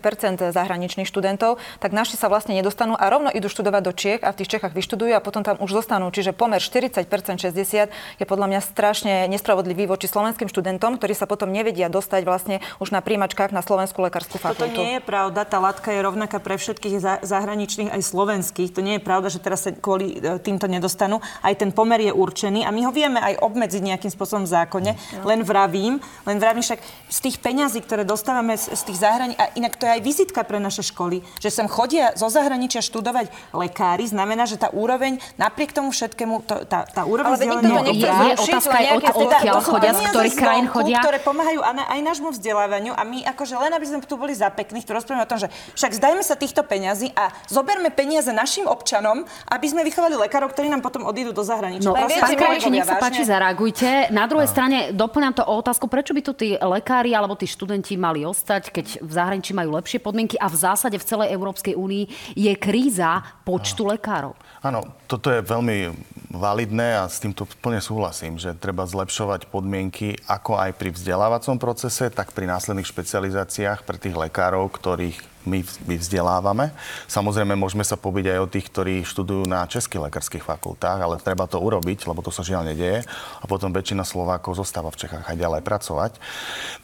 zahraničných 0.55 1.11
študentov, 1.11 1.59
tak 1.83 1.91
naši 1.91 2.15
sa 2.15 2.31
vlastne 2.31 2.55
nedostanú 2.55 2.95
a 2.95 3.11
rovno 3.11 3.35
idú 3.35 3.51
študovať 3.51 3.83
do 3.83 3.91
Čiech 3.91 4.23
a 4.23 4.31
v 4.31 4.39
tých 4.39 4.55
Čechách 4.55 4.79
vyštudujú 4.79 5.11
a 5.11 5.19
potom 5.19 5.43
tam 5.43 5.59
už 5.59 5.83
zostanú. 5.83 6.07
Čiže 6.15 6.39
pomer 6.39 6.63
40% 6.63 7.03
60 7.43 7.91
je 7.91 8.25
podľa 8.31 8.47
mňa 8.47 8.61
strašne 8.63 9.27
nespravodlivý 9.27 9.91
voči 9.91 10.07
slovenským 10.07 10.47
študentom, 10.47 11.03
ktorí 11.03 11.19
sa 11.19 11.27
potom 11.27 11.51
nevedia 11.51 11.91
dostať 11.91 12.23
vlastne 12.23 12.63
už 12.79 12.95
na 12.95 13.03
príjmačkách 13.03 13.51
na 13.51 13.59
Slovenskú 13.59 14.07
lekárskú 14.07 14.39
fakultu. 14.39 14.79
Toto 14.79 14.79
nie 14.79 15.03
je 15.03 15.03
pravda, 15.03 15.43
tá 15.43 15.59
látka 15.59 15.91
je 15.91 15.99
rovnaká 15.99 16.39
pre 16.39 16.63
všetkých 16.63 17.27
zahraničných 17.27 17.91
aj 17.91 18.07
slovenských. 18.07 18.71
To 18.79 18.87
nie 18.87 18.97
je 18.97 19.03
pravda, 19.03 19.35
že 19.35 19.43
teraz 19.43 19.67
sa 19.67 19.75
kvôli 19.75 20.15
e, 20.15 20.39
týmto 20.39 20.71
nedostanú. 20.71 21.19
Aj 21.43 21.59
ten 21.59 21.75
pomer 21.75 22.07
je 22.07 22.15
určený 22.15 22.63
a 22.63 22.71
my 22.71 22.87
ho 22.87 22.95
vieme 22.95 23.19
aj 23.19 23.43
obmedziť 23.43 23.83
nejakým 23.83 24.15
spôsobom 24.15 24.47
v 24.47 24.55
zákone. 24.55 24.91
No. 24.95 25.27
Len 25.27 25.43
vravím, 25.43 25.99
len 26.23 26.39
vravím 26.39 26.63
však 26.63 26.79
z 27.11 27.19
tých 27.19 27.48
peňazí, 27.49 27.81
ktoré 27.81 28.05
dostávame 28.05 28.61
z, 28.61 28.77
z 28.77 28.83
tých 28.93 28.99
zahrani... 29.01 29.33
A 29.41 29.49
inak 29.57 29.81
to 29.81 29.89
je 29.89 29.97
aj 29.97 30.03
vizitka 30.05 30.45
pre 30.45 30.61
naše 30.61 30.85
školy, 30.85 31.25
že 31.41 31.49
sem 31.49 31.65
chodia 31.65 32.13
zo 32.13 32.29
zahraničia 32.29 32.85
študovať 32.85 33.33
lekári, 33.57 34.05
znamená, 34.05 34.45
že 34.45 34.61
tá 34.61 34.69
úroveň, 34.69 35.17
napriek 35.41 35.73
tomu 35.73 35.89
všetkému, 35.89 36.45
to, 36.45 36.69
tá, 36.69 36.85
tá 36.85 37.09
úroveň 37.09 37.41
vzdelania 37.41 37.81
je, 37.89 38.05
je 38.05 38.35
otázka 38.37 38.77
od, 39.01 39.03
odkiaľ 39.25 39.57
chodia, 39.65 39.93
z 39.97 40.01
ktorých 40.13 40.37
krajín 40.37 40.67
chodia. 40.69 41.01
ktoré 41.01 41.19
pomáhajú 41.25 41.61
aj, 41.65 41.89
aj 41.89 42.01
nášmu 42.05 42.29
vzdelávaniu 42.37 42.93
a 42.93 43.03
my 43.09 43.25
akože 43.33 43.55
len 43.57 43.73
aby 43.73 43.87
sme 43.89 43.99
tu 44.05 44.21
boli 44.21 44.37
za 44.37 44.53
pekných, 44.53 44.85
tu 44.85 44.93
rozprávame 44.93 45.25
o 45.25 45.31
tom, 45.31 45.41
že 45.41 45.49
však 45.73 45.97
zdajme 45.97 46.21
sa 46.21 46.37
týchto 46.37 46.61
peňazí 46.67 47.17
a 47.17 47.33
zoberme 47.49 47.89
peniaze 47.89 48.29
našim 48.29 48.69
občanom, 48.69 49.25
aby 49.49 49.67
sme 49.71 49.87
vychovali 49.87 50.19
lekárov, 50.19 50.53
ktorí 50.53 50.69
nám 50.69 50.85
potom 50.85 51.09
odídu 51.09 51.33
do 51.33 51.41
zahraničia. 51.41 51.89
No, 51.89 51.97
pán 51.97 52.11
Krajči, 52.35 52.69
nech 52.69 52.85
sa 52.85 53.01
páči, 53.01 53.25
zareagujte. 53.25 54.13
Na 54.13 54.29
druhej 54.29 54.51
strane 54.51 54.93
doplňam 54.93 55.33
to 55.39 55.45
o 55.47 55.55
otázku, 55.63 55.87
prečo 55.87 56.13
by 56.13 56.21
tu 56.21 56.33
tí 56.35 56.59
lekári 56.59 57.15
alebo 57.15 57.38
tí 57.39 57.47
študenti 57.47 57.95
mali 57.95 58.27
ostať, 58.27 58.75
keď 58.75 58.87
v 58.99 59.11
zahraničí 59.15 59.55
majú 59.55 59.79
lepšie 59.79 60.03
podmienky 60.03 60.35
a 60.43 60.51
v 60.51 60.59
zásade 60.59 60.99
v 60.99 61.07
celej 61.07 61.31
Európskej 61.31 61.79
únii 61.79 62.35
je 62.35 62.53
kríza 62.59 63.23
počtu 63.47 63.87
lekárov. 63.87 64.35
Áno, 64.59 64.83
toto 65.07 65.31
je 65.31 65.39
veľmi 65.39 65.95
validné 66.35 66.99
a 66.99 67.07
s 67.07 67.23
týmto 67.23 67.47
plne 67.63 67.81
súhlasím, 67.81 68.37
že 68.37 68.53
treba 68.59 68.85
zlepšovať 68.85 69.49
podmienky 69.49 70.19
ako 70.27 70.59
aj 70.59 70.77
pri 70.77 70.91
vzdelávacom 70.93 71.57
procese, 71.57 72.11
tak 72.11 72.35
pri 72.35 72.51
následných 72.51 72.91
špecializáciách 72.91 73.87
pre 73.87 73.97
tých 73.97 74.19
lekárov, 74.19 74.69
ktorých 74.75 75.38
my, 75.49 75.65
my 75.89 75.97
vzdelávame. 75.97 76.71
Samozrejme, 77.09 77.57
môžeme 77.57 77.83
sa 77.83 77.97
pobiť 77.97 78.37
aj 78.37 78.39
o 78.45 78.51
tých, 78.53 78.69
ktorí 78.69 78.95
študujú 79.09 79.49
na 79.49 79.65
českých 79.65 80.13
lekárskych 80.13 80.45
fakultách, 80.45 81.01
ale 81.01 81.17
treba 81.17 81.49
to 81.49 81.57
urobiť, 81.57 82.05
lebo 82.05 82.21
to 82.21 82.29
sa 82.29 82.45
žiaľ 82.45 82.69
nedieje. 82.69 83.09
A 83.41 83.45
potom 83.49 83.73
väčšina 83.73 84.05
Slovákov 84.05 84.61
zostáva 84.61 84.93
v 84.93 85.01
Čechách 85.01 85.25
aj 85.25 85.37
ďalej 85.39 85.63
pracovať. 85.65 86.13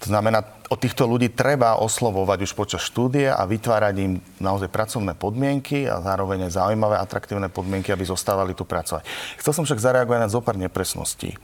To 0.01 0.07
znamená, 0.09 0.47
o 0.71 0.81
týchto 0.81 1.05
ľudí 1.05 1.35
treba 1.35 1.77
oslovovať 1.77 2.39
už 2.49 2.53
počas 2.57 2.81
štúdie 2.87 3.29
a 3.29 3.45
vytvárať 3.45 3.95
im 4.01 4.23
naozaj 4.41 4.71
pracovné 4.71 5.13
podmienky 5.19 5.85
a 5.91 6.01
zároveň 6.01 6.49
aj 6.49 6.57
zaujímavé, 6.57 6.97
atraktívne 6.97 7.51
podmienky, 7.51 7.91
aby 7.91 8.07
zostávali 8.07 8.55
tu 8.55 8.63
pracovať. 8.63 9.05
Chcel 9.43 9.53
som 9.53 9.65
však 9.67 9.83
zareagovať 9.83 10.21
na 10.23 10.31
zopár 10.31 10.55
nepresností. 10.55 11.35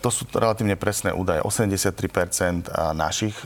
To 0.00 0.08
sú 0.08 0.24
relatívne 0.32 0.74
presné 0.74 1.12
údaje. 1.12 1.44
83% 1.44 2.72
našich 2.96 3.36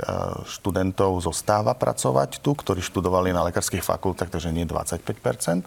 študentov 0.47 1.19
zostáva 1.19 1.75
pracovať 1.75 2.39
tu, 2.39 2.55
ktorí 2.55 2.79
študujú 2.79 3.02
študovali 3.03 3.35
na 3.35 3.43
lekárskych 3.51 3.83
fakultách, 3.83 4.31
takže 4.31 4.55
nie 4.55 4.63
25% 4.63 5.67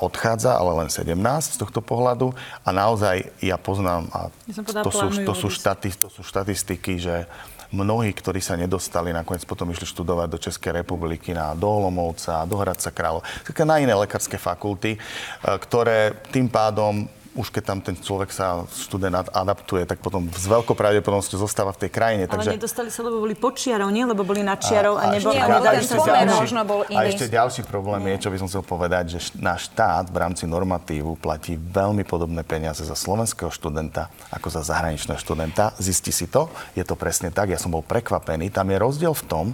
odchádza, 0.00 0.56
ale 0.56 0.84
len 0.84 0.88
17 0.88 1.12
z 1.16 1.58
tohto 1.60 1.84
pohľadu. 1.84 2.32
A 2.64 2.72
naozaj 2.72 3.28
ja 3.44 3.60
poznám, 3.60 4.08
a 4.12 4.32
to, 4.80 4.92
sú, 4.92 5.06
to, 5.24 5.32
sú 5.36 5.48
štati, 5.52 5.92
to 5.96 6.08
sú 6.08 6.24
štatistiky, 6.24 7.00
že 7.00 7.24
mnohí, 7.72 8.12
ktorí 8.12 8.40
sa 8.40 8.56
nedostali, 8.56 9.16
nakoniec 9.16 9.48
potom 9.48 9.68
išli 9.72 9.88
študovať 9.88 10.28
do 10.28 10.38
Českej 10.40 10.84
republiky, 10.84 11.32
na 11.32 11.56
do 11.56 11.68
Olomovca, 11.68 12.44
do 12.44 12.60
Hradca 12.60 12.92
Králov, 12.92 13.24
na 13.64 13.76
iné 13.80 13.96
lekárske 13.96 14.36
fakulty, 14.36 14.96
e, 14.96 14.98
ktoré 15.40 16.20
tým 16.28 16.52
pádom 16.52 17.08
už 17.32 17.48
keď 17.48 17.62
tam 17.64 17.78
ten 17.80 17.96
človek 17.96 18.28
sa, 18.28 18.68
študent 18.68 19.32
adaptuje, 19.32 19.88
tak 19.88 20.04
potom 20.04 20.28
s 20.28 20.44
veľkou 20.44 20.76
pravdepodobnosťou 20.76 21.40
zostáva 21.40 21.72
v 21.72 21.88
tej 21.88 21.90
krajine. 21.90 22.24
Ale 22.28 22.44
takže... 22.44 22.52
nedostali 22.60 22.90
sa, 22.92 23.00
lebo 23.00 23.24
boli 23.24 23.32
počiarov, 23.32 23.88
nie? 23.88 24.04
Lebo 24.04 24.20
boli 24.20 24.44
nad 24.44 24.60
čiarou 24.60 25.00
a, 25.00 25.08
a, 25.08 25.16
neboli, 25.16 25.40
a 25.40 25.48
nedali 25.48 25.80
sa 25.80 25.96
možno 26.28 26.60
bol 26.68 26.84
iný. 26.92 27.00
A 27.00 27.08
ešte 27.08 27.32
ďalší 27.32 27.64
problém 27.64 28.04
nie. 28.04 28.20
je, 28.20 28.28
čo 28.28 28.32
by 28.32 28.36
som 28.36 28.48
chcel 28.52 28.64
povedať, 28.64 29.04
že 29.16 29.18
náš 29.40 29.72
štát 29.72 30.12
v 30.12 30.16
rámci 30.20 30.44
normatívu 30.44 31.16
platí 31.16 31.56
veľmi 31.56 32.04
podobné 32.04 32.44
peniaze 32.44 32.84
za 32.84 32.92
slovenského 32.92 33.48
študenta 33.48 34.12
ako 34.28 34.52
za 34.52 34.60
zahraničného 34.68 35.16
študenta. 35.16 35.72
Zistí 35.80 36.12
si 36.12 36.28
to, 36.28 36.52
je 36.76 36.84
to 36.84 37.00
presne 37.00 37.32
tak, 37.32 37.48
ja 37.48 37.56
som 37.56 37.72
bol 37.72 37.80
prekvapený. 37.80 38.52
Tam 38.52 38.68
je 38.68 38.76
rozdiel 38.76 39.16
v 39.16 39.24
tom, 39.24 39.46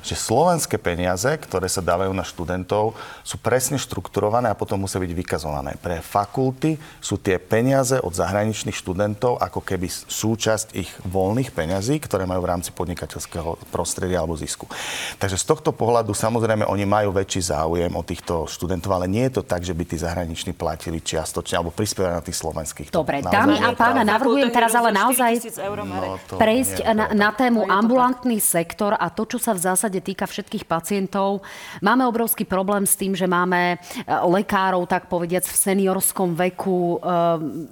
že 0.00 0.16
slovenské 0.16 0.80
peniaze, 0.80 1.28
ktoré 1.36 1.68
sa 1.68 1.84
dávajú 1.84 2.16
na 2.16 2.24
študentov, 2.24 2.96
sú 3.20 3.36
presne 3.36 3.76
štrukturované 3.76 4.48
a 4.48 4.56
potom 4.56 4.80
musia 4.80 4.96
byť 4.96 5.12
vykazované. 5.12 5.76
Pre 5.76 6.00
fakulty 6.00 6.80
sú 7.04 7.20
tie 7.26 7.42
peniaze 7.42 7.98
od 7.98 8.14
zahraničných 8.14 8.78
študentov 8.78 9.42
ako 9.42 9.58
keby 9.58 9.90
súčasť 9.90 10.78
ich 10.78 10.94
voľných 11.02 11.50
peňazí, 11.50 11.98
ktoré 11.98 12.22
majú 12.22 12.46
v 12.46 12.50
rámci 12.54 12.70
podnikateľského 12.70 13.74
prostredia 13.74 14.22
alebo 14.22 14.38
zisku. 14.38 14.70
Takže 15.18 15.34
z 15.34 15.44
tohto 15.50 15.74
pohľadu 15.74 16.14
samozrejme 16.14 16.62
oni 16.62 16.86
majú 16.86 17.10
väčší 17.10 17.50
záujem 17.50 17.90
o 17.90 18.06
týchto 18.06 18.46
študentov, 18.46 18.94
ale 18.94 19.10
nie 19.10 19.26
je 19.26 19.40
to 19.40 19.42
tak, 19.42 19.66
že 19.66 19.74
by 19.74 19.82
tí 19.82 19.98
zahraniční 19.98 20.54
platili 20.54 21.02
čiastočne 21.02 21.58
alebo 21.58 21.74
prispievali 21.74 22.14
na 22.14 22.22
tých 22.22 22.38
slovenských. 22.38 22.94
Dobre, 22.94 23.26
dámy 23.26 23.58
a 23.58 23.74
pána, 23.74 24.06
navrhujem 24.06 24.54
teraz 24.54 24.78
ale 24.78 24.94
naozaj 24.94 25.42
no, 25.58 26.22
prejsť 26.38 26.86
na, 26.94 27.10
na 27.10 27.30
tému 27.34 27.66
ambulantný 27.66 28.38
sektor 28.38 28.94
a 28.94 29.10
to, 29.10 29.26
čo 29.26 29.42
sa 29.42 29.50
v 29.50 29.66
zásade 29.66 29.98
týka 29.98 30.30
všetkých 30.30 30.62
pacientov. 30.62 31.42
Máme 31.82 32.06
obrovský 32.06 32.46
problém 32.46 32.86
s 32.86 32.94
tým, 32.94 33.18
že 33.18 33.26
máme 33.26 33.74
e, 33.74 34.06
lekárov, 34.06 34.86
tak 34.86 35.10
povediac, 35.10 35.42
v 35.42 35.56
seniorskom 35.56 36.38
veku, 36.38 37.02
e, 37.02 37.15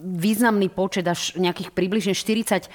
významný 0.03 0.69
počet, 0.71 1.07
až 1.09 1.35
nejakých 1.39 1.71
približne 1.73 2.15
40% 2.17 2.69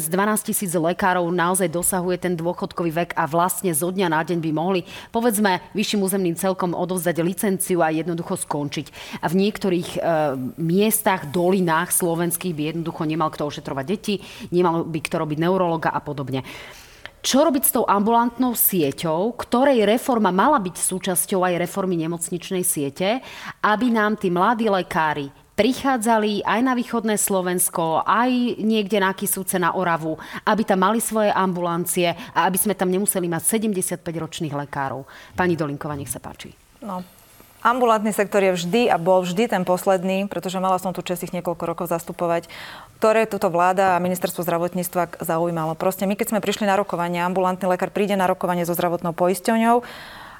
z 0.00 0.08
12 0.08 0.48
tisíc 0.48 0.72
lekárov 0.72 1.28
naozaj 1.30 1.68
dosahuje 1.68 2.22
ten 2.22 2.34
dôchodkový 2.36 2.90
vek 2.90 3.10
a 3.16 3.26
vlastne 3.26 3.72
zo 3.72 3.90
dňa 3.90 4.08
na 4.10 4.22
deň 4.22 4.38
by 4.38 4.50
mohli, 4.50 4.80
povedzme, 5.10 5.62
vyšším 5.72 6.04
územným 6.04 6.36
celkom 6.38 6.74
odovzdať 6.74 7.22
licenciu 7.24 7.80
a 7.80 7.94
jednoducho 7.94 8.38
skončiť. 8.38 9.20
A 9.22 9.26
v 9.30 9.38
niektorých 9.42 9.88
e, 9.96 9.98
miestach, 10.60 11.28
dolinách 11.30 11.94
slovenských 11.94 12.54
by 12.54 12.62
jednoducho 12.74 13.02
nemal 13.06 13.30
kto 13.32 13.48
ošetrovať 13.48 13.84
deti, 13.86 14.14
nemal 14.54 14.84
by 14.86 14.98
kto 15.02 15.16
robiť 15.22 15.38
neurologa 15.38 15.90
a 15.90 16.00
podobne. 16.02 16.42
Čo 17.22 17.46
robiť 17.46 17.62
s 17.62 17.74
tou 17.78 17.86
ambulantnou 17.86 18.58
sieťou, 18.58 19.38
ktorej 19.38 19.86
reforma 19.86 20.34
mala 20.34 20.58
byť 20.58 20.74
súčasťou 20.74 21.46
aj 21.46 21.54
reformy 21.54 21.94
nemocničnej 21.94 22.66
siete, 22.66 23.22
aby 23.62 23.94
nám 23.94 24.18
tí 24.18 24.26
mladí 24.26 24.66
lekári 24.66 25.30
prichádzali 25.62 26.42
aj 26.42 26.58
na 26.58 26.74
východné 26.74 27.14
Slovensko, 27.14 28.02
aj 28.02 28.58
niekde 28.58 28.98
na 28.98 29.14
Kisúce, 29.14 29.62
na 29.62 29.70
Oravu, 29.78 30.18
aby 30.42 30.66
tam 30.66 30.82
mali 30.82 30.98
svoje 30.98 31.30
ambulancie 31.30 32.18
a 32.34 32.50
aby 32.50 32.58
sme 32.58 32.74
tam 32.74 32.90
nemuseli 32.90 33.30
mať 33.30 33.62
75-ročných 33.62 34.50
lekárov. 34.50 35.06
Pani 35.38 35.54
Dolinková, 35.54 35.94
nech 35.94 36.10
sa 36.10 36.18
páči. 36.18 36.50
No, 36.82 37.06
Ambulantný 37.62 38.10
sektor 38.10 38.42
je 38.42 38.58
vždy 38.58 38.90
a 38.90 38.98
bol 38.98 39.22
vždy 39.22 39.46
ten 39.46 39.62
posledný, 39.62 40.26
pretože 40.26 40.58
mala 40.58 40.82
som 40.82 40.90
tu 40.90 40.98
čest 40.98 41.22
ich 41.22 41.30
niekoľko 41.30 41.62
rokov 41.62 41.86
zastupovať, 41.94 42.50
ktoré 42.98 43.30
túto 43.30 43.46
vláda 43.54 43.94
a 43.94 44.02
ministerstvo 44.02 44.42
zdravotníctva 44.42 45.22
zaujímalo. 45.22 45.78
Proste 45.78 46.02
my, 46.10 46.18
keď 46.18 46.34
sme 46.34 46.42
prišli 46.42 46.66
na 46.66 46.74
rokovanie, 46.74 47.22
ambulantný 47.22 47.70
lekár 47.70 47.94
príde 47.94 48.18
na 48.18 48.26
rokovanie 48.26 48.66
so 48.66 48.74
zdravotnou 48.74 49.14
poisťovňou, 49.14 49.78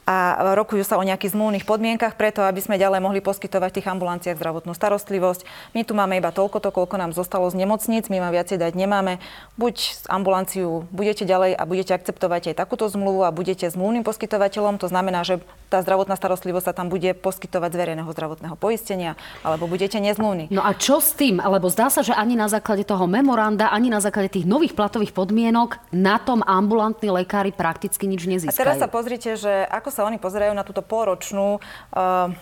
a 0.03 0.51
rokujú 0.59 0.83
sa 0.83 0.99
o 0.99 1.07
nejakých 1.07 1.39
zmluvných 1.39 1.63
podmienkach 1.63 2.19
preto, 2.19 2.43
aby 2.43 2.59
sme 2.59 2.75
ďalej 2.75 2.99
mohli 2.99 3.23
poskytovať 3.23 3.71
v 3.71 3.77
tých 3.79 3.91
ambulanciách 3.91 4.35
zdravotnú 4.35 4.75
starostlivosť. 4.75 5.47
My 5.79 5.87
tu 5.87 5.95
máme 5.95 6.19
iba 6.19 6.35
toľko, 6.35 6.59
to, 6.59 6.75
koľko 6.75 6.99
nám 6.99 7.15
zostalo 7.15 7.47
z 7.47 7.63
nemocníc, 7.63 8.11
my 8.11 8.19
vám 8.19 8.35
viacej 8.35 8.59
dať 8.59 8.75
nemáme. 8.75 9.23
Buď 9.55 10.03
ambulanciu 10.11 10.91
budete 10.91 11.23
ďalej 11.23 11.55
a 11.55 11.63
budete 11.63 11.95
akceptovať 11.95 12.51
aj 12.51 12.59
takúto 12.59 12.91
zmluvu 12.91 13.23
a 13.23 13.31
budete 13.31 13.71
zmluvným 13.71 14.03
poskytovateľom, 14.03 14.83
to 14.83 14.91
znamená, 14.91 15.23
že 15.23 15.39
tá 15.71 15.79
zdravotná 15.81 16.19
starostlivosť 16.19 16.67
sa 16.69 16.75
tam 16.75 16.91
bude 16.91 17.15
poskytovať 17.15 17.71
z 17.71 17.77
verejného 17.79 18.11
zdravotného 18.11 18.57
poistenia, 18.59 19.15
alebo 19.47 19.71
budete 19.71 20.03
nezmluvní. 20.03 20.51
No 20.51 20.67
a 20.67 20.75
čo 20.75 20.99
s 20.99 21.15
tým? 21.15 21.39
Lebo 21.39 21.71
zdá 21.71 21.89
sa, 21.89 22.03
že 22.03 22.13
ani 22.13 22.35
na 22.35 22.51
základe 22.51 22.83
toho 22.83 23.07
memoranda, 23.07 23.71
ani 23.71 23.89
na 23.89 24.03
základe 24.03 24.35
tých 24.35 24.45
nových 24.51 24.75
platových 24.75 25.15
podmienok 25.15 25.79
na 25.95 26.19
tom 26.19 26.43
ambulantní 26.43 27.09
lekári 27.09 27.55
prakticky 27.55 28.11
nič 28.11 28.27
nezískajú. 28.27 28.53
A 28.53 28.61
teraz 28.67 28.83
sa 28.83 28.91
pozrite, 28.91 29.39
že 29.39 29.65
ako 29.71 29.92
sa 29.93 30.09
oni 30.09 30.17
pozerajú 30.17 30.57
na 30.57 30.65
túto 30.65 30.81
pôročnú 30.81 31.61
uh, 31.61 32.33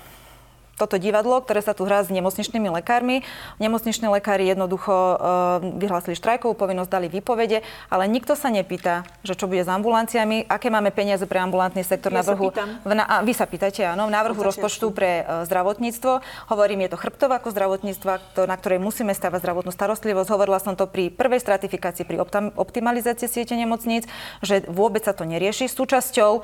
toto 0.80 0.96
divadlo, 0.96 1.44
ktoré 1.44 1.60
sa 1.60 1.76
tu 1.76 1.84
hrá 1.84 2.00
s 2.00 2.08
nemocničnými 2.08 2.72
lekármi. 2.80 3.20
Nemocniční 3.60 4.08
lekári 4.08 4.48
jednoducho 4.48 4.88
uh, 4.88 5.60
vyhlásili 5.76 6.16
štrajkovú 6.16 6.56
povinnosť, 6.56 6.88
dali 6.88 7.12
výpovede, 7.12 7.60
ale 7.92 8.08
nikto 8.08 8.32
sa 8.32 8.48
nepýta, 8.48 9.04
že 9.20 9.36
čo 9.36 9.44
bude 9.44 9.60
s 9.60 9.68
ambulanciami, 9.68 10.48
aké 10.48 10.72
máme 10.72 10.88
peniaze 10.88 11.28
pre 11.28 11.36
ambulantný 11.36 11.84
sektor 11.84 12.08
ja 12.08 12.20
na 12.20 12.22
vrhu. 12.24 12.48
V 12.80 12.92
na, 12.96 13.04
a 13.04 13.20
vy 13.20 13.36
sa 13.36 13.44
pýtate, 13.44 13.84
áno, 13.84 14.08
v 14.08 14.16
návrhu 14.16 14.40
rozpočtu 14.40 14.88
pre 14.96 15.20
uh, 15.20 15.44
zdravotníctvo. 15.44 16.24
Hovorím, 16.48 16.88
je 16.88 16.96
to 16.96 16.98
chrbtová 17.02 17.44
ako 17.44 17.52
zdravotníctva, 17.52 18.12
to, 18.32 18.48
na 18.48 18.56
ktorej 18.56 18.80
musíme 18.80 19.12
stavať 19.12 19.44
zdravotnú 19.44 19.74
starostlivosť. 19.74 20.32
Hovorila 20.32 20.62
som 20.62 20.78
to 20.78 20.88
pri 20.88 21.12
prvej 21.12 21.44
stratifikácii, 21.44 22.06
pri 22.06 22.22
optimalizácii 22.56 23.28
siete 23.28 23.52
nemocníc, 23.58 24.06
že 24.40 24.64
vôbec 24.70 25.02
sa 25.04 25.12
to 25.12 25.26
nerieši. 25.26 25.68
Súčasťou 25.68 26.30
uh, 26.40 26.42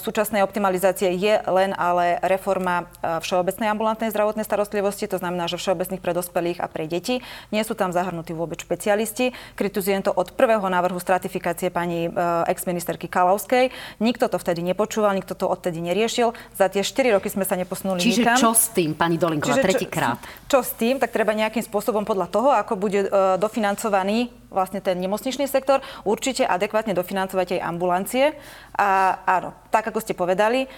súčasnej 0.00 0.40
optimalizácie 0.40 1.12
je 1.14 1.38
len 1.44 1.76
ale 1.76 2.16
reforma 2.24 2.88
uh, 3.04 3.20
všeobecnej 3.20 3.51
všeobecnej 3.52 3.68
ambulantnej 3.68 4.08
zdravotnej 4.08 4.48
starostlivosti, 4.48 5.04
to 5.04 5.20
znamená, 5.20 5.44
že 5.44 5.60
všeobecných 5.60 6.00
pre 6.00 6.16
dospelých 6.16 6.58
a 6.64 6.72
pre 6.72 6.88
deti. 6.88 7.20
Nie 7.52 7.68
sú 7.68 7.76
tam 7.76 7.92
zahrnutí 7.92 8.32
vôbec 8.32 8.56
špecialisti. 8.64 9.36
Kritizujem 9.60 10.00
to 10.00 10.08
od 10.08 10.32
prvého 10.32 10.64
návrhu 10.64 10.96
stratifikácie 10.96 11.68
pani 11.68 12.08
uh, 12.08 12.48
ex-ministerky 12.48 13.12
Kalavskej. 13.12 13.68
Nikto 14.00 14.32
to 14.32 14.40
vtedy 14.40 14.64
nepočúval, 14.64 15.12
nikto 15.12 15.36
to 15.36 15.44
odtedy 15.44 15.84
neriešil. 15.84 16.32
Za 16.56 16.72
tie 16.72 16.80
4 16.80 17.20
roky 17.20 17.28
sme 17.28 17.44
sa 17.44 17.60
neposunuli 17.60 18.00
Čiže 18.00 18.24
nikam. 18.24 18.40
čo 18.40 18.50
s 18.56 18.72
tým, 18.72 18.96
pani 18.96 19.20
Dolinková, 19.20 19.60
tretíkrát? 19.60 20.16
Čo, 20.48 20.64
čo 20.64 20.64
s 20.64 20.72
tým, 20.80 20.96
tak 20.96 21.12
treba 21.12 21.36
nejakým 21.36 21.60
spôsobom 21.60 22.08
podľa 22.08 22.32
toho, 22.32 22.48
ako 22.56 22.80
bude 22.80 23.04
uh, 23.04 23.36
dofinancovaný 23.36 24.32
vlastne 24.52 24.84
ten 24.84 25.00
nemocničný 25.00 25.48
sektor, 25.48 25.80
určite 26.04 26.44
adekvátne 26.44 26.92
dofinancovať 26.92 27.58
aj 27.58 27.60
ambulancie. 27.64 28.36
A 28.76 29.16
áno, 29.24 29.56
tak 29.72 29.88
ako 29.88 30.04
ste 30.04 30.12
povedali, 30.12 30.68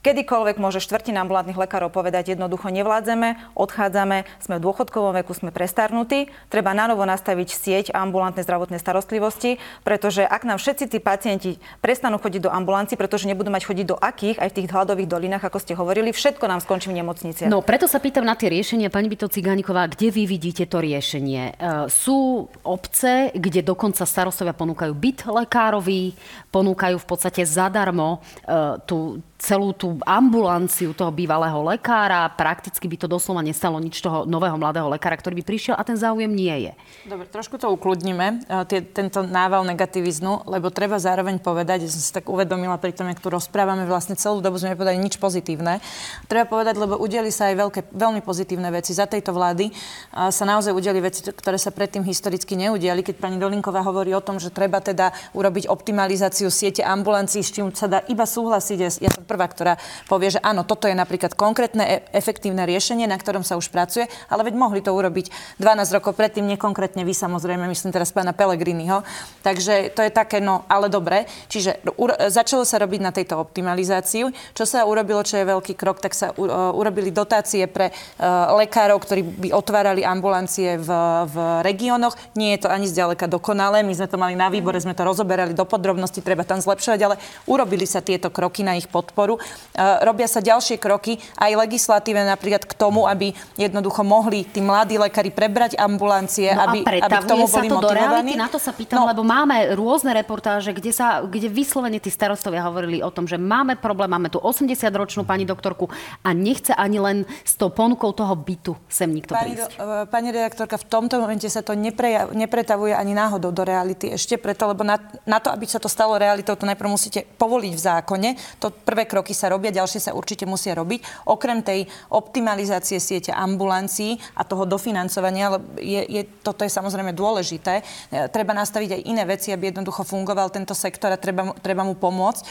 Kedykoľvek 0.00 0.56
môže 0.56 0.80
štvrtina 0.80 1.20
ambulantných 1.20 1.60
lekárov 1.60 1.92
povedať, 1.92 2.32
jednoducho 2.32 2.72
nevládzeme, 2.72 3.36
odchádzame, 3.52 4.24
sme 4.40 4.54
v 4.56 4.64
dôchodkovom 4.64 5.12
veku, 5.20 5.36
sme 5.36 5.52
prestarnutí. 5.52 6.32
Treba 6.48 6.72
na 6.72 6.88
novo 6.88 7.04
nastaviť 7.04 7.48
sieť 7.52 7.86
ambulantnej 7.92 8.40
zdravotnej 8.40 8.80
starostlivosti, 8.80 9.60
pretože 9.84 10.24
ak 10.24 10.48
nám 10.48 10.56
všetci 10.56 10.84
tí 10.88 10.98
pacienti 11.04 11.60
prestanú 11.84 12.16
chodiť 12.16 12.48
do 12.48 12.50
ambulancií, 12.50 12.96
pretože 12.96 13.28
nebudú 13.28 13.52
mať 13.52 13.68
chodiť 13.68 13.86
do 13.92 13.96
akých, 14.00 14.40
aj 14.40 14.48
v 14.48 14.56
tých 14.56 14.70
hladových 14.72 15.12
dolinách, 15.12 15.44
ako 15.44 15.60
ste 15.60 15.76
hovorili, 15.76 16.16
všetko 16.16 16.48
nám 16.48 16.64
skončí 16.64 16.88
v 16.88 17.04
nemocnici. 17.04 17.44
No 17.44 17.60
preto 17.60 17.84
sa 17.84 18.00
pýtam 18.00 18.24
na 18.24 18.32
tie 18.40 18.48
riešenia, 18.48 18.88
pani 18.88 19.12
Bito 19.12 19.28
Cigániková, 19.28 19.84
kde 19.84 20.08
vy 20.08 20.24
vidíte 20.24 20.64
to 20.64 20.80
riešenie? 20.80 21.52
E, 21.52 21.92
sú 21.92 22.48
obce, 22.64 23.36
kde 23.36 23.60
dokonca 23.60 24.08
starostovia 24.08 24.56
ponúkajú 24.56 24.96
byt 24.96 25.28
lekárový, 25.28 26.16
ponúkajú 26.48 26.96
v 26.96 27.04
podstate 27.06 27.44
zadarmo 27.44 28.24
e, 28.48 28.80
tú 28.88 29.20
celú 29.40 29.72
tú 29.72 29.96
ambulanciu 30.04 30.92
toho 30.92 31.08
bývalého 31.08 31.56
lekára. 31.64 32.28
Prakticky 32.28 32.84
by 32.84 32.96
to 33.00 33.06
doslova 33.08 33.40
nestalo 33.40 33.80
nič 33.80 34.04
toho 34.04 34.28
nového 34.28 34.60
mladého 34.60 34.84
lekára, 34.92 35.16
ktorý 35.16 35.40
by 35.40 35.44
prišiel 35.48 35.74
a 35.74 35.82
ten 35.82 35.96
záujem 35.96 36.28
nie 36.28 36.68
je. 36.68 36.72
Dobre, 37.08 37.24
trošku 37.24 37.56
to 37.56 37.72
ukludníme, 37.72 38.44
e, 38.44 38.68
tie, 38.68 38.84
tento 38.84 39.24
nával 39.24 39.64
negativizmu, 39.64 40.44
lebo 40.44 40.68
treba 40.68 41.00
zároveň 41.00 41.40
povedať, 41.40 41.88
že 41.88 41.96
som 41.96 42.02
si 42.04 42.12
tak 42.12 42.28
uvedomila 42.28 42.76
pri 42.76 42.92
tom, 42.92 43.08
jak 43.08 43.24
tu 43.24 43.32
rozprávame, 43.32 43.88
vlastne 43.88 44.12
celú 44.12 44.44
dobu 44.44 44.60
sme 44.60 44.76
nepovedali 44.76 45.00
nič 45.00 45.16
pozitívne. 45.16 45.80
Treba 46.28 46.44
povedať, 46.44 46.76
lebo 46.76 47.00
udeli 47.00 47.32
sa 47.32 47.48
aj 47.48 47.54
veľké, 47.56 47.80
veľmi 47.96 48.20
pozitívne 48.20 48.68
veci. 48.68 48.92
Za 48.92 49.08
tejto 49.08 49.32
vlády 49.32 49.72
sa 50.12 50.44
naozaj 50.44 50.76
udeli 50.76 51.00
veci, 51.00 51.24
ktoré 51.24 51.56
sa 51.56 51.72
predtým 51.72 52.04
historicky 52.04 52.60
neudiali. 52.60 53.00
Keď 53.00 53.16
pani 53.16 53.40
Dolinková 53.40 53.80
hovorí 53.80 54.12
o 54.12 54.20
tom, 54.20 54.36
že 54.36 54.52
treba 54.52 54.84
teda 54.84 55.16
urobiť 55.32 55.72
optimalizáciu 55.72 56.52
siete 56.52 56.84
ambulancií, 56.84 57.40
s 57.40 57.54
čím 57.56 57.72
sa 57.72 57.88
dá 57.88 58.04
iba 58.10 58.28
súhlasiť. 58.28 58.78
Ja 59.00 59.10
som 59.10 59.24
prvá, 59.30 59.46
ktorá 59.46 59.78
povie, 60.10 60.34
že 60.34 60.42
áno, 60.42 60.66
toto 60.66 60.90
je 60.90 60.98
napríklad 60.98 61.38
konkrétne, 61.38 61.86
e- 61.86 62.02
efektívne 62.10 62.66
riešenie, 62.66 63.06
na 63.06 63.14
ktorom 63.14 63.46
sa 63.46 63.54
už 63.54 63.70
pracuje, 63.70 64.10
ale 64.26 64.50
veď 64.50 64.54
mohli 64.58 64.82
to 64.82 64.90
urobiť 64.90 65.30
12 65.62 65.94
rokov 65.94 66.18
predtým, 66.18 66.50
nekonkrétne 66.50 67.06
vy 67.06 67.14
samozrejme, 67.14 67.70
myslím 67.70 67.94
teraz 67.94 68.10
pána 68.10 68.34
Pelegriniho. 68.34 69.06
Takže 69.46 69.94
to 69.94 70.02
je 70.02 70.10
také, 70.10 70.42
no 70.42 70.66
ale 70.66 70.90
dobre. 70.90 71.30
Čiže 71.46 71.78
uro- 71.94 72.18
začalo 72.26 72.66
sa 72.66 72.82
robiť 72.82 73.00
na 73.00 73.14
tejto 73.14 73.38
optimalizáciu. 73.38 74.34
Čo 74.56 74.64
sa 74.66 74.82
urobilo, 74.82 75.22
čo 75.22 75.38
je 75.38 75.46
veľký 75.46 75.78
krok, 75.78 76.02
tak 76.02 76.16
sa 76.16 76.34
u- 76.34 76.50
urobili 76.74 77.12
dotácie 77.12 77.68
pre 77.68 77.92
uh, 77.92 78.56
lekárov, 78.56 78.98
ktorí 78.98 79.22
by 79.22 79.48
otvárali 79.52 80.02
ambulancie 80.02 80.80
v, 80.80 80.90
v 81.28 81.36
regiónoch. 81.62 82.16
Nie 82.34 82.56
je 82.56 82.64
to 82.64 82.68
ani 82.72 82.88
zďaleka 82.88 83.28
dokonalé. 83.28 83.84
My 83.84 83.92
sme 83.92 84.08
to 84.08 84.16
mali 84.16 84.34
na 84.34 84.48
výbore, 84.48 84.80
sme 84.80 84.96
to 84.96 85.04
rozoberali 85.04 85.52
do 85.52 85.68
podrobností, 85.68 86.24
treba 86.24 86.48
tam 86.48 86.58
zlepšovať, 86.58 87.00
ale 87.04 87.20
urobili 87.44 87.84
sa 87.84 88.00
tieto 88.00 88.32
kroky 88.32 88.64
na 88.64 88.80
ich 88.80 88.88
podporu 88.88 89.19
podporu. 89.20 89.36
E, 89.36 90.04
robia 90.04 90.24
sa 90.24 90.40
ďalšie 90.40 90.80
kroky 90.80 91.20
aj 91.36 91.52
legislatíve 91.52 92.24
napríklad 92.24 92.64
k 92.64 92.72
tomu, 92.72 93.04
aby 93.04 93.36
jednoducho 93.60 94.00
mohli 94.00 94.48
tí 94.48 94.64
mladí 94.64 94.96
lekári 94.96 95.28
prebrať 95.28 95.76
ambulancie, 95.76 96.56
no 96.56 96.64
aby, 96.72 96.78
aby 96.88 97.14
k 97.20 97.26
tomu 97.28 97.44
boli 97.44 97.68
to 97.68 97.76
motivovaní. 97.76 98.32
Na 98.40 98.48
to 98.48 98.56
sa 98.56 98.72
pýtam, 98.72 99.04
no, 99.04 99.10
lebo 99.12 99.20
máme 99.20 99.76
rôzne 99.76 100.16
reportáže, 100.16 100.72
kde, 100.72 100.92
sa, 100.96 101.20
kde 101.20 101.52
vyslovene 101.52 102.00
tí 102.00 102.08
starostovia 102.08 102.64
hovorili 102.64 103.04
o 103.04 103.10
tom, 103.12 103.28
že 103.28 103.36
máme 103.36 103.76
problém, 103.76 104.08
máme 104.08 104.32
tu 104.32 104.40
80-ročnú 104.40 105.28
pani 105.28 105.44
doktorku 105.44 105.92
a 106.24 106.32
nechce 106.32 106.72
ani 106.72 106.96
len 106.96 107.16
s 107.44 107.60
tou 107.60 107.68
ponukou 107.68 108.16
toho 108.16 108.32
bytu 108.32 108.72
sem 108.88 109.10
nikto 109.10 109.36
pani, 109.36 109.54
prísť. 109.54 109.76
Do, 109.76 110.06
e, 110.06 110.08
pani 110.08 110.28
redaktorka, 110.32 110.80
v 110.80 110.86
tomto 110.88 111.20
momente 111.20 111.46
sa 111.50 111.60
to 111.60 111.76
nepreja, 111.76 112.30
nepretavuje 112.32 112.96
ani 112.96 113.12
náhodou 113.12 113.52
do 113.52 113.62
reality. 113.66 114.14
Ešte 114.14 114.40
preto, 114.40 114.70
lebo 114.70 114.86
na, 114.86 114.96
na 115.26 115.38
to, 115.42 115.52
aby 115.52 115.66
sa 115.66 115.82
to 115.82 115.90
stalo 115.90 116.16
realitou, 116.16 116.56
to 116.56 116.64
najprv 116.64 116.88
musíte 116.90 117.26
povoliť 117.36 117.72
v 117.74 117.80
zákone. 117.80 118.30
To 118.62 118.70
prvé 118.70 119.09
kroky 119.10 119.34
sa 119.34 119.50
robia, 119.50 119.74
ďalšie 119.74 119.98
sa 119.98 120.14
určite 120.14 120.46
musia 120.46 120.78
robiť. 120.78 121.26
Okrem 121.26 121.66
tej 121.66 121.90
optimalizácie 122.14 123.02
siete 123.02 123.34
ambulancií 123.34 124.14
a 124.38 124.46
toho 124.46 124.62
dofinancovania, 124.62 125.58
je, 125.82 126.06
je, 126.06 126.22
toto 126.46 126.62
je 126.62 126.70
samozrejme 126.70 127.10
dôležité. 127.10 127.82
E, 127.82 128.30
treba 128.30 128.54
nastaviť 128.54 129.02
aj 129.02 129.06
iné 129.10 129.26
veci, 129.26 129.50
aby 129.50 129.74
jednoducho 129.74 130.06
fungoval 130.06 130.54
tento 130.54 130.78
sektor 130.78 131.10
a 131.10 131.18
treba, 131.18 131.50
treba 131.58 131.82
mu 131.82 131.98
pomôcť. 131.98 132.42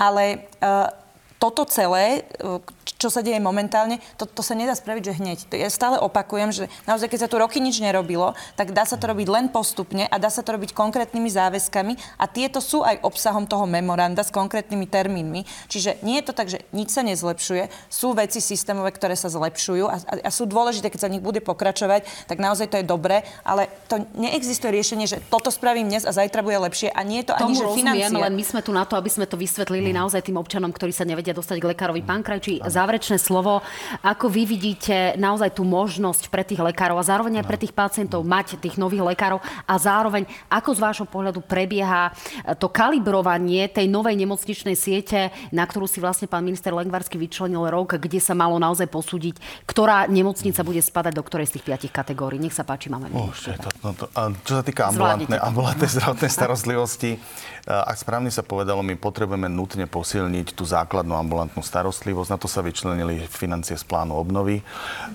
Ale 0.00 0.48
uh, 0.60 0.88
toto 1.36 1.68
celé, 1.68 2.24
e, 2.40 2.60
čo 2.96 3.12
sa 3.12 3.20
deje 3.20 3.36
momentálne, 3.40 4.00
to, 4.16 4.24
to 4.24 4.40
sa 4.40 4.56
nedá 4.56 4.72
spraviť, 4.72 5.02
že 5.04 5.16
hneď. 5.20 5.38
Ja 5.52 5.68
stále 5.68 6.00
opakujem, 6.00 6.50
že 6.52 6.64
naozaj, 6.88 7.12
keď 7.12 7.20
sa 7.24 7.28
tu 7.30 7.36
roky 7.36 7.60
nič 7.60 7.80
nerobilo, 7.80 8.32
tak 8.56 8.72
dá 8.72 8.88
sa 8.88 8.96
to 8.96 9.08
robiť 9.08 9.28
len 9.28 9.46
postupne 9.52 10.08
a 10.08 10.16
dá 10.16 10.32
sa 10.32 10.40
to 10.40 10.56
robiť 10.56 10.72
konkrétnymi 10.72 11.28
záväzkami 11.28 11.94
a 12.16 12.24
tieto 12.24 12.64
sú 12.64 12.80
aj 12.82 13.04
obsahom 13.04 13.44
toho 13.44 13.68
memoranda 13.68 14.24
s 14.24 14.32
konkrétnymi 14.32 14.88
termínmi. 14.88 15.44
Čiže 15.68 16.00
nie 16.00 16.20
je 16.20 16.24
to 16.24 16.32
tak, 16.32 16.48
že 16.48 16.64
nič 16.72 16.88
sa 16.92 17.04
nezlepšuje, 17.04 17.68
sú 17.92 18.16
veci 18.16 18.40
systémové, 18.40 18.92
ktoré 18.96 19.12
sa 19.14 19.28
zlepšujú 19.28 19.84
a, 19.86 19.96
a, 20.00 20.14
a 20.26 20.30
sú 20.32 20.48
dôležité, 20.48 20.88
keď 20.88 21.06
sa 21.06 21.08
v 21.12 21.20
nich 21.20 21.24
bude 21.24 21.44
pokračovať, 21.44 22.26
tak 22.26 22.40
naozaj 22.40 22.72
to 22.72 22.80
je 22.80 22.86
dobré, 22.88 23.22
ale 23.44 23.68
to 23.92 24.00
neexistuje 24.16 24.72
riešenie, 24.72 25.04
že 25.04 25.20
toto 25.28 25.52
spravím 25.52 25.92
dnes 25.92 26.08
a 26.08 26.12
zajtra 26.16 26.40
bude 26.40 26.56
lepšie 26.56 26.88
a 26.88 27.00
nie 27.04 27.20
je 27.22 27.28
to 27.28 27.34
Tomu 27.36 27.52
ani, 27.52 27.54
že 27.54 27.64
rozumiem, 27.64 27.96
financie. 28.08 28.24
len 28.24 28.32
my 28.32 28.44
sme 28.44 28.60
tu 28.64 28.72
na 28.72 28.84
to, 28.88 28.96
aby 28.96 29.10
sme 29.12 29.26
to 29.28 29.36
vysvetlili 29.36 29.92
naozaj 29.92 30.24
tým 30.24 30.40
občanom, 30.40 30.72
ktorí 30.72 30.90
sa 30.96 31.04
nevedia 31.04 31.36
dostať 31.36 31.60
k 31.60 31.66
lekárovi. 31.76 32.00
Pán 32.00 32.24
Krajčí, 32.24 32.64
záverečné 32.86 33.18
slovo. 33.18 33.66
Ako 34.06 34.30
vy 34.30 34.46
vidíte 34.46 35.18
naozaj 35.18 35.58
tú 35.58 35.66
možnosť 35.66 36.30
pre 36.30 36.46
tých 36.46 36.62
lekárov 36.62 37.02
a 37.02 37.08
zároveň 37.10 37.42
aj 37.42 37.46
pre 37.50 37.58
tých 37.58 37.74
pacientov 37.74 38.22
mať 38.22 38.62
tých 38.62 38.78
nových 38.78 39.02
lekárov 39.02 39.42
a 39.42 39.74
zároveň 39.74 40.22
ako 40.46 40.70
z 40.70 40.78
vášho 40.78 41.06
pohľadu 41.10 41.42
prebieha 41.42 42.14
to 42.62 42.70
kalibrovanie 42.70 43.66
tej 43.66 43.90
novej 43.90 44.14
nemocničnej 44.14 44.78
siete, 44.78 45.34
na 45.50 45.66
ktorú 45.66 45.90
si 45.90 45.98
vlastne 45.98 46.30
pán 46.30 46.46
minister 46.46 46.70
Lengvarsky 46.70 47.18
vyčlenil 47.18 47.66
rok, 47.66 47.98
kde 47.98 48.22
sa 48.22 48.38
malo 48.38 48.54
naozaj 48.62 48.86
posúdiť, 48.86 49.66
ktorá 49.66 50.06
nemocnica 50.06 50.62
bude 50.62 50.78
spadať 50.78 51.10
do 51.18 51.26
ktorej 51.26 51.50
z 51.50 51.58
tých 51.58 51.66
piatich 51.66 51.90
kategórií. 51.90 52.38
Nech 52.38 52.54
sa 52.54 52.62
páči, 52.62 52.86
máme 52.86 53.10
Oh, 53.16 53.34
to, 53.34 53.70
no 53.82 53.90
to, 53.98 54.06
a 54.14 54.30
čo 54.46 54.60
sa 54.60 54.62
týka 54.62 54.94
ambulantnej, 54.94 55.42
ambulantnej 55.42 55.90
zdravotnej 55.98 56.30
starostlivosti, 56.30 57.18
ak 57.66 57.98
správne 57.98 58.30
sa 58.30 58.46
povedalo, 58.46 58.78
my 58.86 58.94
potrebujeme 58.94 59.50
nutne 59.50 59.90
posilniť 59.90 60.54
tú 60.54 60.62
základnú 60.62 61.18
ambulantnú 61.18 61.66
starostlivosť. 61.66 62.30
Na 62.30 62.38
to 62.38 62.46
sa 62.46 62.62
vyčlenili 62.76 63.24
financie 63.24 63.72
z 63.72 63.88
plánu 63.88 64.20
obnovy. 64.20 64.60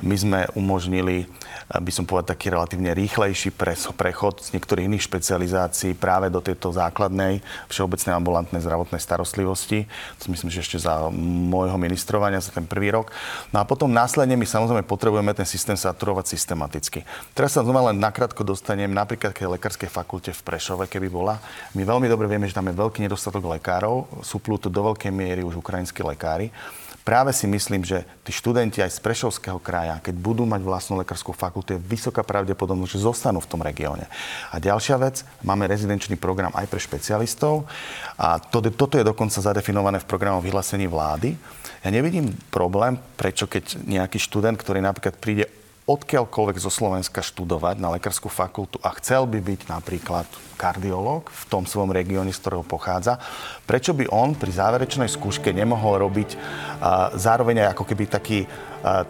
My 0.02 0.18
sme 0.18 0.50
umožnili, 0.58 1.30
by 1.70 1.94
som 1.94 2.10
povedal, 2.10 2.34
taký 2.34 2.50
relatívne 2.50 2.90
rýchlejší 2.98 3.54
prechod 3.94 4.42
z 4.42 4.58
niektorých 4.58 4.90
iných 4.90 5.06
špecializácií 5.06 5.94
práve 5.94 6.34
do 6.34 6.42
tejto 6.42 6.74
základnej 6.74 7.46
všeobecnej 7.70 8.18
ambulantnej 8.18 8.66
zdravotnej 8.66 8.98
starostlivosti. 8.98 9.86
To 10.26 10.34
myslím, 10.34 10.50
že 10.50 10.66
ešte 10.66 10.82
za 10.82 11.14
môjho 11.14 11.78
ministrovania, 11.78 12.42
za 12.42 12.50
ten 12.50 12.66
prvý 12.66 12.90
rok. 12.90 13.14
No 13.54 13.62
a 13.62 13.64
potom 13.70 13.94
následne 13.94 14.34
my 14.34 14.50
samozrejme 14.50 14.82
potrebujeme 14.82 15.30
ten 15.38 15.46
systém 15.46 15.78
saturovať 15.78 16.34
systematicky. 16.34 17.06
Teraz 17.38 17.54
sa 17.54 17.62
znova 17.62 17.94
len 17.94 18.02
nakrátko 18.02 18.42
dostanem 18.42 18.90
napríklad 18.90 19.38
k 19.38 19.46
lekárskej 19.46 19.86
fakulte 19.86 20.34
v 20.34 20.42
Prešove, 20.42 20.90
keby 20.90 21.14
bola. 21.14 21.38
My 21.78 21.86
veľmi 21.86 22.10
dobre 22.10 22.26
vieme, 22.26 22.50
že 22.50 22.58
tam 22.58 22.66
je 22.66 22.74
veľký 22.74 23.06
nedostatok 23.06 23.46
lekárov, 23.46 24.10
súplú 24.26 24.58
tu 24.58 24.74
do 24.74 24.82
veľkej 24.82 25.14
miery 25.14 25.46
už 25.46 25.62
ukrajinskí 25.62 26.02
lekári. 26.02 26.50
Práve 27.12 27.36
si 27.36 27.44
myslím, 27.44 27.84
že 27.84 28.08
tí 28.24 28.32
študenti 28.32 28.80
aj 28.80 28.96
z 28.96 29.04
Prešovského 29.04 29.60
kraja, 29.60 30.00
keď 30.00 30.16
budú 30.16 30.48
mať 30.48 30.64
vlastnú 30.64 30.96
lekárskú 30.96 31.36
fakultu, 31.36 31.76
je 31.76 31.84
vysoká 31.84 32.24
pravdepodobnosť, 32.24 32.96
že 32.96 33.04
zostanú 33.04 33.44
v 33.44 33.52
tom 33.52 33.60
regióne. 33.60 34.08
A 34.48 34.64
ďalšia 34.64 34.96
vec, 34.96 35.28
máme 35.44 35.68
rezidenčný 35.68 36.16
program 36.16 36.56
aj 36.56 36.72
pre 36.72 36.80
špecialistov 36.80 37.68
a 38.16 38.40
to, 38.40 38.64
toto 38.72 38.96
je 38.96 39.04
dokonca 39.04 39.44
zadefinované 39.44 40.00
v 40.00 40.08
programu 40.08 40.40
vyhlásení 40.40 40.88
vlády. 40.88 41.36
Ja 41.84 41.92
nevidím 41.92 42.32
problém, 42.48 42.96
prečo 43.20 43.44
keď 43.44 43.76
nejaký 43.84 44.16
študent, 44.16 44.56
ktorý 44.56 44.80
napríklad 44.80 45.20
príde 45.20 45.52
odkiaľkoľvek 45.92 46.58
zo 46.64 46.72
Slovenska 46.72 47.20
študovať 47.20 47.76
na 47.84 47.92
lekárskú 48.00 48.32
fakultu 48.32 48.80
a 48.80 48.96
chcel 48.96 49.28
by 49.28 49.44
byť 49.44 49.68
napríklad 49.68 50.28
kardiológ 50.56 51.28
v 51.28 51.44
tom 51.50 51.66
svojom 51.66 51.90
regióne, 51.90 52.30
z 52.30 52.40
ktorého 52.40 52.62
pochádza, 52.62 53.18
prečo 53.66 53.98
by 53.98 54.08
on 54.14 54.38
pri 54.38 54.54
záverečnej 54.54 55.10
skúške 55.10 55.50
nemohol 55.52 56.00
robiť 56.06 56.30
uh, 56.38 57.12
zároveň 57.18 57.66
aj 57.66 57.68
ako 57.74 57.84
keby 57.90 58.04
taký 58.08 58.40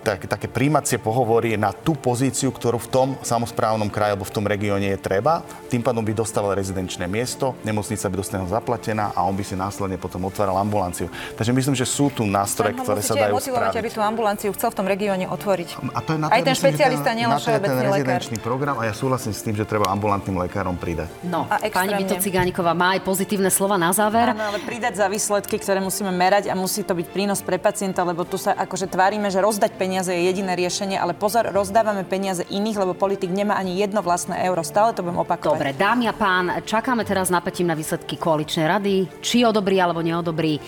tak, 0.04 0.28
také 0.28 0.48
príjmacie 0.52 1.00
pohovory 1.00 1.56
na 1.56 1.72
tú 1.72 1.96
pozíciu, 1.96 2.52
ktorú 2.52 2.78
v 2.78 2.90
tom 2.92 3.08
samozprávnom 3.24 3.88
kraji 3.88 4.20
alebo 4.20 4.28
v 4.28 4.36
tom 4.36 4.46
regióne 4.46 4.92
je 4.92 5.00
treba. 5.00 5.48
Tým 5.72 5.80
pádom 5.80 6.04
by 6.04 6.12
dostával 6.12 6.60
rezidenčné 6.60 7.08
miesto, 7.08 7.56
nemocnica 7.64 8.12
by 8.12 8.16
dostala 8.20 8.46
zaplatená 8.52 9.16
a 9.16 9.24
on 9.24 9.36
by 9.36 9.44
si 9.48 9.56
následne 9.56 9.96
potom 9.96 10.28
otváral 10.28 10.60
ambulanciu. 10.60 11.08
Takže 11.40 11.56
myslím, 11.56 11.76
že 11.80 11.88
sú 11.88 12.12
tu 12.12 12.28
nástroje, 12.28 12.76
ktoré 12.76 13.00
sa 13.00 13.16
dajú 13.16 13.40
spraviť. 13.40 13.80
aby 13.80 13.90
tú 13.90 14.04
ambulanciu 14.04 14.52
chcel 14.52 14.70
v 14.76 14.78
tom 14.84 14.88
regióne 14.92 15.26
otvoriť. 15.32 15.70
A 15.96 16.00
to 16.04 16.10
je 16.16 16.20
na 16.20 16.28
to, 16.28 16.32
Aj 16.36 16.42
ten 16.44 16.56
špecialista, 16.74 17.10
nielen 17.12 17.38
všeobecný 17.38 17.76
lekár. 17.76 17.92
rezidenčný 17.92 18.38
program 18.40 18.76
a 18.80 18.84
ja 18.88 18.94
súhlasím 18.96 19.34
s 19.36 19.42
tým, 19.44 19.56
že 19.60 19.68
treba 19.68 19.92
ambulantným 19.92 20.40
lekárom 20.40 20.76
pridať. 20.80 21.12
No, 21.28 21.46
A 21.52 21.60
pani. 21.68 21.94
Vito 22.02 22.16
Cigániková 22.18 22.72
má 22.72 22.96
aj 22.98 23.04
pozitívne 23.04 23.52
slova 23.52 23.76
na 23.76 23.92
záver. 23.92 24.32
Áno, 24.32 24.42
ale 24.42 24.64
pridať 24.64 25.04
za 25.04 25.08
výsledky, 25.12 25.60
ktoré 25.60 25.84
musíme 25.84 26.10
merať 26.10 26.50
a 26.50 26.56
musí 26.56 26.82
to 26.82 26.96
byť 26.96 27.08
prínos 27.12 27.44
pre 27.44 27.60
pacienta, 27.62 28.02
lebo 28.02 28.24
tu 28.26 28.40
sa 28.40 28.56
akože 28.56 28.90
tvárime, 28.90 29.28
že 29.30 29.44
rozdať 29.44 29.76
peniaze 29.76 30.10
je 30.10 30.24
jediné 30.26 30.56
riešenie, 30.56 30.98
ale 30.98 31.14
pozor, 31.14 31.52
rozdávame 31.52 32.08
peniaze 32.08 32.48
iných, 32.48 32.78
lebo 32.80 32.98
politik 32.98 33.30
nemá 33.30 33.60
ani 33.60 33.78
jedno 33.78 34.02
vlastné 34.02 34.40
euro. 34.48 34.64
Stále 34.66 34.96
to 34.96 35.04
budem 35.04 35.20
opakovať. 35.22 35.58
Dobre, 35.60 35.74
dámy 35.76 36.10
a 36.10 36.14
pán, 36.16 36.46
čakáme 36.64 37.04
teraz 37.04 37.30
napätím 37.30 37.70
na 37.70 37.76
výsledky 37.76 38.16
koaličnej 38.16 38.66
rady, 38.66 38.96
či 39.20 39.44
odobrí 39.46 39.78
alebo 39.78 40.00
neodobrí 40.02 40.58
e, 40.58 40.62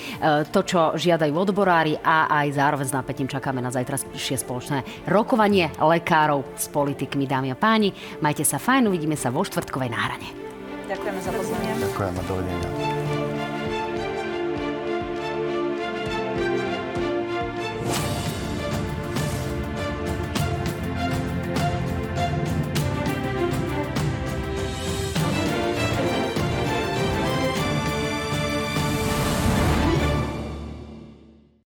to, 0.50 0.62
čo 0.62 0.94
žiadajú 1.00 1.34
odborári 1.34 1.98
a 1.98 2.28
aj 2.44 2.48
zároveň 2.56 2.88
s 2.90 2.94
napätím 2.94 3.28
čakáme 3.30 3.64
na 3.64 3.72
zajtrajšie 3.74 4.38
spoločné 4.38 5.08
rokovanie 5.08 5.72
lekárov 6.00 6.58
s 6.58 6.68
politikmi. 6.70 7.30
Dámy 7.30 7.54
a 7.54 7.58
páni, 7.58 7.94
majte 8.20 8.42
sa 8.42 8.58
fajn, 8.58 8.90
uvidíme 8.90 9.16
sa 9.16 9.30
vo 9.30 9.46
štvrtkovej 9.46 9.90
náhrade. 9.94 10.28
Ďakujeme 10.90 11.20
za 11.22 11.32
pozornosť. 11.32 11.80
Ďakujem 11.80 12.14
a 12.14 12.24
dovidenia. 12.28 12.83